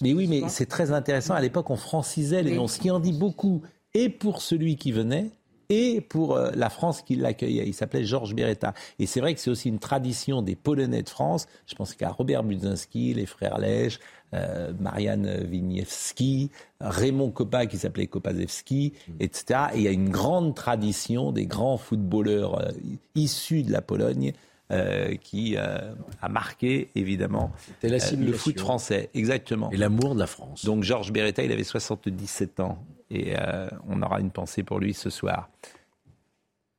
mais 0.03 0.13
oui, 0.13 0.27
mais 0.27 0.49
c'est 0.49 0.67
très 0.67 0.93
intéressant. 0.93 1.35
À 1.35 1.41
l'époque, 1.41 1.71
on 1.71 1.77
francisait 1.77 2.43
les 2.43 2.55
noms, 2.55 2.69
ce 2.69 2.79
qui 2.79 2.91
en 2.91 3.01
dit 3.01 3.13
beaucoup, 3.13 3.63
et 3.95 4.09
pour 4.09 4.43
celui 4.43 4.77
qui 4.77 4.93
venait, 4.93 5.31
et 5.71 6.01
pour 6.03 6.37
euh, 6.37 6.51
la 6.55 6.69
France 6.69 7.03
qui 7.03 7.17
l'accueillait. 7.17 7.65
Il 7.67 7.73
s'appelait 7.73 8.05
Georges 8.05 8.35
Beretta. 8.35 8.75
Et 8.99 9.07
c'est 9.07 9.21
vrai 9.21 9.35
que 9.35 9.41
c'est 9.41 9.51
aussi 9.51 9.69
une 9.69 9.79
tradition 9.79 10.43
des 10.43 10.57
Polonais 10.57 11.03
de 11.03 11.09
France. 11.09 11.47
Je 11.67 11.75
pense 11.75 11.95
qu'à 11.95 12.11
Robert 12.11 12.43
Budzinski, 12.43 13.15
les 13.15 13.27
frères 13.27 13.59
Lège, 13.59 13.99
euh, 14.35 14.73
Marianne 14.79 15.47
Winiewski, 15.51 16.51
Raymond 16.81 17.31
Kopa 17.31 17.67
qui 17.67 17.79
s'appelait 17.79 18.07
Kopazewski, 18.07 18.93
etc. 19.19 19.61
Et 19.75 19.79
il 19.79 19.83
y 19.83 19.89
a 19.89 19.93
une 19.93 20.11
grande 20.11 20.55
tradition 20.55 21.33
des 21.33 21.47
grands 21.47 21.79
footballeurs 21.79 22.61
euh, 22.61 22.71
issus 23.15 23.63
de 23.63 23.73
la 23.73 23.81
Pologne 23.81 24.35
euh, 24.73 25.17
qui 25.17 25.57
euh, 25.57 25.79
a 26.23 26.29
marqué 26.29 26.91
évidemment 26.95 27.51
euh, 27.83 27.99
le 28.17 28.33
foot 28.33 28.57
français. 28.61 29.11
Exactement. 29.15 29.69
Et 29.73 29.77
l'amour 29.77 30.15
de 30.15 30.21
la 30.21 30.29
France. 30.29 30.65
Donc 30.65 30.85
Georges 30.85 31.11
Beretta, 31.11 31.43
il 31.43 31.51
avait 31.51 31.65
77 31.65 32.61
ans 32.61 32.79
et 33.11 33.35
euh, 33.39 33.69
on 33.89 34.01
aura 34.03 34.21
une 34.21 34.31
pensée 34.31 34.63
pour 34.63 34.79
lui 34.81 34.95
ce 34.95 35.11
soir. 35.11 35.49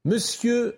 Monsieur 0.05 0.77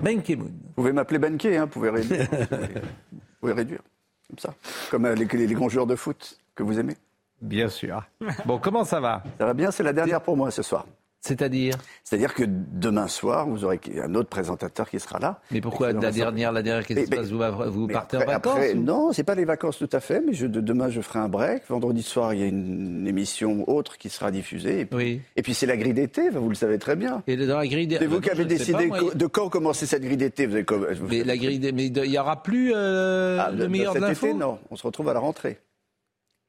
Benkemoun. 0.00 0.48
Vous 0.68 0.72
pouvez 0.74 0.92
m'appeler 0.92 1.18
Benke, 1.18 1.46
hein, 1.46 1.62
vous 1.64 1.70
pouvez 1.70 1.90
réduire. 1.90 2.26
vous 2.30 3.18
pouvez 3.40 3.52
réduire, 3.52 3.80
comme 4.28 4.38
ça. 4.38 4.54
Comme 4.90 5.04
euh, 5.06 5.14
les, 5.14 5.24
les- 5.26 5.46
les 5.46 5.54
grands 5.54 5.68
joueurs 5.68 5.86
de 5.86 5.96
foot 5.96 6.38
que 6.54 6.62
vous 6.62 6.78
aimez. 6.78 6.96
Bien 7.40 7.68
sûr. 7.68 8.02
Bon, 8.46 8.58
comment 8.58 8.84
ça 8.84 9.00
va? 9.00 9.22
Ça 9.38 9.46
va 9.46 9.54
bien, 9.54 9.70
c'est 9.70 9.82
la 9.82 9.92
dernière 9.92 10.20
pour 10.22 10.36
moi 10.36 10.50
ce 10.50 10.62
soir. 10.62 10.86
C'est-à-dire 11.20 11.74
C'est-à-dire 12.04 12.32
que 12.32 12.44
demain 12.46 13.08
soir, 13.08 13.48
vous 13.48 13.64
aurez 13.64 13.80
un 14.02 14.14
autre 14.14 14.28
présentateur 14.28 14.88
qui 14.88 15.00
sera 15.00 15.18
là. 15.18 15.40
Mais 15.50 15.60
pourquoi 15.60 15.92
la 15.92 16.10
dernière, 16.12 16.52
la 16.52 16.62
dernière, 16.62 16.86
qu'est-ce 16.86 17.00
qui 17.00 17.06
se 17.06 17.10
Mais- 17.10 17.16
passe 17.16 17.30
Vous, 17.30 17.86
partez 17.88 18.16
après- 18.16 18.28
en 18.28 18.32
vacances 18.32 18.52
après, 18.54 18.74
ou- 18.74 18.82
Non, 18.82 19.12
c'est 19.12 19.24
pas 19.24 19.34
les 19.34 19.44
vacances 19.44 19.78
tout 19.78 19.88
à 19.92 20.00
fait, 20.00 20.22
mais 20.24 20.32
je, 20.32 20.46
demain 20.46 20.88
je 20.90 21.00
ferai 21.00 21.18
un 21.18 21.28
break. 21.28 21.62
Vendredi 21.68 22.02
soir, 22.02 22.34
il 22.34 22.40
y 22.40 22.42
a 22.44 22.46
une 22.46 23.06
émission 23.06 23.68
autre 23.68 23.98
qui 23.98 24.08
sera 24.10 24.30
diffusée. 24.30 24.80
Et 24.80 24.84
puis, 24.86 24.96
Oui. 24.96 25.20
et 25.36 25.42
puis 25.42 25.54
c'est 25.54 25.66
la 25.66 25.76
grille 25.76 25.94
d'été, 25.94 26.30
vous 26.30 26.48
le 26.48 26.54
savez 26.54 26.78
très 26.78 26.94
bien. 26.96 27.22
Et 27.26 27.36
dans 27.36 27.58
la 27.58 27.66
grille 27.66 27.86
des- 27.88 27.98
C'est 27.98 28.06
vous 28.06 28.20
qui 28.20 28.30
avez 28.30 28.44
pas, 28.44 28.48
décidé 28.48 28.86
moi, 28.86 28.98
de 29.14 29.26
quand 29.26 29.48
commencer 29.48 29.86
cette 29.86 30.02
grille 30.02 30.16
d'été. 30.16 30.46
Vous 30.46 30.54
avez 30.54 30.64
com- 30.64 30.86
Mais 31.10 31.24
la 31.24 31.36
grille 31.36 31.58
des- 31.58 31.72
mais 31.72 31.86
il 31.86 31.92
n'y 32.10 32.18
aura 32.18 32.42
plus 32.42 32.72
euh, 32.74 33.38
Ah, 33.40 33.50
le 33.50 33.68
meilleur 33.68 33.94
de 33.94 34.00
cet 34.00 34.10
été, 34.18 34.34
non. 34.34 34.58
On 34.70 34.76
se 34.76 34.86
retrouve 34.86 35.08
à 35.08 35.14
la 35.14 35.20
rentrée. 35.20 35.58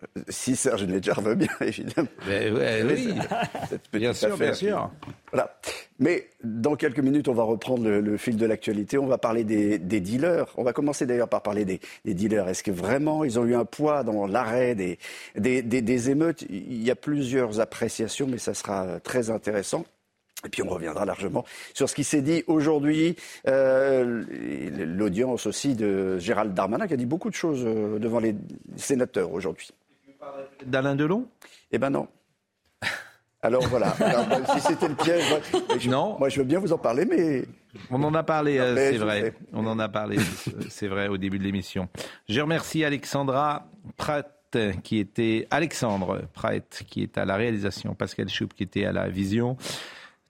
Euh, 0.03 0.21
Si 0.29 0.55
Serge 0.55 0.83
Nedjar 0.83 1.21
veut 1.21 1.35
bien, 1.35 1.49
évidemment. 1.61 2.07
Mais 2.27 2.51
ouais, 2.51 2.83
oui. 2.83 3.13
cette 3.69 3.91
Bien 3.91 4.13
sûr, 4.13 4.37
bien 4.37 4.53
sûr. 4.53 4.91
Voilà. 5.31 5.59
Mais 5.99 6.29
dans 6.43 6.75
quelques 6.75 6.99
minutes, 6.99 7.27
on 7.27 7.33
va 7.33 7.43
reprendre 7.43 7.83
le, 7.83 7.99
le 7.99 8.17
fil 8.17 8.37
de 8.37 8.45
l'actualité. 8.45 8.97
On 8.97 9.07
va 9.07 9.17
parler 9.17 9.43
des, 9.43 9.77
des 9.77 9.99
dealers. 9.99 10.45
On 10.57 10.63
va 10.63 10.73
commencer 10.73 11.05
d'ailleurs 11.05 11.29
par 11.29 11.41
parler 11.41 11.65
des, 11.65 11.79
des 12.05 12.13
dealers. 12.13 12.47
Est-ce 12.47 12.63
que 12.63 12.71
vraiment 12.71 13.23
ils 13.23 13.37
ont 13.39 13.45
eu 13.45 13.55
un 13.55 13.65
poids 13.65 14.03
dans 14.03 14.25
l'arrêt 14.25 14.75
des, 14.75 16.09
émeutes? 16.09 16.43
Il 16.49 16.83
y 16.83 16.91
a 16.91 16.95
plusieurs 16.95 17.59
appréciations, 17.59 18.27
mais 18.27 18.37
ça 18.37 18.53
sera 18.53 18.99
très 19.01 19.29
intéressant. 19.29 19.85
Et 20.45 20.49
puis 20.49 20.63
on 20.63 20.69
reviendra 20.69 21.03
largement 21.03 21.43
sur 21.73 21.89
ce 21.89 21.95
qui 21.95 22.05
s'est 22.05 22.21
dit 22.21 22.45
aujourd'hui, 22.47 23.17
euh, 23.47 24.23
l'audience 24.85 25.45
aussi 25.45 25.75
de 25.75 26.17
Gérald 26.17 26.53
Darmanin 26.53 26.87
qui 26.87 26.93
a 26.93 26.97
dit 26.97 27.05
beaucoup 27.05 27.29
de 27.29 27.35
choses 27.35 27.63
euh, 27.65 27.99
devant 27.99 28.19
les 28.19 28.35
sénateurs 28.77 29.33
aujourd'hui. 29.33 29.71
D'Alain 30.65 30.95
Delon? 30.95 31.27
Eh 31.71 31.77
ben 31.77 31.89
non. 31.89 32.07
Alors 33.41 33.65
voilà, 33.69 33.87
Alors, 34.01 34.25
si 34.53 34.59
c'était 34.59 34.89
le 34.89 34.95
piège, 34.95 35.23
moi, 35.29 35.39
je, 35.77 35.89
Non. 35.89 36.17
moi 36.19 36.27
je 36.27 36.39
veux 36.39 36.45
bien 36.45 36.59
vous 36.59 36.73
en 36.73 36.77
parler, 36.77 37.05
mais 37.05 37.45
On 37.89 38.03
en 38.03 38.13
a 38.13 38.21
parlé, 38.21 38.57
euh, 38.59 38.75
c'est 38.75 38.97
vrai. 38.97 39.21
sais. 39.21 39.33
On 39.53 39.65
en 39.65 39.79
a 39.79 39.87
parlé, 39.87 40.17
c'est 40.69 40.87
vrai, 40.89 41.07
au 41.07 41.15
début 41.17 41.39
de 41.39 41.45
l'émission. 41.45 41.87
Je 42.27 42.41
remercie 42.41 42.83
Alexandra 42.83 43.65
Pratt 43.95 44.35
qui 44.83 44.97
était 44.97 45.47
Alexandre 45.51 46.23
Pratt 46.33 46.83
qui 46.89 47.01
est 47.03 47.17
à 47.17 47.23
la 47.23 47.37
réalisation, 47.37 47.95
Pascal 47.95 48.27
Choup 48.27 48.49
qui 48.53 48.63
était 48.63 48.83
à 48.83 48.91
la 48.91 49.07
vision. 49.07 49.55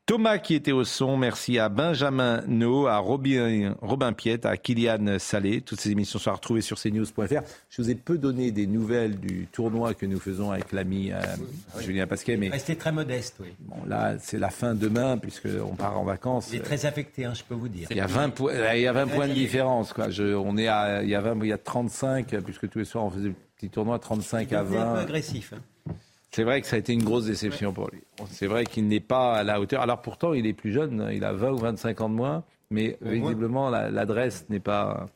Thomas 0.09 0.39
qui 0.39 0.55
était 0.55 0.71
au 0.71 0.83
son, 0.85 1.17
merci 1.17 1.59
à 1.59 1.69
Benjamin 1.69 2.41
No, 2.47 2.87
à 2.87 2.97
Robin, 2.97 3.75
Robin 3.79 4.11
Piette, 4.11 4.43
à 4.47 4.57
Kylian 4.57 5.19
Salé. 5.19 5.61
Toutes 5.61 5.79
ces 5.79 5.91
émissions 5.91 6.17
sont 6.17 6.31
à 6.31 6.33
retrouver 6.33 6.61
sur 6.61 6.79
cnews.fr. 6.81 7.41
Je 7.69 7.81
vous 7.81 7.91
ai 7.91 7.93
peu 7.93 8.17
donné 8.17 8.49
des 8.49 8.65
nouvelles 8.65 9.19
du 9.19 9.45
tournoi 9.51 9.93
que 9.93 10.07
nous 10.07 10.19
faisons 10.19 10.49
avec 10.49 10.71
l'ami 10.71 11.11
euh, 11.11 11.19
Julien 11.79 12.07
Pasquet, 12.07 12.37
mais 12.37 12.49
Restez 12.49 12.75
très 12.75 12.91
modeste, 12.91 13.35
oui. 13.39 13.49
bon, 13.59 13.75
là, 13.85 14.15
c'est 14.19 14.39
la 14.39 14.49
fin 14.49 14.73
demain 14.73 15.19
puisqu'on 15.19 15.75
part 15.75 15.99
en 15.99 16.05
vacances. 16.05 16.49
Il 16.51 16.55
est 16.57 16.63
très 16.63 16.87
affecté, 16.87 17.25
hein, 17.25 17.33
je 17.35 17.43
peux 17.43 17.53
vous 17.53 17.69
dire. 17.69 17.87
Il 17.91 17.97
y 17.97 18.01
a 18.01 18.07
20, 18.07 18.29
points- 18.31 18.53
il 18.75 18.81
y 18.81 18.87
a 18.87 18.93
20 18.93 19.05
points 19.07 19.27
de 19.27 19.33
différence. 19.33 19.93
Quoi. 19.93 20.09
Je, 20.09 20.33
on 20.33 20.57
est 20.57 20.67
à, 20.67 21.03
il, 21.03 21.09
y 21.09 21.13
a 21.15 21.21
20, 21.21 21.37
il 21.43 21.49
y 21.49 21.53
a 21.53 21.59
35, 21.59 22.35
puisque 22.43 22.67
tous 22.67 22.79
les 22.79 22.85
soirs 22.85 23.05
on 23.05 23.11
faisait 23.11 23.29
des 23.29 23.35
petits 23.57 23.69
tournois, 23.69 23.99
35 23.99 24.39
à 24.39 24.41
Il 24.41 24.53
est 24.53 24.57
un 24.57 24.63
peu 24.65 24.75
20. 24.75 24.95
agressif. 25.01 25.53
hein. 25.55 25.59
C'est 26.31 26.43
vrai 26.43 26.61
que 26.61 26.67
ça 26.67 26.75
a 26.75 26.79
été 26.79 26.93
une 26.93 27.03
grosse 27.03 27.25
déception 27.25 27.73
pour 27.73 27.89
lui. 27.91 28.01
C'est 28.29 28.45
vrai 28.47 28.65
qu'il 28.65 28.87
n'est 28.87 28.99
pas 28.99 29.33
à 29.37 29.43
la 29.43 29.59
hauteur. 29.59 29.81
Alors 29.81 30.01
pourtant, 30.01 30.33
il 30.33 30.45
est 30.45 30.53
plus 30.53 30.71
jeune, 30.71 31.09
il 31.11 31.23
a 31.23 31.33
20 31.33 31.51
ou 31.51 31.57
25 31.57 32.01
ans 32.01 32.09
de 32.09 32.13
moins, 32.15 32.43
mais 32.69 32.97
visiblement, 33.01 33.69
la- 33.69 33.89
l'adresse 33.89 34.45
n'est 34.49 34.59
pas. 34.59 35.07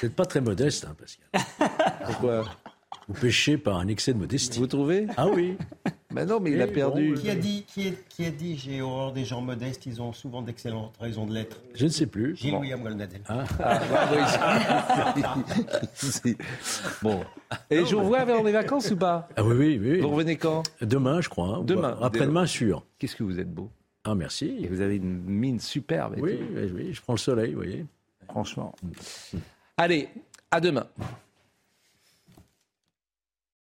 Vous 0.00 0.06
n'êtes 0.06 0.16
pas 0.16 0.26
très 0.26 0.42
modeste, 0.42 0.86
hein, 0.88 0.94
Pascal. 0.98 1.98
Pourquoi? 2.04 2.44
Vous 3.08 3.14
péchez 3.14 3.56
par 3.58 3.78
un 3.78 3.88
excès 3.88 4.12
de 4.12 4.18
modestie. 4.18 4.58
Vous 4.58 4.66
trouvez? 4.66 5.06
Ah 5.16 5.26
oui. 5.28 5.56
Ben 6.10 6.24
non, 6.26 6.40
mais 6.40 6.52
il 6.52 6.62
a 6.62 6.66
bon, 6.66 6.72
perdu. 6.72 7.14
Qui 7.20 7.28
a 7.30 7.34
dit, 7.34 7.64
qui 7.68 7.88
est- 7.88 8.08
qui 8.08 8.24
a 8.24 8.30
dit 8.30 8.56
j'ai 8.56 8.80
horreur 8.80 9.12
des 9.12 9.26
gens 9.26 9.42
modestes, 9.42 9.84
ils 9.84 10.00
ont 10.00 10.14
souvent 10.14 10.40
d'excellentes 10.40 10.94
raisons 10.98 11.26
de 11.26 11.34
l'être 11.34 11.60
Je 11.74 11.84
ne 11.84 11.90
sais 11.90 12.06
plus. 12.06 12.34
Gilles 12.34 12.52
Bon. 12.52 12.60
William 12.60 12.82
Goldnadel. 12.82 13.20
Ah, 13.28 13.44
bah 13.58 13.80
oui. 15.14 16.32
bon. 17.02 17.20
Et 17.70 17.84
je 17.84 17.94
vous 17.94 18.00
revois 18.02 18.20
avant 18.20 18.42
les 18.42 18.52
vacances 18.52 18.90
ou 18.90 18.96
pas? 18.96 19.28
Ah 19.36 19.44
oui, 19.44 19.54
oui, 19.54 19.78
oui. 19.78 20.00
Vous 20.00 20.08
revenez 20.08 20.36
quand? 20.36 20.62
Demain, 20.80 21.20
je 21.20 21.28
crois. 21.28 21.56
hein. 21.58 21.62
Demain. 21.62 21.96
Après-demain, 22.00 22.46
sûr. 22.46 22.84
Qu'est-ce 22.98 23.14
que 23.14 23.22
vous 23.22 23.38
êtes 23.38 23.52
beau. 23.52 23.70
Ah, 24.04 24.14
merci. 24.14 24.56
Et 24.62 24.66
vous 24.68 24.80
avez 24.80 24.96
une 24.96 25.20
mine 25.22 25.60
superbe. 25.60 26.14
et 26.16 26.20
Oui, 26.22 26.36
tout. 26.38 26.44
oui, 26.56 26.70
oui, 26.74 26.94
je 26.94 27.02
prends 27.02 27.12
le 27.12 27.18
soleil, 27.18 27.50
vous 27.50 27.58
voyez. 27.58 27.84
Franchement. 28.30 28.74
Allez, 29.76 30.08
à 30.50 30.60
demain. 30.60 30.86